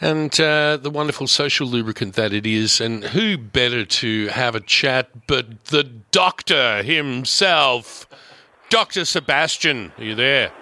And 0.03 0.39
uh, 0.41 0.79
the 0.79 0.91
wonderful 0.91 1.27
social 1.27 1.67
lubricant 1.67 2.15
that 2.15 2.33
it 2.33 2.47
is. 2.47 2.81
And 2.81 3.05
who 3.05 3.37
better 3.39 3.85
to 3.85 4.29
have 4.29 4.55
a 4.55 4.61
chat 4.61 5.27
but 5.27 5.67
the 5.67 5.85
doctor 5.85 6.83
himself? 6.83 8.07
Dr. 8.71 9.05
Sebastian, 9.05 9.93
are 9.99 10.05
you 10.05 10.15
there? 10.15 10.53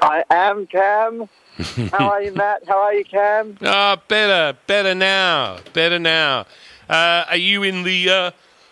I 0.00 0.24
am 0.30 0.66
Cam. 0.66 1.28
How 1.92 2.10
are 2.10 2.22
you, 2.22 2.32
Matt? 2.32 2.62
How 2.66 2.78
are 2.78 2.94
you, 2.94 3.04
Cam? 3.04 3.58
Ah, 3.62 4.00
better, 4.08 4.56
better 4.66 4.94
now, 4.94 5.58
better 5.72 5.98
now. 5.98 6.46
Uh, 6.88 7.24
are 7.28 7.36
you 7.36 7.62
in 7.62 7.82
the 7.82 8.08
uh, 8.08 8.30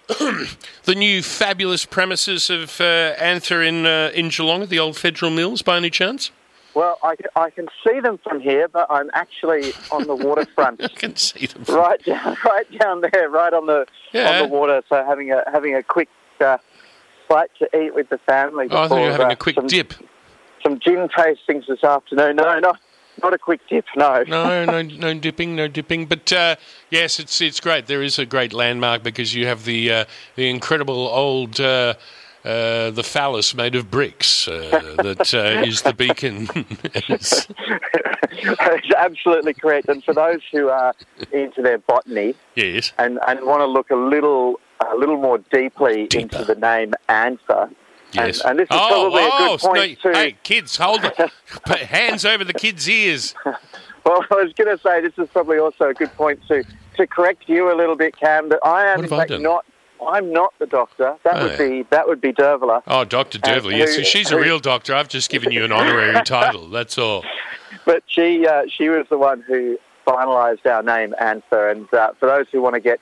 the 0.85 0.95
new 0.95 1.23
fabulous 1.23 1.85
premises 1.85 2.49
of 2.51 2.81
uh, 2.81 2.85
Anther 3.19 3.63
in 3.63 3.85
uh, 3.85 4.11
in 4.15 4.29
Geelong 4.31 4.63
at 4.63 4.71
the 4.71 4.79
old 4.79 4.97
Federal 4.97 5.31
Mills 5.31 5.63
by 5.63 5.77
any 5.77 5.91
chance? 5.91 6.31
Well, 6.75 6.99
I, 7.03 7.17
I 7.35 7.51
can 7.51 7.67
see 7.85 7.99
them 7.99 8.19
from 8.19 8.41
here, 8.41 8.69
but 8.69 8.87
I'm 8.89 9.11
actually 9.13 9.73
on 9.91 10.07
the 10.07 10.15
waterfront, 10.15 10.83
I 10.85 10.89
can 10.89 11.17
see 11.17 11.47
them. 11.47 11.65
right 11.69 12.03
down, 12.05 12.37
right 12.45 12.79
down 12.79 13.01
there, 13.01 13.29
right 13.29 13.53
on 13.53 13.67
the 13.67 13.87
Yeah. 14.13 14.31
on 14.43 14.49
the 14.49 14.55
water. 14.55 14.83
So 14.89 15.05
having 15.05 15.33
a 15.33 15.43
having 15.53 15.75
a 15.75 15.83
quick 15.83 16.09
uh, 16.41 16.59
bite 17.29 17.51
to 17.59 17.69
eat 17.79 17.95
with 17.95 18.09
the 18.09 18.19
family. 18.19 18.69
Oh, 18.71 18.83
I 18.83 18.89
thought 18.89 18.97
you 19.01 19.07
were 19.07 19.13
having 19.13 19.27
uh, 19.27 19.31
a 19.33 19.37
quick 19.37 19.57
some, 19.57 19.67
dip. 19.67 19.93
Some 20.63 20.79
gin 20.81 21.09
tastings 21.09 21.67
this 21.67 21.85
afternoon. 21.85 22.37
No, 22.37 22.59
not 22.59 22.79
not 23.23 23.35
a 23.35 23.39
quick 23.39 23.61
dip. 23.69 23.85
No. 23.97 24.25
No, 24.29 24.65
no, 24.65 24.83
no 24.83 25.15
dipping, 25.15 25.57
no 25.57 25.69
dipping. 25.69 26.07
But 26.07 26.33
uh, 26.33 26.57
yes, 26.91 27.19
it's 27.19 27.41
it's 27.41 27.61
great. 27.61 27.87
There 27.87 28.03
is 28.03 28.19
a 28.19 28.27
great 28.27 28.53
landmark 28.53 29.03
because 29.03 29.35
you 29.35 29.47
have 29.47 29.65
the 29.65 29.93
uh, 29.93 30.05
the 30.37 30.49
incredible 30.49 31.09
old. 31.09 31.61
Uh, 31.61 31.95
uh, 32.45 32.91
the 32.93 33.03
phallus 33.03 33.53
made 33.53 33.75
of 33.75 33.91
bricks 33.91 34.47
uh, 34.47 34.95
that 35.03 35.35
uh, 35.35 35.67
is 35.67 35.83
the 35.83 35.93
beacon. 35.93 36.49
It's- 37.09 37.49
absolutely 38.97 39.55
correct. 39.55 39.89
And 39.89 40.03
for 40.05 40.15
those 40.15 40.41
who 40.53 40.69
are 40.69 40.95
into 41.33 41.63
their 41.63 41.79
botany 41.79 42.35
yes. 42.55 42.93
and, 42.99 43.19
and 43.27 43.45
want 43.45 43.61
to 43.61 43.67
look 43.67 43.91
a 43.91 43.97
little 43.97 44.61
a 44.91 44.97
little 44.97 45.17
more 45.17 45.39
deeply 45.53 46.07
Deeper. 46.07 46.23
into 46.23 46.45
the 46.45 46.55
name 46.55 46.95
Anther, 47.09 47.71
Yes. 48.13 48.41
and, 48.41 48.51
and 48.51 48.59
this 48.61 48.65
is 48.65 48.69
oh, 48.71 48.89
probably 48.89 49.23
oh, 49.25 49.55
a 49.55 49.59
good 49.59 49.61
point 49.61 50.01
to. 50.03 50.13
Hey, 50.13 50.37
kids, 50.43 50.77
hold 50.77 51.01
hands 51.67 52.25
over 52.25 52.45
the 52.45 52.55
kids' 52.55 52.89
ears. 52.89 53.35
Well, 54.05 54.25
I 54.31 54.37
was 54.37 54.55
going 54.55 54.75
to 54.75 54.83
say 54.83 55.03
this 55.03 55.13
is 55.19 55.29
probably 55.35 55.59
also 55.59 55.91
a 55.91 55.93
good 55.93 56.13
point 56.15 56.41
to 56.49 56.65
to 56.97 57.07
correct 57.07 57.43
you 57.47 57.71
a 57.71 57.77
little 57.77 57.97
bit, 57.97 58.17
Cam. 58.17 58.49
That 58.49 58.61
I 58.65 58.87
am 58.87 59.01
in 59.05 59.09
fact 59.11 59.31
not. 59.33 59.67
I'm 60.07 60.33
not 60.33 60.55
the 60.59 60.67
doctor. 60.67 61.17
That 61.25 61.35
Oh, 61.35 61.49
would 61.49 61.59
be 61.59 61.83
that 61.91 62.09
would 62.09 62.21
be 62.21 62.33
Dervla. 62.33 62.83
Oh, 62.87 63.05
Dr. 63.05 63.39
Dervla. 63.39 63.77
Yes, 63.77 63.97
who- 63.97 64.05
she's 64.05 64.31
a 64.31 64.39
real 64.41 64.61
doctor. 64.61 64.95
I've 64.95 65.09
just 65.09 65.29
given 65.29 65.53
you 65.53 65.63
an 65.63 65.73
honorary 65.73 66.23
title. 66.25 66.71
That's 66.71 66.97
all. 66.97 67.23
But 67.85 68.03
she 68.07 68.47
uh, 68.47 68.63
she 68.75 68.89
was 68.89 69.07
the 69.11 69.19
one 69.19 69.43
who 69.43 69.77
finalised 70.07 70.65
our 70.65 70.83
name 70.83 71.15
Anther. 71.21 71.69
And 71.69 71.93
uh, 71.93 72.13
for 72.19 72.27
those 72.27 72.47
who 72.51 72.63
want 72.63 72.77
to 72.77 72.81
get 72.81 73.01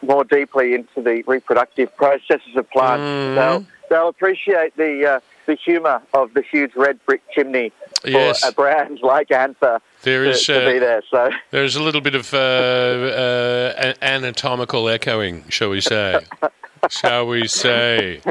more 0.00 0.24
deeply 0.24 0.72
into 0.72 1.02
the 1.02 1.22
reproductive 1.26 1.94
processes 1.96 2.56
of 2.56 2.70
plants, 2.70 3.02
Mm. 3.02 3.66
They'll 3.90 4.08
appreciate 4.08 4.74
the 4.76 5.06
uh, 5.06 5.20
the 5.46 5.54
humour 5.54 6.00
of 6.14 6.32
the 6.32 6.42
huge 6.42 6.74
red 6.76 6.98
brick 7.04 7.20
chimney 7.32 7.72
for 8.00 8.08
Yes. 8.08 8.42
a 8.48 8.52
brand 8.52 9.00
like 9.02 9.30
Anther 9.30 9.80
There 10.02 10.24
to, 10.24 10.30
is 10.30 10.46
to 10.46 10.52
be 10.60 10.76
uh, 10.78 10.80
there. 10.80 11.02
So. 11.10 11.30
there's 11.50 11.76
a 11.76 11.82
little 11.82 12.00
bit 12.00 12.14
of 12.14 12.32
uh, 12.32 12.36
uh, 12.38 13.94
anatomical 14.00 14.88
echoing, 14.88 15.44
shall 15.50 15.68
we 15.70 15.80
say? 15.82 16.20
shall 16.88 17.26
we 17.26 17.46
say? 17.48 18.22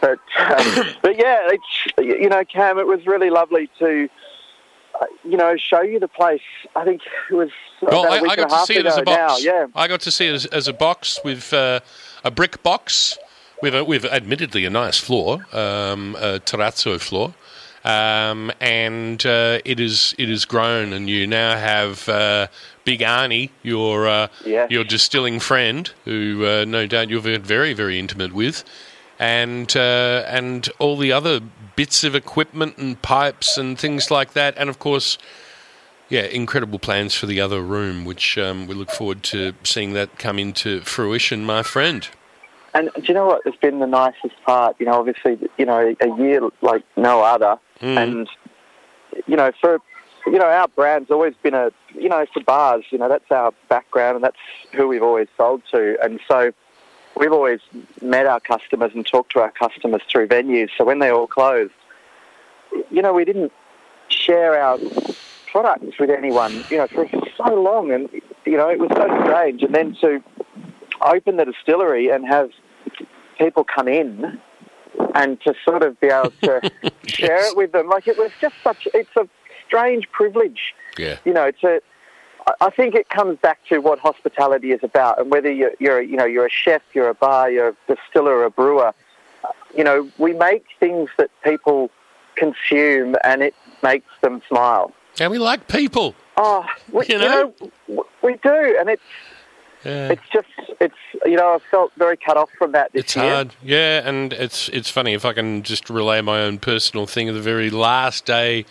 but 0.00 0.18
um, 0.38 0.86
but 1.02 1.18
yeah, 1.18 1.48
it's, 1.50 1.86
you 1.98 2.28
know, 2.28 2.44
Cam, 2.44 2.78
it 2.78 2.86
was 2.86 3.06
really 3.06 3.30
lovely 3.30 3.68
to 3.78 4.08
uh, 5.00 5.06
you 5.24 5.36
know 5.36 5.56
show 5.56 5.82
you 5.82 5.98
the 5.98 6.08
place. 6.08 6.42
I 6.76 6.84
think 6.84 7.02
it 7.30 7.34
was 7.34 7.50
Well, 7.82 8.06
I, 8.10 8.18
I 8.20 8.36
got 8.36 8.50
to 8.50 8.66
see 8.66 8.78
it 8.78 8.86
as 8.86 8.96
a 8.96 9.02
box. 9.02 9.16
now. 9.16 9.36
Yeah, 9.52 9.66
I 9.74 9.88
got 9.88 10.00
to 10.02 10.10
see 10.10 10.28
it 10.28 10.34
as, 10.34 10.46
as 10.46 10.68
a 10.68 10.72
box 10.72 11.20
with 11.24 11.52
uh, 11.52 11.80
a 12.24 12.30
brick 12.30 12.62
box 12.62 13.18
with 13.62 13.74
a, 13.74 13.84
with 13.84 14.04
admittedly 14.04 14.64
a 14.64 14.70
nice 14.70 14.98
floor, 14.98 15.46
um, 15.52 16.16
a 16.18 16.40
terrazzo 16.40 17.00
floor. 17.00 17.34
Um, 17.82 18.52
and 18.60 19.24
uh, 19.24 19.60
it 19.64 19.80
is 19.80 20.14
it 20.18 20.28
is 20.28 20.44
grown, 20.44 20.92
and 20.92 21.08
you 21.08 21.26
now 21.26 21.56
have 21.56 22.06
uh, 22.10 22.48
Big 22.84 23.00
Arnie, 23.00 23.50
your 23.62 24.06
uh, 24.06 24.28
Yeah. 24.44 24.66
your 24.68 24.84
distilling 24.84 25.40
friend, 25.40 25.90
who 26.04 26.44
uh, 26.44 26.64
no 26.66 26.86
doubt 26.86 27.08
you've 27.08 27.24
very 27.24 27.38
very 27.38 27.72
very 27.72 27.98
intimate 27.98 28.34
with, 28.34 28.64
and 29.18 29.74
uh, 29.74 30.24
and 30.28 30.68
all 30.78 30.98
the 30.98 31.10
other 31.10 31.40
bits 31.74 32.04
of 32.04 32.14
equipment 32.14 32.76
and 32.76 33.00
pipes 33.00 33.56
and 33.56 33.78
things 33.78 34.10
like 34.10 34.34
that, 34.34 34.54
and 34.58 34.68
of 34.68 34.78
course 34.78 35.16
yeah, 36.10 36.22
incredible 36.22 36.78
plans 36.80 37.14
for 37.14 37.26
the 37.26 37.40
other 37.40 37.62
room, 37.62 38.04
which 38.04 38.36
um, 38.36 38.66
we 38.66 38.74
look 38.74 38.90
forward 38.90 39.22
to 39.22 39.54
seeing 39.62 39.94
that 39.94 40.18
come 40.18 40.38
into 40.38 40.80
fruition, 40.80 41.46
my 41.46 41.62
friend. 41.62 42.08
And 42.74 42.90
do 42.94 43.02
you 43.04 43.14
know 43.14 43.26
what 43.26 43.42
has 43.44 43.54
been 43.56 43.78
the 43.80 43.86
nicest 43.86 44.34
part? 44.44 44.76
You 44.78 44.86
know, 44.86 44.92
obviously, 44.94 45.38
you 45.58 45.66
know, 45.66 45.94
a 46.00 46.16
year 46.16 46.40
like 46.62 46.84
no 46.96 47.22
other, 47.22 47.58
Mm. 47.80 47.96
and 47.96 48.28
you 49.26 49.36
know, 49.36 49.50
for 49.60 49.80
you 50.26 50.38
know, 50.38 50.46
our 50.46 50.68
brand's 50.68 51.10
always 51.10 51.34
been 51.42 51.54
a 51.54 51.72
you 51.94 52.08
know 52.08 52.26
for 52.32 52.42
bars. 52.42 52.84
You 52.90 52.98
know, 52.98 53.08
that's 53.08 53.30
our 53.30 53.52
background, 53.68 54.16
and 54.16 54.24
that's 54.24 54.36
who 54.74 54.86
we've 54.86 55.02
always 55.02 55.28
sold 55.36 55.62
to, 55.72 55.96
and 56.02 56.20
so 56.28 56.52
we've 57.16 57.32
always 57.32 57.60
met 58.02 58.26
our 58.26 58.40
customers 58.40 58.92
and 58.94 59.06
talked 59.06 59.32
to 59.32 59.40
our 59.40 59.50
customers 59.50 60.02
through 60.10 60.28
venues. 60.28 60.70
So 60.76 60.84
when 60.84 60.98
they 61.00 61.10
all 61.10 61.26
closed, 61.26 61.72
you 62.90 63.02
know, 63.02 63.12
we 63.12 63.24
didn't 63.24 63.52
share 64.08 64.60
our 64.60 64.78
products 65.50 65.98
with 65.98 66.10
anyone, 66.10 66.64
you 66.70 66.78
know, 66.78 66.86
for 66.86 67.08
so 67.36 67.54
long. 67.60 67.90
And, 67.90 68.08
you 68.46 68.56
know, 68.56 68.68
it 68.68 68.78
was 68.78 68.90
so 68.94 69.04
strange. 69.24 69.62
And 69.62 69.74
then 69.74 69.96
to 70.00 70.22
open 71.02 71.36
the 71.36 71.44
distillery 71.44 72.08
and 72.10 72.26
have 72.26 72.50
people 73.40 73.64
come 73.64 73.88
in 73.88 74.38
and 75.14 75.40
to 75.40 75.54
sort 75.64 75.82
of 75.82 75.98
be 76.00 76.08
able 76.08 76.30
to 76.42 76.70
share 77.06 77.48
it 77.50 77.56
with 77.56 77.72
them, 77.72 77.88
like 77.88 78.06
it 78.06 78.16
was 78.18 78.30
just 78.40 78.54
such, 78.62 78.86
it's 78.94 79.10
a 79.16 79.26
strange 79.66 80.10
privilege, 80.12 80.74
Yeah. 80.98 81.16
you 81.24 81.32
know, 81.32 81.50
to, 81.62 81.80
I- 82.60 82.70
think 82.70 82.94
it 82.94 83.08
comes 83.08 83.38
back 83.38 83.58
to 83.70 83.78
what 83.78 83.98
hospitality 83.98 84.72
is 84.72 84.80
about, 84.82 85.18
and 85.20 85.30
whether 85.30 85.50
you're, 85.50 85.72
you're, 85.78 86.00
you 86.02 86.16
know, 86.16 86.24
you're 86.26 86.46
a 86.46 86.50
chef, 86.50 86.82
you're 86.94 87.08
a 87.08 87.14
bar, 87.14 87.50
you're 87.50 87.68
a 87.68 87.76
distiller, 87.94 88.44
a 88.44 88.50
brewer. 88.50 88.92
You 89.76 89.84
know, 89.84 90.08
we 90.18 90.32
make 90.34 90.64
things 90.78 91.08
that 91.16 91.30
people 91.42 91.90
consume, 92.36 93.14
and 93.24 93.42
it 93.42 93.54
makes 93.82 94.10
them 94.20 94.42
smile. 94.48 94.92
And 95.20 95.30
we 95.30 95.38
like 95.38 95.68
people. 95.68 96.14
Oh, 96.36 96.64
we, 96.92 97.06
You 97.06 97.14
you, 97.14 97.18
know? 97.20 97.54
know? 97.88 98.06
we 98.22 98.34
do, 98.42 98.76
and 98.78 98.88
it's 98.88 99.02
Yeah. 99.84 100.10
it's 100.12 100.28
just 100.32 100.48
it's 100.80 100.94
you 101.24 101.36
know 101.36 101.54
I 101.54 101.58
felt 101.70 101.92
very 101.96 102.16
cut 102.16 102.36
off 102.36 102.50
from 102.58 102.72
that 102.72 102.92
this 102.92 103.04
It's 103.04 103.16
year. 103.16 103.34
hard, 103.34 103.54
yeah, 103.62 104.06
and 104.08 104.32
it's 104.32 104.68
it's 104.70 104.90
funny 104.90 105.14
if 105.14 105.24
I 105.24 105.32
can 105.32 105.62
just 105.62 105.88
relay 105.88 106.20
my 106.20 106.40
own 106.42 106.58
personal 106.58 107.06
thing. 107.06 107.26
The 107.32 107.40
very 107.40 107.70
last 107.70 108.24
day 108.26 108.66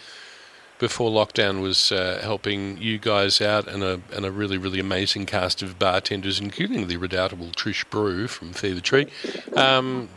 before 0.78 1.10
lockdown 1.12 1.62
was 1.62 1.91
uh, 1.91 2.20
helping 2.24 2.78
you 2.78 2.97
guys 2.99 3.41
out, 3.41 3.68
and 3.68 3.84
a 3.84 4.01
and 4.16 4.26
a 4.26 4.32
really 4.32 4.57
really 4.57 4.80
amazing 4.80 5.26
cast 5.26 5.62
of 5.62 5.80
bartenders, 5.80 6.39
including 6.39 6.88
the 6.88 6.97
redoubtable 6.97 7.47
Trish 7.47 7.89
Brew 7.89 8.28
from 8.28 8.53
Fever 8.53 8.80
Tree, 8.80 9.07
um, 9.55 10.10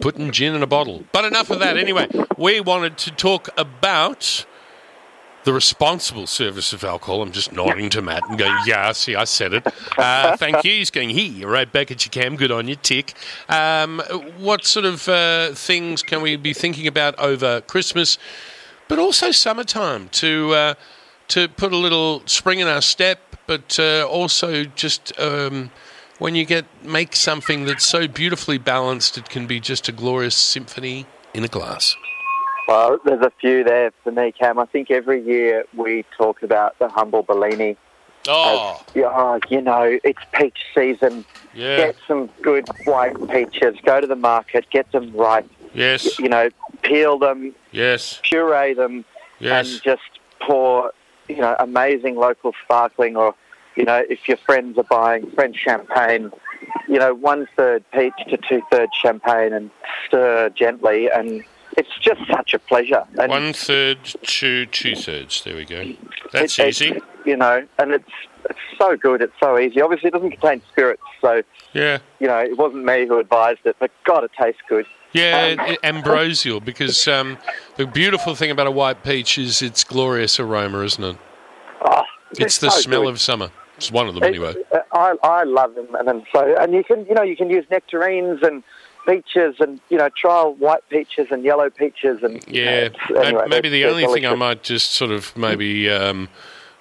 putting 0.00 0.30
gin 0.30 0.54
in 0.54 0.62
a 0.62 0.66
bottle. 0.68 1.04
But 1.12 1.24
enough 1.24 1.50
of 1.50 1.58
that. 1.60 1.76
Anyway, 1.76 2.06
we 2.36 2.60
wanted 2.60 2.96
to 2.98 3.10
talk 3.10 3.48
about. 3.58 4.46
The 5.50 5.54
responsible 5.54 6.28
service 6.28 6.72
of 6.72 6.84
alcohol. 6.84 7.22
I'm 7.22 7.32
just 7.32 7.50
nodding 7.50 7.90
to 7.90 8.00
Matt 8.00 8.22
and 8.28 8.38
going, 8.38 8.56
yeah, 8.66 8.92
see, 8.92 9.16
I 9.16 9.24
said 9.24 9.52
it. 9.52 9.66
Uh, 9.98 10.36
thank 10.36 10.62
you. 10.62 10.70
He's 10.70 10.92
going, 10.92 11.10
here, 11.10 11.28
you're 11.28 11.50
right 11.50 11.70
back 11.72 11.90
at 11.90 12.06
your 12.06 12.10
cam. 12.10 12.36
Good 12.36 12.52
on 12.52 12.68
you, 12.68 12.76
tick. 12.76 13.14
Um, 13.48 14.00
what 14.38 14.64
sort 14.64 14.86
of 14.86 15.08
uh, 15.08 15.50
things 15.54 16.04
can 16.04 16.22
we 16.22 16.36
be 16.36 16.52
thinking 16.52 16.86
about 16.86 17.18
over 17.18 17.62
Christmas, 17.62 18.16
but 18.86 19.00
also 19.00 19.32
summertime 19.32 20.08
to 20.10 20.54
uh, 20.54 20.74
to 21.26 21.48
put 21.48 21.72
a 21.72 21.76
little 21.76 22.22
spring 22.26 22.60
in 22.60 22.68
our 22.68 22.80
step, 22.80 23.18
but 23.48 23.76
uh, 23.80 24.06
also 24.06 24.62
just 24.62 25.12
um, 25.18 25.72
when 26.20 26.36
you 26.36 26.44
get 26.44 26.64
make 26.84 27.16
something 27.16 27.64
that's 27.64 27.84
so 27.84 28.06
beautifully 28.06 28.58
balanced, 28.58 29.18
it 29.18 29.28
can 29.28 29.48
be 29.48 29.58
just 29.58 29.88
a 29.88 29.92
glorious 29.92 30.36
symphony 30.36 31.06
in 31.34 31.42
a 31.42 31.48
glass. 31.48 31.96
Well, 32.70 33.00
there's 33.04 33.20
a 33.20 33.32
few 33.40 33.64
there 33.64 33.90
for 34.04 34.12
me, 34.12 34.30
Cam. 34.30 34.60
I 34.60 34.64
think 34.64 34.92
every 34.92 35.20
year 35.20 35.64
we 35.76 36.04
talk 36.16 36.44
about 36.44 36.78
the 36.78 36.88
humble 36.88 37.24
Bellini. 37.24 37.76
Oh, 38.28 38.80
As, 38.94 39.02
oh, 39.04 39.40
you 39.48 39.60
know, 39.60 39.98
it's 40.04 40.20
peach 40.32 40.58
season. 40.72 41.24
yeah, 41.52 41.78
Get 41.78 41.96
some 42.06 42.30
good 42.42 42.68
white 42.84 43.16
peaches. 43.28 43.74
Go 43.84 44.00
to 44.00 44.06
the 44.06 44.14
market. 44.14 44.66
Get 44.70 44.92
them 44.92 45.10
ripe. 45.16 45.50
yes, 45.74 46.16
You 46.20 46.28
know, 46.28 46.48
peel 46.82 47.18
them, 47.18 47.56
yes, 47.72 48.20
puree 48.22 48.74
them, 48.74 49.04
yes. 49.40 49.72
and 49.72 49.82
just 49.82 50.20
pour, 50.40 50.92
you 51.28 51.38
know, 51.38 51.56
amazing 51.58 52.14
local 52.14 52.52
sparkling 52.62 53.16
or, 53.16 53.34
you 53.74 53.84
know, 53.84 54.04
if 54.08 54.28
your 54.28 54.36
friends 54.36 54.78
are 54.78 54.84
buying 54.84 55.28
French 55.32 55.56
champagne, 55.56 56.30
you 56.88 57.00
know, 57.00 57.14
one 57.14 57.48
third 57.56 57.82
peach 57.92 58.12
to 58.28 58.36
two 58.36 58.62
thirds 58.70 58.92
champagne 59.02 59.52
and 59.52 59.70
stir 60.06 60.50
gently 60.50 61.10
and 61.10 61.42
it's 61.76 61.88
just 62.00 62.20
such 62.30 62.54
a 62.54 62.58
pleasure. 62.58 63.04
And 63.18 63.30
One 63.30 63.52
third 63.52 63.98
to 64.04 64.66
two 64.66 64.94
thirds. 64.96 65.42
There 65.44 65.56
we 65.56 65.64
go. 65.64 65.92
That's 66.32 66.58
it- 66.58 66.68
easy. 66.68 66.88
it's, 66.88 67.06
You 67.24 67.36
know, 67.36 67.66
and 67.78 67.92
it's 67.92 68.10
it's 68.48 68.58
so 68.78 68.96
good. 68.96 69.20
It's 69.22 69.34
so 69.40 69.58
easy. 69.58 69.80
Obviously, 69.82 70.08
it 70.08 70.12
doesn't 70.12 70.30
contain 70.30 70.62
spirits, 70.72 71.02
so 71.20 71.42
Yeah. 71.74 71.98
you 72.18 72.26
know 72.26 72.38
it 72.38 72.56
wasn't 72.56 72.84
me 72.84 73.06
who 73.06 73.18
advised 73.18 73.60
it, 73.64 73.76
but 73.78 73.90
God, 74.04 74.24
it 74.24 74.30
tastes 74.40 74.62
good. 74.68 74.86
Yeah, 75.12 75.56
Um, 75.58 75.76
ambrosial, 75.82 76.60
because 76.60 77.06
um, 77.08 77.36
the 77.76 77.86
beautiful 77.86 78.34
thing 78.34 78.50
about 78.50 78.66
a 78.68 78.70
white 78.70 79.02
peach 79.02 79.36
is 79.38 79.60
its 79.60 79.82
glorious 79.84 80.38
aroma, 80.40 80.82
isn't 80.84 81.02
it? 81.04 81.16
Oh, 81.84 82.02
It's 82.38 82.58
the 82.58 82.70
so 82.70 82.80
smell 82.80 83.02
good. 83.02 83.08
of 83.10 83.20
summer. 83.20 83.50
It's 83.76 83.90
one 83.90 84.06
of 84.08 84.14
them, 84.14 84.22
anyway. 84.24 84.54
Uh, 84.72 84.78
I 84.92 85.14
I 85.22 85.42
love 85.44 85.74
them, 85.74 85.88
and 85.98 86.06
then 86.08 86.24
so 86.34 86.54
and 86.58 86.72
you 86.72 86.84
can 86.84 87.06
you 87.06 87.14
know 87.14 87.22
you 87.22 87.36
can 87.36 87.50
use 87.50 87.64
nectarines 87.70 88.40
and 88.42 88.62
peaches 89.06 89.56
and 89.60 89.80
you 89.88 89.98
know 89.98 90.08
trial 90.10 90.54
white 90.54 90.88
peaches 90.88 91.28
and 91.30 91.44
yellow 91.44 91.70
peaches 91.70 92.22
and 92.22 92.44
you 92.46 92.64
know, 92.64 92.90
Yeah, 93.10 93.20
anyway, 93.22 93.46
maybe 93.48 93.68
the 93.68 93.84
only 93.86 94.06
thing 94.06 94.26
I 94.26 94.34
might 94.34 94.62
just 94.62 94.92
sort 94.92 95.10
of 95.10 95.36
maybe 95.36 95.90
um, 95.90 96.28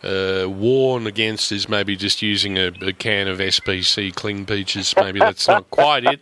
uh, 0.04 0.46
warn 0.48 1.08
against 1.08 1.52
is 1.52 1.68
maybe 1.68 1.96
just 1.96 2.22
using 2.22 2.58
a, 2.58 2.68
a 2.82 2.94
can 2.94 3.28
of 3.28 3.40
SPC 3.40 4.14
cling 4.14 4.46
peaches. 4.46 4.94
Maybe 4.96 5.20
that's 5.20 5.48
not 5.48 5.70
quite 5.72 6.06
it. 6.06 6.22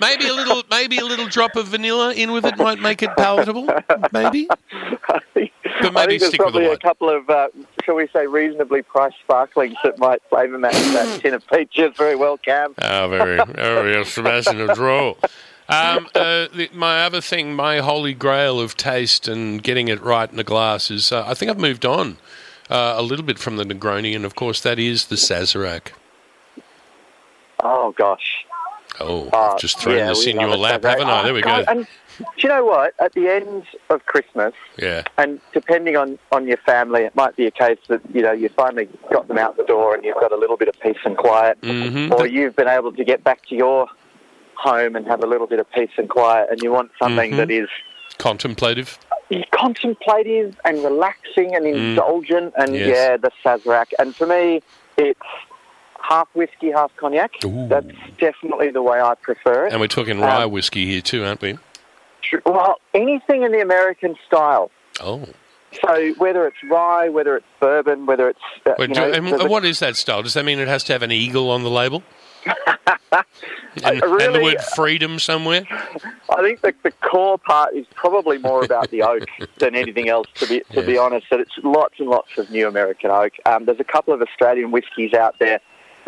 Maybe 0.00 0.26
a 0.26 0.34
little, 0.34 0.62
maybe 0.70 0.98
a 0.98 1.04
little 1.04 1.28
drop 1.28 1.56
of 1.56 1.68
vanilla 1.68 2.12
in 2.14 2.32
with 2.32 2.44
it 2.44 2.58
might 2.58 2.80
make 2.80 3.02
it 3.02 3.10
palatable. 3.16 3.68
Maybe, 4.12 4.48
I 5.08 5.50
but 5.64 5.96
I 5.96 6.06
maybe 6.06 6.18
think 6.18 6.20
there's 6.20 6.28
stick 6.28 6.44
with 6.44 6.54
the 6.54 6.60
probably 6.60 6.66
a 6.66 6.78
couple 6.78 7.10
of, 7.10 7.30
uh, 7.30 7.48
shall 7.84 7.94
we 7.96 8.08
say, 8.12 8.26
reasonably 8.26 8.82
priced 8.82 9.16
sparklings 9.20 9.76
that 9.84 9.98
might 9.98 10.22
flavour 10.28 10.58
match 10.58 10.72
that 10.72 11.20
tin 11.22 11.34
of 11.34 11.46
peaches 11.48 11.92
very 11.96 12.16
well, 12.16 12.38
Cam. 12.38 12.74
Oh, 12.80 13.08
very, 13.08 13.36
very 13.54 14.00
of 14.00 14.76
draw. 14.76 15.14
Um, 15.68 16.08
uh, 16.14 16.48
the, 16.54 16.68
my 16.74 17.04
other 17.04 17.20
thing, 17.20 17.54
my 17.54 17.78
holy 17.78 18.14
grail 18.14 18.60
of 18.60 18.76
taste 18.76 19.28
and 19.28 19.62
getting 19.62 19.88
it 19.88 20.02
right 20.02 20.30
in 20.30 20.38
a 20.38 20.44
glass 20.44 20.90
is 20.90 21.12
uh, 21.12 21.24
I 21.26 21.34
think 21.34 21.50
I've 21.50 21.58
moved 21.58 21.86
on 21.86 22.18
uh, 22.68 22.94
a 22.96 23.02
little 23.02 23.24
bit 23.24 23.38
from 23.38 23.56
the 23.56 23.64
Negroni, 23.64 24.14
and 24.14 24.24
of 24.24 24.34
course 24.34 24.60
that 24.62 24.78
is 24.78 25.06
the 25.06 25.16
Sazerac. 25.16 25.92
Oh 27.60 27.92
gosh. 27.96 28.44
Oh, 29.00 29.28
Uh, 29.32 29.52
I've 29.52 29.58
just 29.58 29.78
thrown 29.78 30.06
this 30.06 30.26
in 30.26 30.38
your 30.38 30.56
lap, 30.56 30.82
haven't 30.82 31.08
I? 31.08 31.22
There 31.22 31.34
we 31.34 31.40
go. 31.40 31.64
And 31.66 31.86
do 32.36 32.42
you 32.42 32.48
know 32.48 32.64
what? 32.64 32.94
At 33.00 33.12
the 33.12 33.28
end 33.28 33.64
of 33.90 34.04
Christmas, 34.06 34.54
Yeah, 34.78 35.02
and 35.18 35.40
depending 35.52 35.96
on, 35.96 36.18
on 36.30 36.46
your 36.46 36.56
family, 36.58 37.02
it 37.02 37.14
might 37.16 37.36
be 37.36 37.46
a 37.46 37.50
case 37.50 37.78
that 37.88 38.00
you 38.14 38.22
know 38.22 38.32
you 38.32 38.48
finally 38.50 38.88
got 39.12 39.28
them 39.28 39.38
out 39.38 39.56
the 39.56 39.64
door 39.64 39.94
and 39.94 40.04
you've 40.04 40.20
got 40.20 40.32
a 40.32 40.36
little 40.36 40.56
bit 40.56 40.68
of 40.68 40.78
peace 40.80 40.98
and 41.04 41.16
quiet, 41.16 41.60
Mhm. 41.60 42.12
or 42.18 42.26
you've 42.26 42.56
been 42.56 42.68
able 42.68 42.92
to 42.92 43.04
get 43.04 43.22
back 43.24 43.44
to 43.46 43.54
your 43.54 43.86
home 44.54 44.94
and 44.96 45.06
have 45.06 45.22
a 45.22 45.26
little 45.26 45.46
bit 45.46 45.58
of 45.60 45.70
peace 45.72 45.90
and 45.96 46.08
quiet, 46.08 46.48
and 46.50 46.62
you 46.62 46.70
want 46.72 46.90
something 47.00 47.32
Mhm. 47.32 47.36
that 47.36 47.50
is 47.50 47.68
contemplative. 48.18 48.98
contemplative 49.50 50.54
and 50.64 50.82
relaxing 50.84 51.54
and 51.54 51.66
indulgent, 51.66 52.52
and 52.58 52.70
Mm. 52.70 52.78
Yes. 52.78 52.88
yeah, 52.88 53.16
the 53.16 53.30
Sazerac. 53.42 53.86
And 53.98 54.14
for 54.14 54.26
me, 54.26 54.62
it's 54.98 55.18
half 56.00 56.28
whiskey, 56.34 56.70
half 56.70 56.94
cognac. 56.96 57.32
Ooh. 57.44 57.66
That's 57.68 57.86
definitely 58.18 58.70
the 58.70 58.82
way 58.82 59.00
I 59.00 59.14
prefer 59.14 59.66
it. 59.66 59.72
And 59.72 59.80
we're 59.80 59.86
talking 59.86 60.20
rye 60.20 60.42
Um, 60.42 60.50
whiskey 60.50 60.84
here 60.86 61.00
too, 61.00 61.24
aren't 61.24 61.40
we? 61.40 61.58
Well, 62.44 62.76
anything 62.94 63.42
in 63.42 63.52
the 63.52 63.60
American 63.60 64.16
style. 64.26 64.70
Oh, 65.00 65.26
So 65.84 66.12
whether 66.14 66.46
it's 66.46 66.56
rye, 66.68 67.08
whether 67.08 67.36
it's 67.36 67.46
bourbon, 67.60 68.06
whether 68.06 68.28
it's 68.28 68.40
uh, 68.66 68.74
Wait, 68.78 68.90
you 68.90 68.94
know, 68.94 69.10
and 69.10 69.48
what 69.48 69.64
is 69.64 69.78
that 69.80 69.96
style? 69.96 70.22
Does 70.22 70.34
that 70.34 70.44
mean 70.44 70.58
it 70.58 70.68
has 70.68 70.84
to 70.84 70.92
have 70.92 71.02
an 71.02 71.12
eagle 71.12 71.50
on 71.50 71.62
the 71.62 71.70
label? 71.70 72.02
and, 73.84 74.02
and 74.02 74.34
the 74.34 74.40
word 74.42 74.60
freedom 74.74 75.18
somewhere? 75.18 75.64
I 76.28 76.42
think 76.42 76.60
the, 76.60 76.74
the 76.82 76.90
core 76.90 77.38
part 77.38 77.74
is 77.74 77.86
probably 77.94 78.38
more 78.38 78.64
about 78.64 78.90
the 78.90 79.02
oak 79.02 79.28
than 79.58 79.74
anything 79.74 80.08
else. 80.08 80.26
To 80.36 80.46
be 80.46 80.62
to 80.72 80.82
be 80.82 80.98
honest, 80.98 81.26
that 81.30 81.40
it's 81.40 81.52
lots 81.62 82.00
and 82.00 82.08
lots 82.08 82.36
of 82.38 82.50
new 82.50 82.66
American 82.66 83.10
oak. 83.10 83.32
Um, 83.46 83.64
there's 83.64 83.80
a 83.80 83.84
couple 83.84 84.12
of 84.12 84.22
Australian 84.22 84.70
whiskies 84.72 85.14
out 85.14 85.38
there 85.38 85.60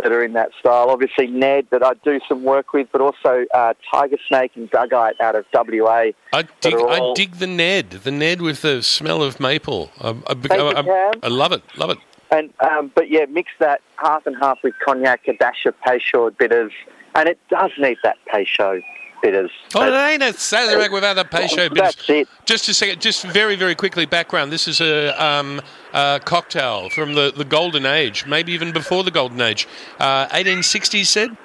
that 0.02 0.12
are 0.12 0.24
in 0.24 0.32
that 0.34 0.50
style. 0.58 0.90
Obviously, 0.90 1.26
Ned 1.26 1.66
that 1.70 1.82
I 1.82 1.94
do 2.04 2.20
some 2.28 2.44
work 2.44 2.72
with, 2.72 2.88
but 2.92 3.00
also 3.00 3.44
uh, 3.54 3.74
Tiger 3.90 4.16
Snake 4.28 4.52
and 4.54 4.70
Dugite 4.70 5.20
out 5.20 5.34
of 5.36 5.46
WA. 5.52 6.10
I 6.32 6.42
dig, 6.60 6.74
are 6.74 6.88
I 6.88 7.12
dig 7.14 7.36
the 7.36 7.46
Ned, 7.46 7.90
the 7.90 8.10
Ned 8.10 8.42
with 8.42 8.62
the 8.62 8.82
smell 8.82 9.22
of 9.22 9.40
maple. 9.40 9.90
I, 10.00 10.08
I, 10.08 10.10
I, 10.10 10.34
Thank 10.34 10.52
you, 10.52 10.68
I- 10.68 10.82
Cam. 10.82 11.12
I 11.22 11.28
love 11.28 11.52
it, 11.52 11.62
love 11.76 11.90
it. 11.90 11.98
And 12.30 12.52
um, 12.60 12.90
but 12.94 13.10
yeah, 13.10 13.26
mix 13.26 13.50
that 13.60 13.80
half 13.96 14.26
and 14.26 14.36
half 14.40 14.58
with 14.64 14.74
cognac, 14.84 15.28
a 15.28 15.36
dash 15.36 15.66
of 15.66 15.74
Peychaud 15.86 16.36
bitters, 16.36 16.72
and 17.14 17.28
it 17.28 17.38
does 17.48 17.70
need 17.78 17.98
that 18.02 18.16
Peychaud 18.32 18.82
bitters. 19.24 19.50
Oh, 19.74 19.86
it 19.86 20.12
ain't 20.12 20.22
a 20.22 20.36
Sazerac 20.36 20.92
without 20.92 21.14
the 21.14 21.24
Peychaud 21.24 21.70
bitters. 21.70 21.96
That's 21.96 22.10
it. 22.10 22.28
Just 22.44 22.68
a 22.68 22.74
second, 22.74 23.00
just 23.00 23.24
very, 23.24 23.56
very 23.56 23.74
quickly, 23.74 24.04
background. 24.04 24.52
This 24.52 24.68
is 24.68 24.80
a, 24.80 25.10
um, 25.22 25.62
a 25.94 26.20
cocktail 26.22 26.90
from 26.90 27.14
the, 27.14 27.32
the 27.34 27.44
Golden 27.44 27.86
Age, 27.86 28.26
maybe 28.26 28.52
even 28.52 28.72
before 28.72 29.02
the 29.02 29.10
Golden 29.10 29.40
Age. 29.40 29.66
Uh, 29.98 30.28
1860s, 30.28 31.06
said? 31.06 31.36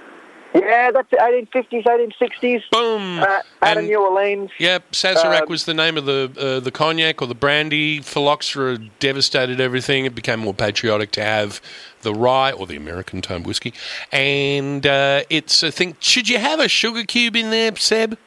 Yeah, 0.54 0.90
that's 0.92 1.10
1850s, 1.12 1.84
1860s. 1.84 2.64
Boom. 2.72 3.20
Uh, 3.20 3.42
out 3.62 3.78
of 3.78 3.84
New 3.84 4.02
Orleans. 4.02 4.50
Yep, 4.58 4.92
Sazerac 4.94 5.44
Um, 5.44 5.50
was 5.50 5.66
the 5.66 5.76
name 5.76 5.96
of 5.96 6.06
the 6.06 6.32
uh, 6.40 6.60
the 6.60 6.72
cognac 6.72 7.22
or 7.22 7.28
the 7.28 7.36
brandy. 7.36 8.02
Phylloxera 8.02 8.80
devastated 9.00 9.62
everything. 9.62 10.06
It 10.06 10.16
became 10.16 10.40
more 10.40 10.54
patriotic 10.56 11.12
to 11.12 11.24
have 11.24 11.62
the 12.02 12.14
rye 12.14 12.52
or 12.52 12.66
the 12.66 12.76
American 12.76 13.22
time 13.22 13.44
whiskey. 13.44 13.74
And 14.12 14.88
uh, 14.88 15.22
it's 15.30 15.62
a 15.62 15.72
thing. 15.72 15.96
Should 16.00 16.28
you 16.30 16.40
have 16.40 16.60
a 16.60 16.68
sugar 16.68 17.04
cube 17.04 17.36
in 17.36 17.52
there, 17.52 17.76
Seb? 17.76 18.18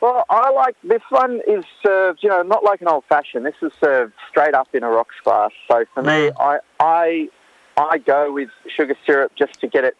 Well, 0.00 0.24
I 0.30 0.50
like 0.50 0.76
this 0.82 1.02
one 1.10 1.40
is 1.46 1.64
served, 1.82 2.22
you 2.22 2.28
know, 2.28 2.42
not 2.42 2.64
like 2.64 2.80
an 2.80 2.88
old 2.88 3.04
fashioned. 3.08 3.44
This 3.44 3.54
is 3.60 3.72
served 3.80 4.12
straight 4.30 4.54
up 4.54 4.68
in 4.74 4.82
a 4.82 4.88
rocks 4.88 5.16
glass. 5.24 5.50
So 5.68 5.84
for 5.94 6.02
me, 6.02 6.30
I 6.38 6.58
I 6.80 7.28
I 7.76 7.98
go 7.98 8.32
with 8.32 8.48
sugar 8.74 8.94
syrup 9.04 9.32
just 9.36 9.60
to 9.60 9.68
get 9.68 9.84
it, 9.84 9.96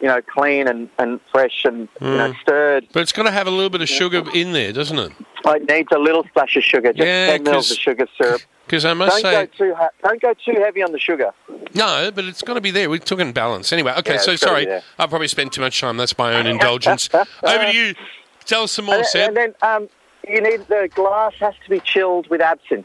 you 0.00 0.06
know, 0.08 0.20
clean 0.22 0.68
and, 0.68 0.88
and 0.98 1.20
fresh 1.32 1.64
and 1.64 1.88
you 2.00 2.06
know 2.08 2.32
stirred. 2.42 2.86
But 2.92 3.00
it's 3.02 3.12
got 3.12 3.24
to 3.24 3.30
have 3.30 3.46
a 3.46 3.50
little 3.50 3.70
bit 3.70 3.80
of 3.82 3.88
sugar 3.88 4.22
in 4.34 4.52
there, 4.52 4.72
doesn't 4.72 4.98
it? 4.98 5.12
It 5.46 5.68
needs 5.68 5.88
a 5.92 5.98
little 5.98 6.24
splash 6.24 6.56
of 6.56 6.62
sugar, 6.64 6.92
just 6.92 7.06
Yeah, 7.06 7.28
ten 7.28 7.42
mils 7.44 7.54
'cause- 7.68 7.70
of 7.72 7.78
sugar 7.78 8.06
syrup. 8.20 8.40
Because 8.66 8.84
I 8.84 8.92
must 8.92 9.22
Don't 9.22 9.32
say, 9.32 9.46
go 9.46 9.66
too 9.70 9.74
ha- 9.74 9.88
don't 10.02 10.20
go 10.20 10.34
too 10.34 10.60
heavy 10.62 10.82
on 10.82 10.92
the 10.92 10.98
sugar. 10.98 11.30
no, 11.74 12.10
but 12.14 12.26
it's 12.26 12.42
got 12.42 12.52
to 12.54 12.60
be 12.60 12.70
there. 12.70 12.90
We're 12.90 12.98
talking 12.98 13.32
balance. 13.32 13.72
Anyway, 13.72 13.94
okay, 13.98 14.14
Yeah, 14.14 14.20
so 14.20 14.36
sorry. 14.36 14.70
I 14.70 15.06
probably 15.06 15.28
spent 15.28 15.54
too 15.54 15.62
much 15.62 15.80
time. 15.80 15.96
That's 15.96 16.18
my 16.18 16.34
own 16.34 16.46
indulgence. 16.46 17.08
Over 17.42 17.64
to 17.64 17.72
you. 17.74 17.94
Tell 18.44 18.64
us 18.64 18.72
some 18.72 18.84
more, 18.84 18.96
And, 18.96 19.06
Seb. 19.06 19.28
and 19.28 19.36
then 19.38 19.54
um, 19.62 19.88
you 20.28 20.42
need 20.42 20.66
the 20.68 20.90
glass 20.94 21.32
has 21.40 21.54
to 21.64 21.70
be 21.70 21.80
chilled 21.80 22.28
with 22.28 22.42
absinthe. 22.42 22.84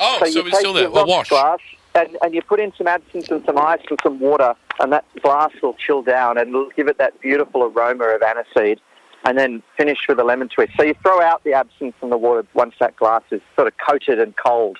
oh, 0.00 0.18
so, 0.20 0.26
you 0.26 0.40
it's 0.40 0.50
take 0.50 0.54
still 0.60 0.74
there. 0.74 0.86
A 0.88 0.90
wash. 0.90 1.30
glass 1.30 1.60
and, 1.94 2.18
and 2.22 2.34
you 2.34 2.42
put 2.42 2.60
in 2.60 2.70
some 2.76 2.86
absinthe 2.86 3.30
and 3.30 3.42
some 3.46 3.56
ice 3.56 3.80
and 3.88 3.98
some 4.02 4.20
water, 4.20 4.54
and 4.80 4.92
that 4.92 5.04
glass 5.22 5.52
will 5.62 5.74
chill 5.74 6.02
down 6.02 6.38
and 6.38 6.48
it'll 6.48 6.70
give 6.70 6.88
it 6.88 6.98
that 6.98 7.20
beautiful 7.20 7.62
aroma 7.64 8.04
of 8.04 8.20
aniseed. 8.22 8.78
And 9.22 9.36
then 9.36 9.62
finish 9.76 9.98
with 10.08 10.18
a 10.18 10.24
lemon 10.24 10.48
twist. 10.48 10.72
So 10.78 10.82
you 10.82 10.94
throw 11.02 11.20
out 11.20 11.44
the 11.44 11.52
absinthe 11.52 11.94
from 12.00 12.08
the 12.08 12.16
water 12.16 12.46
once 12.54 12.74
that 12.80 12.96
glass 12.96 13.22
is 13.30 13.42
sort 13.54 13.68
of 13.68 13.74
coated 13.76 14.18
and 14.18 14.34
cold. 14.34 14.78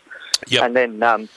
Yep. 0.48 0.62
And 0.64 0.74
then 0.74 1.02
um, 1.02 1.28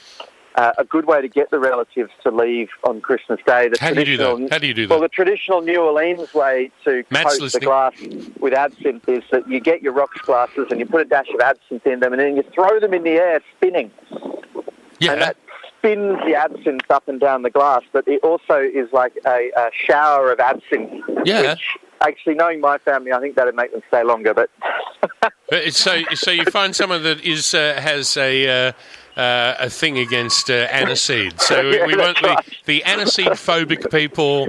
uh, 0.55 0.71
a 0.77 0.85
good 0.85 1.05
way 1.05 1.21
to 1.21 1.27
get 1.27 1.51
the 1.51 1.59
relatives 1.59 2.11
to 2.23 2.31
leave 2.31 2.69
on 2.85 3.01
Christmas 3.01 3.41
Day. 3.45 3.67
The 3.67 3.77
How 3.79 3.93
do 3.93 3.99
you 3.99 4.05
do 4.05 4.17
that? 4.17 4.47
How 4.51 4.57
do 4.57 4.67
you 4.67 4.73
do 4.73 4.87
that? 4.87 4.93
Well, 4.93 5.01
the 5.01 5.09
traditional 5.09 5.61
New 5.61 5.81
Orleans 5.81 6.33
way 6.33 6.71
to 6.85 7.03
Matt's 7.09 7.33
coat 7.33 7.41
listening. 7.41 7.59
the 7.59 7.65
glass 7.65 7.93
with 8.39 8.53
absinthe 8.53 9.09
is 9.09 9.23
that 9.31 9.49
you 9.49 9.59
get 9.59 9.81
your 9.81 9.91
rocks 9.91 10.21
glasses 10.21 10.67
and 10.69 10.79
you 10.79 10.85
put 10.85 11.01
a 11.01 11.05
dash 11.05 11.27
of 11.33 11.41
absinthe 11.41 11.85
in 11.85 11.99
them, 11.99 12.13
and 12.13 12.21
then 12.21 12.37
you 12.37 12.43
throw 12.53 12.79
them 12.79 12.93
in 12.93 13.03
the 13.03 13.11
air, 13.15 13.41
spinning, 13.57 13.91
Yeah. 14.99 15.11
and 15.11 15.21
that 15.21 15.42
spins 15.83 16.17
the 16.25 16.35
absinthe 16.35 16.89
up 16.89 17.07
and 17.07 17.19
down 17.19 17.41
the 17.41 17.49
glass. 17.49 17.81
But 17.91 18.07
it 18.07 18.21
also 18.23 18.59
is 18.59 18.91
like 18.93 19.13
a, 19.25 19.51
a 19.55 19.69
shower 19.73 20.31
of 20.31 20.39
absinthe. 20.39 21.03
Yeah. 21.25 21.53
Which, 21.53 21.77
actually, 22.01 22.35
knowing 22.35 22.61
my 22.61 22.77
family, 22.77 23.11
I 23.11 23.19
think 23.19 23.35
that'd 23.35 23.55
make 23.55 23.71
them 23.71 23.81
stay 23.89 24.03
longer. 24.03 24.33
But 24.33 24.49
But 25.49 25.65
it's 25.65 25.77
so 25.77 26.01
so 26.13 26.31
you 26.31 26.45
find 26.45 26.75
someone 26.75 27.03
that 27.03 27.21
is 27.21 27.53
uh, 27.53 27.79
has 27.79 28.17
a 28.17 28.69
uh, 28.69 28.71
uh, 29.19 29.55
a 29.59 29.69
thing 29.69 29.99
against 29.99 30.49
uh, 30.49 30.67
aniseed. 30.67 31.39
So 31.41 31.69
Yeah, 31.69 31.85
we 31.85 31.95
want 31.95 32.17
that's 32.21 32.49
the, 32.65 32.79
the 32.79 32.83
aniseed 32.85 33.33
phobic 33.33 33.91
people. 33.91 34.47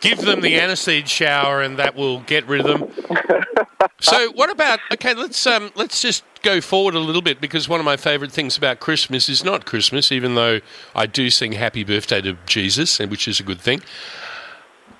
Give 0.00 0.20
them 0.20 0.42
the 0.42 0.56
aniseed 0.58 1.08
shower, 1.08 1.60
and 1.60 1.76
that 1.78 1.96
will 1.96 2.20
get 2.20 2.46
rid 2.46 2.64
of 2.66 2.78
them. 2.78 3.66
So, 4.00 4.30
what 4.32 4.48
about? 4.50 4.78
Okay, 4.92 5.12
let's 5.14 5.44
um, 5.46 5.72
let's 5.74 6.00
just 6.00 6.22
go 6.42 6.60
forward 6.60 6.94
a 6.94 7.00
little 7.00 7.22
bit 7.22 7.40
because 7.40 7.68
one 7.68 7.80
of 7.80 7.84
my 7.86 7.96
favourite 7.96 8.32
things 8.32 8.56
about 8.56 8.78
Christmas 8.78 9.28
is 9.28 9.42
not 9.42 9.64
Christmas, 9.66 10.12
even 10.12 10.36
though 10.36 10.60
I 10.94 11.06
do 11.06 11.30
sing 11.30 11.52
"Happy 11.52 11.82
Birthday" 11.82 12.20
to 12.20 12.36
Jesus, 12.46 13.00
and 13.00 13.10
which 13.10 13.26
is 13.26 13.40
a 13.40 13.42
good 13.42 13.60
thing. 13.60 13.82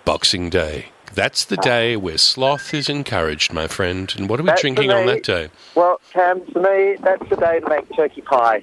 Boxing 0.05 0.51
Day. 0.51 0.87
That's 1.15 1.45
the 1.45 1.57
day 1.57 1.97
where 1.97 2.19
sloth 2.19 2.75
is 2.75 2.89
encouraged, 2.89 3.53
my 3.53 3.67
friend. 3.69 4.13
And 4.19 4.29
what 4.29 4.41
are 4.41 4.43
we 4.43 4.49
That's 4.49 4.61
drinking 4.63 4.91
for 4.91 4.97
on 4.97 5.07
that 5.07 5.23
day? 5.23 5.49
well, 5.75 6.01
Cam, 6.13 6.45
for 6.53 6.61
me, 6.61 6.97
that's 7.01 7.27
the 7.31 7.37
day 7.37 7.61
to 7.61 7.69
make 7.69 7.95
turkey 7.97 8.21
pie. 8.23 8.63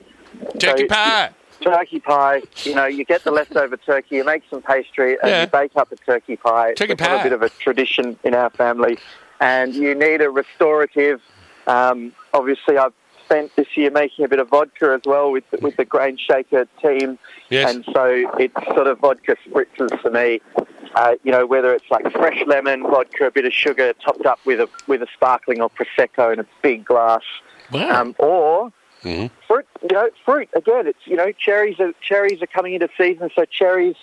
Turkey 0.60 0.84
So- 0.84 0.88
pie. 0.96 1.30
turkey 1.62 2.00
pie. 2.00 2.42
You 2.64 2.76
know, 2.76 2.86
you 2.86 3.04
get 3.06 3.24
the 3.24 3.32
leftover 3.32 3.78
turkey, 3.78 4.18
you 4.18 4.24
make 4.26 4.44
some 4.50 4.62
pastry, 4.62 5.18
and 5.22 5.30
Yeah. 5.32 5.42
you 5.42 5.48
bake 5.48 5.72
up 5.76 5.92
a 5.92 5.96
turkey 5.96 6.36
pie. 6.36 6.74
Turkey 6.74 6.94
It's 6.94 7.02
pie. 7.02 7.20
a 7.22 7.24
bit 7.24 7.32
of 7.34 7.42
a 7.42 7.50
tradition 7.50 8.18
in 8.24 8.36
our 8.36 8.50
family, 8.52 9.00
and 9.40 9.74
you 9.74 9.96
need 9.96 10.22
a 10.22 10.30
restorative. 10.30 11.22
Um, 11.68 12.14
obviously, 12.34 12.78
I've 12.78 12.94
spent 13.26 13.56
this 13.56 13.76
year 13.76 13.90
making 13.92 14.24
a 14.26 14.28
bit 14.28 14.40
of 14.40 14.50
vodka 14.50 14.92
as 14.94 15.02
well 15.06 15.32
with 15.32 15.44
with 15.62 15.76
the 15.78 15.86
Grainshaker 15.86 16.68
team, 16.82 17.18
Yes. 17.50 17.74
and 17.76 17.86
so 17.94 18.32
it's 18.40 18.54
sort 18.76 18.88
of 18.88 19.00
vodka 19.00 19.36
spritzes 19.48 20.00
for 20.02 20.12
me. 20.12 20.42
Uh, 20.96 21.16
you 21.24 21.32
know, 21.32 21.46
whether 21.46 21.74
it's 21.74 21.90
like 21.92 22.10
fresh 22.14 22.42
lemon 22.48 22.84
vodka, 22.84 23.26
a 23.26 23.32
bit 23.32 23.46
of 23.46 23.52
sugar, 23.54 23.94
topped 24.04 24.26
up 24.26 24.40
with 24.46 24.60
a 24.62 24.70
with 24.88 25.02
a 25.02 25.08
sparkling 25.14 25.62
or 25.62 25.70
prosecco 25.70 26.32
in 26.32 26.40
a 26.40 26.46
big 26.62 26.86
glass, 26.86 27.24
Wow. 27.72 28.02
um, 28.02 28.16
or 28.20 28.72
Mhm. 29.04 29.30
fruit. 29.48 29.66
You 29.82 29.90
know, 29.96 30.10
fruit 30.24 30.50
again. 30.56 30.88
It's 30.88 31.06
you 31.06 31.16
know, 31.18 31.32
cherries 31.34 31.80
are 31.80 31.92
cherries 32.02 32.42
are 32.42 32.48
coming 32.48 32.74
into 32.76 32.90
season, 32.98 33.30
so 33.36 33.44
cherries. 33.46 33.96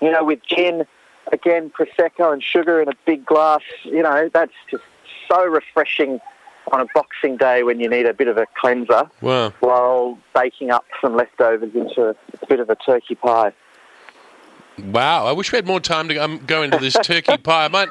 You 0.00 0.12
know, 0.12 0.22
with 0.24 0.42
gin, 0.42 0.86
again, 1.32 1.70
prosecco 1.70 2.32
and 2.32 2.42
sugar 2.42 2.80
in 2.80 2.88
a 2.88 2.94
big 3.04 3.24
glass. 3.26 3.62
You 3.84 4.02
know, 4.02 4.30
that's 4.32 4.52
just 4.70 4.84
so 5.30 5.44
refreshing 5.44 6.20
on 6.72 6.80
a 6.80 6.86
Boxing 6.94 7.36
Day 7.36 7.62
when 7.62 7.78
you 7.80 7.88
need 7.88 8.06
a 8.06 8.14
bit 8.14 8.28
of 8.28 8.38
a 8.38 8.46
cleanser 8.58 9.08
Wow. 9.20 9.50
while 9.60 10.18
baking 10.34 10.70
up 10.70 10.84
some 11.00 11.16
leftovers 11.16 11.74
into 11.74 12.08
a 12.10 12.46
bit 12.48 12.58
of 12.60 12.68
a 12.70 12.74
turkey 12.76 13.14
pie. 13.14 13.52
Wow. 14.78 15.26
I 15.26 15.32
wish 15.32 15.52
we 15.52 15.56
had 15.56 15.66
more 15.66 15.80
time 15.80 16.08
to 16.08 16.16
um, 16.16 16.40
go 16.46 16.62
into 16.62 16.78
this 16.78 16.94
turkey 17.02 17.36
pie. 17.42 17.66
I 17.66 17.68
might, 17.68 17.88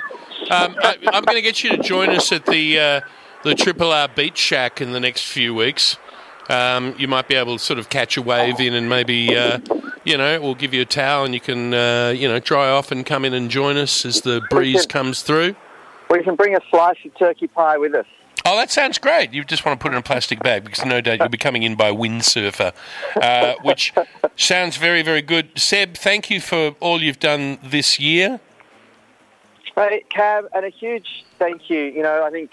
um, 0.52 0.76
I, 0.80 0.98
I'm 1.08 1.24
going 1.24 1.38
to 1.38 1.42
get 1.42 1.64
you 1.64 1.72
to 1.72 1.78
join 1.78 2.10
us 2.10 2.32
at 2.32 2.46
the 2.46 2.80
uh, 2.80 3.02
the 3.44 3.56
Triple 3.56 3.92
R 3.92 4.08
Beach 4.08 4.38
Shack 4.38 4.82
in 4.82 4.92
the 4.92 5.00
next 5.00 5.24
few 5.26 5.54
weeks. 5.56 5.98
Um, 6.50 6.96
you 6.98 7.08
might 7.08 7.28
be 7.28 7.36
able 7.36 7.58
to 7.58 7.64
sort 7.64 7.80
of 7.80 7.90
catch 7.90 8.18
a 8.18 8.22
wave 8.22 8.60
in 8.60 8.74
and 8.74 8.88
maybe, 8.88 9.36
uh, 9.36 9.60
you 10.04 10.18
know, 10.18 10.40
we'll 10.40 10.56
give 10.56 10.74
you 10.74 10.82
a 10.82 10.86
towel 10.86 11.26
and 11.26 11.34
you 11.34 11.40
can, 11.40 11.74
uh, 11.74 12.14
you 12.16 12.28
know, 12.28 12.40
dry 12.40 12.70
off 12.70 12.92
and 12.92 13.06
come 13.06 13.26
in 13.26 13.34
and 13.34 13.50
join 13.50 13.78
us 13.78 14.06
as 14.06 14.22
the 14.22 14.42
breeze 14.50 14.86
comes 14.86 15.24
through. 15.24 15.56
We 16.10 16.24
can 16.24 16.36
bring 16.36 16.56
a 16.56 16.62
slice 16.70 16.98
of 17.04 17.18
turkey 17.18 17.48
pie 17.48 17.78
with 17.78 17.96
us. 17.96 18.06
Oh, 18.48 18.56
that 18.58 18.70
sounds 18.70 19.00
great. 19.00 19.34
You 19.34 19.44
just 19.44 19.66
want 19.66 19.80
to 19.80 19.84
put 19.84 19.92
it 19.92 19.96
in 19.96 20.00
a 20.00 20.04
plastic 20.04 20.40
bag 20.44 20.66
because 20.66 20.86
no 20.86 21.02
doubt 21.02 21.18
you'll 21.18 21.30
be 21.30 21.38
coming 21.38 21.64
in 21.64 21.76
by 21.76 21.90
windsurfer, 21.90 22.74
uh, 23.16 23.56
which 23.64 23.92
sounds 24.36 24.78
very, 24.78 25.02
very 25.02 25.24
good. 25.24 25.50
Seb, 25.58 25.96
thank 25.96 26.30
you 26.30 26.40
for 26.40 26.76
all 26.80 27.02
you've 27.02 27.20
done 27.20 27.58
this 27.64 28.00
year. 28.00 28.40
Hey, 29.74 30.04
Cam, 30.10 30.48
and 30.54 30.64
a 30.64 30.70
huge 30.70 31.26
thank 31.40 31.72
you. 31.72 31.80
You 31.86 32.04
know, 32.04 32.24
I 32.24 32.30
think 32.30 32.52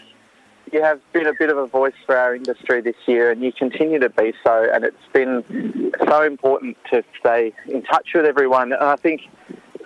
you 0.73 0.83
have 0.83 1.01
been 1.13 1.27
a 1.27 1.35
bit 1.35 1.51
of 1.51 1.59
a 1.59 1.67
voice 1.67 1.95
for 2.07 2.17
our 2.17 2.35
industry 2.35 2.81
this 2.81 2.97
year, 3.07 3.31
and 3.31 3.43
you 3.43 3.53
continue 3.53 3.99
to 3.99 4.09
be 4.09 4.33
so. 4.43 4.69
And 4.73 4.85
it's 4.85 4.97
been 5.13 5.93
so 6.09 6.23
important 6.23 6.77
to 6.91 7.05
stay 7.21 7.53
in 7.69 7.83
touch 7.83 8.09
with 8.15 8.25
everyone. 8.25 8.73
And 8.73 8.83
I 8.83 8.97
think, 8.97 9.23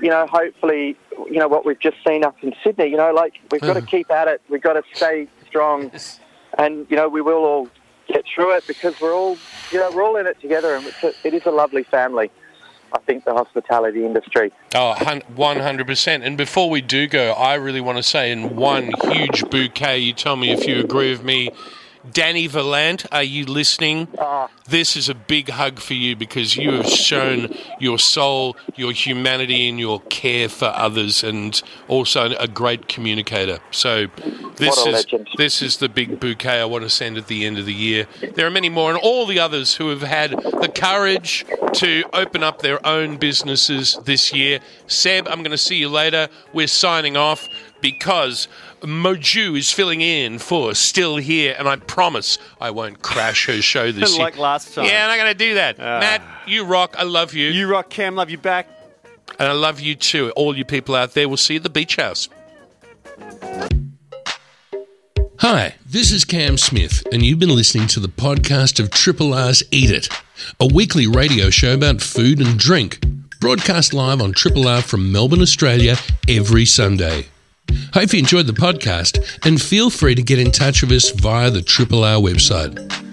you 0.00 0.08
know, 0.08 0.26
hopefully, 0.26 0.96
you 1.26 1.38
know, 1.38 1.48
what 1.48 1.66
we've 1.66 1.80
just 1.80 1.96
seen 2.06 2.24
up 2.24 2.36
in 2.42 2.54
Sydney, 2.62 2.86
you 2.86 2.96
know, 2.96 3.12
like 3.12 3.34
we've 3.50 3.60
got 3.60 3.74
to 3.74 3.82
mm. 3.82 3.88
keep 3.88 4.10
at 4.10 4.28
it. 4.28 4.40
We've 4.48 4.62
got 4.62 4.74
to 4.74 4.82
stay 4.94 5.28
strong, 5.46 5.90
and 6.56 6.86
you 6.88 6.96
know, 6.96 7.08
we 7.08 7.20
will 7.20 7.44
all 7.44 7.68
get 8.06 8.24
through 8.32 8.56
it 8.56 8.64
because 8.68 9.00
we're 9.00 9.14
all, 9.14 9.36
you 9.72 9.80
know, 9.80 9.90
we're 9.92 10.04
all 10.04 10.16
in 10.16 10.26
it 10.26 10.40
together, 10.40 10.76
and 10.76 10.86
it's 10.86 11.02
a, 11.02 11.12
it 11.24 11.34
is 11.34 11.44
a 11.46 11.50
lovely 11.50 11.82
family. 11.82 12.30
I 12.92 12.98
think 13.00 13.24
the 13.24 13.34
hospitality 13.34 14.04
industry. 14.04 14.52
Oh, 14.74 14.94
100%. 14.98 16.26
And 16.26 16.36
before 16.36 16.70
we 16.70 16.80
do 16.80 17.06
go, 17.06 17.32
I 17.32 17.54
really 17.54 17.80
want 17.80 17.98
to 17.98 18.02
say 18.02 18.30
in 18.30 18.56
one 18.56 18.92
huge 19.02 19.48
bouquet, 19.50 19.98
you 19.98 20.12
tell 20.12 20.36
me 20.36 20.50
if 20.52 20.66
you 20.66 20.80
agree 20.80 21.10
with 21.10 21.22
me. 21.22 21.50
Dani 22.12 22.48
Valent, 22.48 23.06
are 23.12 23.22
you 23.22 23.44
listening? 23.46 24.08
Ah. 24.18 24.48
This 24.68 24.96
is 24.96 25.08
a 25.08 25.14
big 25.14 25.48
hug 25.50 25.78
for 25.78 25.94
you 25.94 26.16
because 26.16 26.56
you 26.56 26.72
have 26.72 26.86
shown 26.86 27.54
your 27.78 27.98
soul, 27.98 28.56
your 28.74 28.92
humanity, 28.92 29.68
and 29.68 29.78
your 29.78 30.00
care 30.02 30.48
for 30.48 30.66
others, 30.66 31.22
and 31.22 31.60
also 31.88 32.34
a 32.36 32.48
great 32.48 32.88
communicator. 32.88 33.58
So, 33.70 34.06
this 34.56 34.76
is 34.78 34.86
legend. 34.86 35.28
this 35.36 35.62
is 35.62 35.76
the 35.78 35.88
big 35.88 36.18
bouquet 36.18 36.60
I 36.60 36.64
want 36.64 36.84
to 36.84 36.90
send 36.90 37.16
at 37.16 37.26
the 37.26 37.44
end 37.44 37.58
of 37.58 37.66
the 37.66 37.74
year. 37.74 38.06
There 38.34 38.46
are 38.46 38.50
many 38.50 38.68
more, 38.68 38.90
and 38.90 38.98
all 38.98 39.26
the 39.26 39.38
others 39.38 39.76
who 39.76 39.88
have 39.90 40.02
had 40.02 40.30
the 40.30 40.70
courage 40.74 41.44
to 41.74 42.04
open 42.12 42.42
up 42.42 42.62
their 42.62 42.84
own 42.86 43.18
businesses 43.18 43.98
this 44.04 44.32
year. 44.32 44.60
Seb, 44.86 45.28
I'm 45.28 45.40
going 45.40 45.50
to 45.50 45.58
see 45.58 45.76
you 45.76 45.88
later. 45.88 46.28
We're 46.52 46.66
signing 46.66 47.16
off 47.16 47.46
because 47.80 48.48
Moju 48.82 49.56
is 49.58 49.72
filling 49.72 50.00
in 50.00 50.38
for 50.38 50.74
Still 50.74 51.16
Here, 51.16 51.54
and 51.58 51.68
I 51.68 51.76
promise 51.76 52.38
I 52.60 52.70
won't 52.70 53.02
crash 53.02 53.46
her 53.46 53.60
show 53.62 53.90
this 53.92 54.12
year. 54.16 54.24
Like 54.24 54.36
last 54.38 54.74
time. 54.74 54.84
Yeah, 54.84 55.04
I'm 55.04 55.16
not 55.16 55.22
going 55.22 55.32
to 55.32 55.38
do 55.38 55.54
that. 55.54 55.76
Ah. 55.78 56.00
Matt, 56.00 56.22
you 56.46 56.64
rock. 56.64 56.94
I 56.98 57.04
love 57.04 57.34
you. 57.34 57.48
You 57.48 57.68
rock, 57.68 57.88
Cam. 57.90 58.14
Love 58.14 58.30
you 58.30 58.38
back. 58.38 58.68
And 59.38 59.48
I 59.48 59.52
love 59.52 59.80
you 59.80 59.94
too. 59.94 60.30
All 60.36 60.56
you 60.56 60.64
people 60.64 60.94
out 60.94 61.14
there, 61.14 61.28
we'll 61.28 61.36
see 61.36 61.54
you 61.54 61.58
at 61.58 61.62
the 61.64 61.70
beach 61.70 61.96
house. 61.96 62.28
Hi, 65.40 65.74
this 65.84 66.12
is 66.12 66.24
Cam 66.24 66.56
Smith, 66.56 67.06
and 67.12 67.22
you've 67.22 67.38
been 67.38 67.54
listening 67.54 67.86
to 67.88 68.00
the 68.00 68.08
podcast 68.08 68.80
of 68.80 68.90
Triple 68.90 69.34
R's 69.34 69.62
Eat 69.70 69.90
It, 69.90 70.08
a 70.58 70.66
weekly 70.66 71.06
radio 71.06 71.50
show 71.50 71.74
about 71.74 72.00
food 72.00 72.40
and 72.40 72.58
drink, 72.58 73.04
broadcast 73.40 73.92
live 73.92 74.22
on 74.22 74.32
Triple 74.32 74.66
R 74.66 74.80
from 74.80 75.12
Melbourne, 75.12 75.42
Australia, 75.42 75.96
every 76.28 76.64
Sunday. 76.64 77.26
Hope 77.94 78.12
you 78.12 78.18
enjoyed 78.18 78.46
the 78.46 78.52
podcast 78.52 79.46
and 79.46 79.60
feel 79.60 79.90
free 79.90 80.14
to 80.14 80.22
get 80.22 80.38
in 80.38 80.50
touch 80.50 80.82
with 80.82 80.92
us 80.92 81.10
via 81.10 81.50
the 81.50 81.62
Triple 81.62 82.04
R 82.04 82.20
website. 82.20 83.05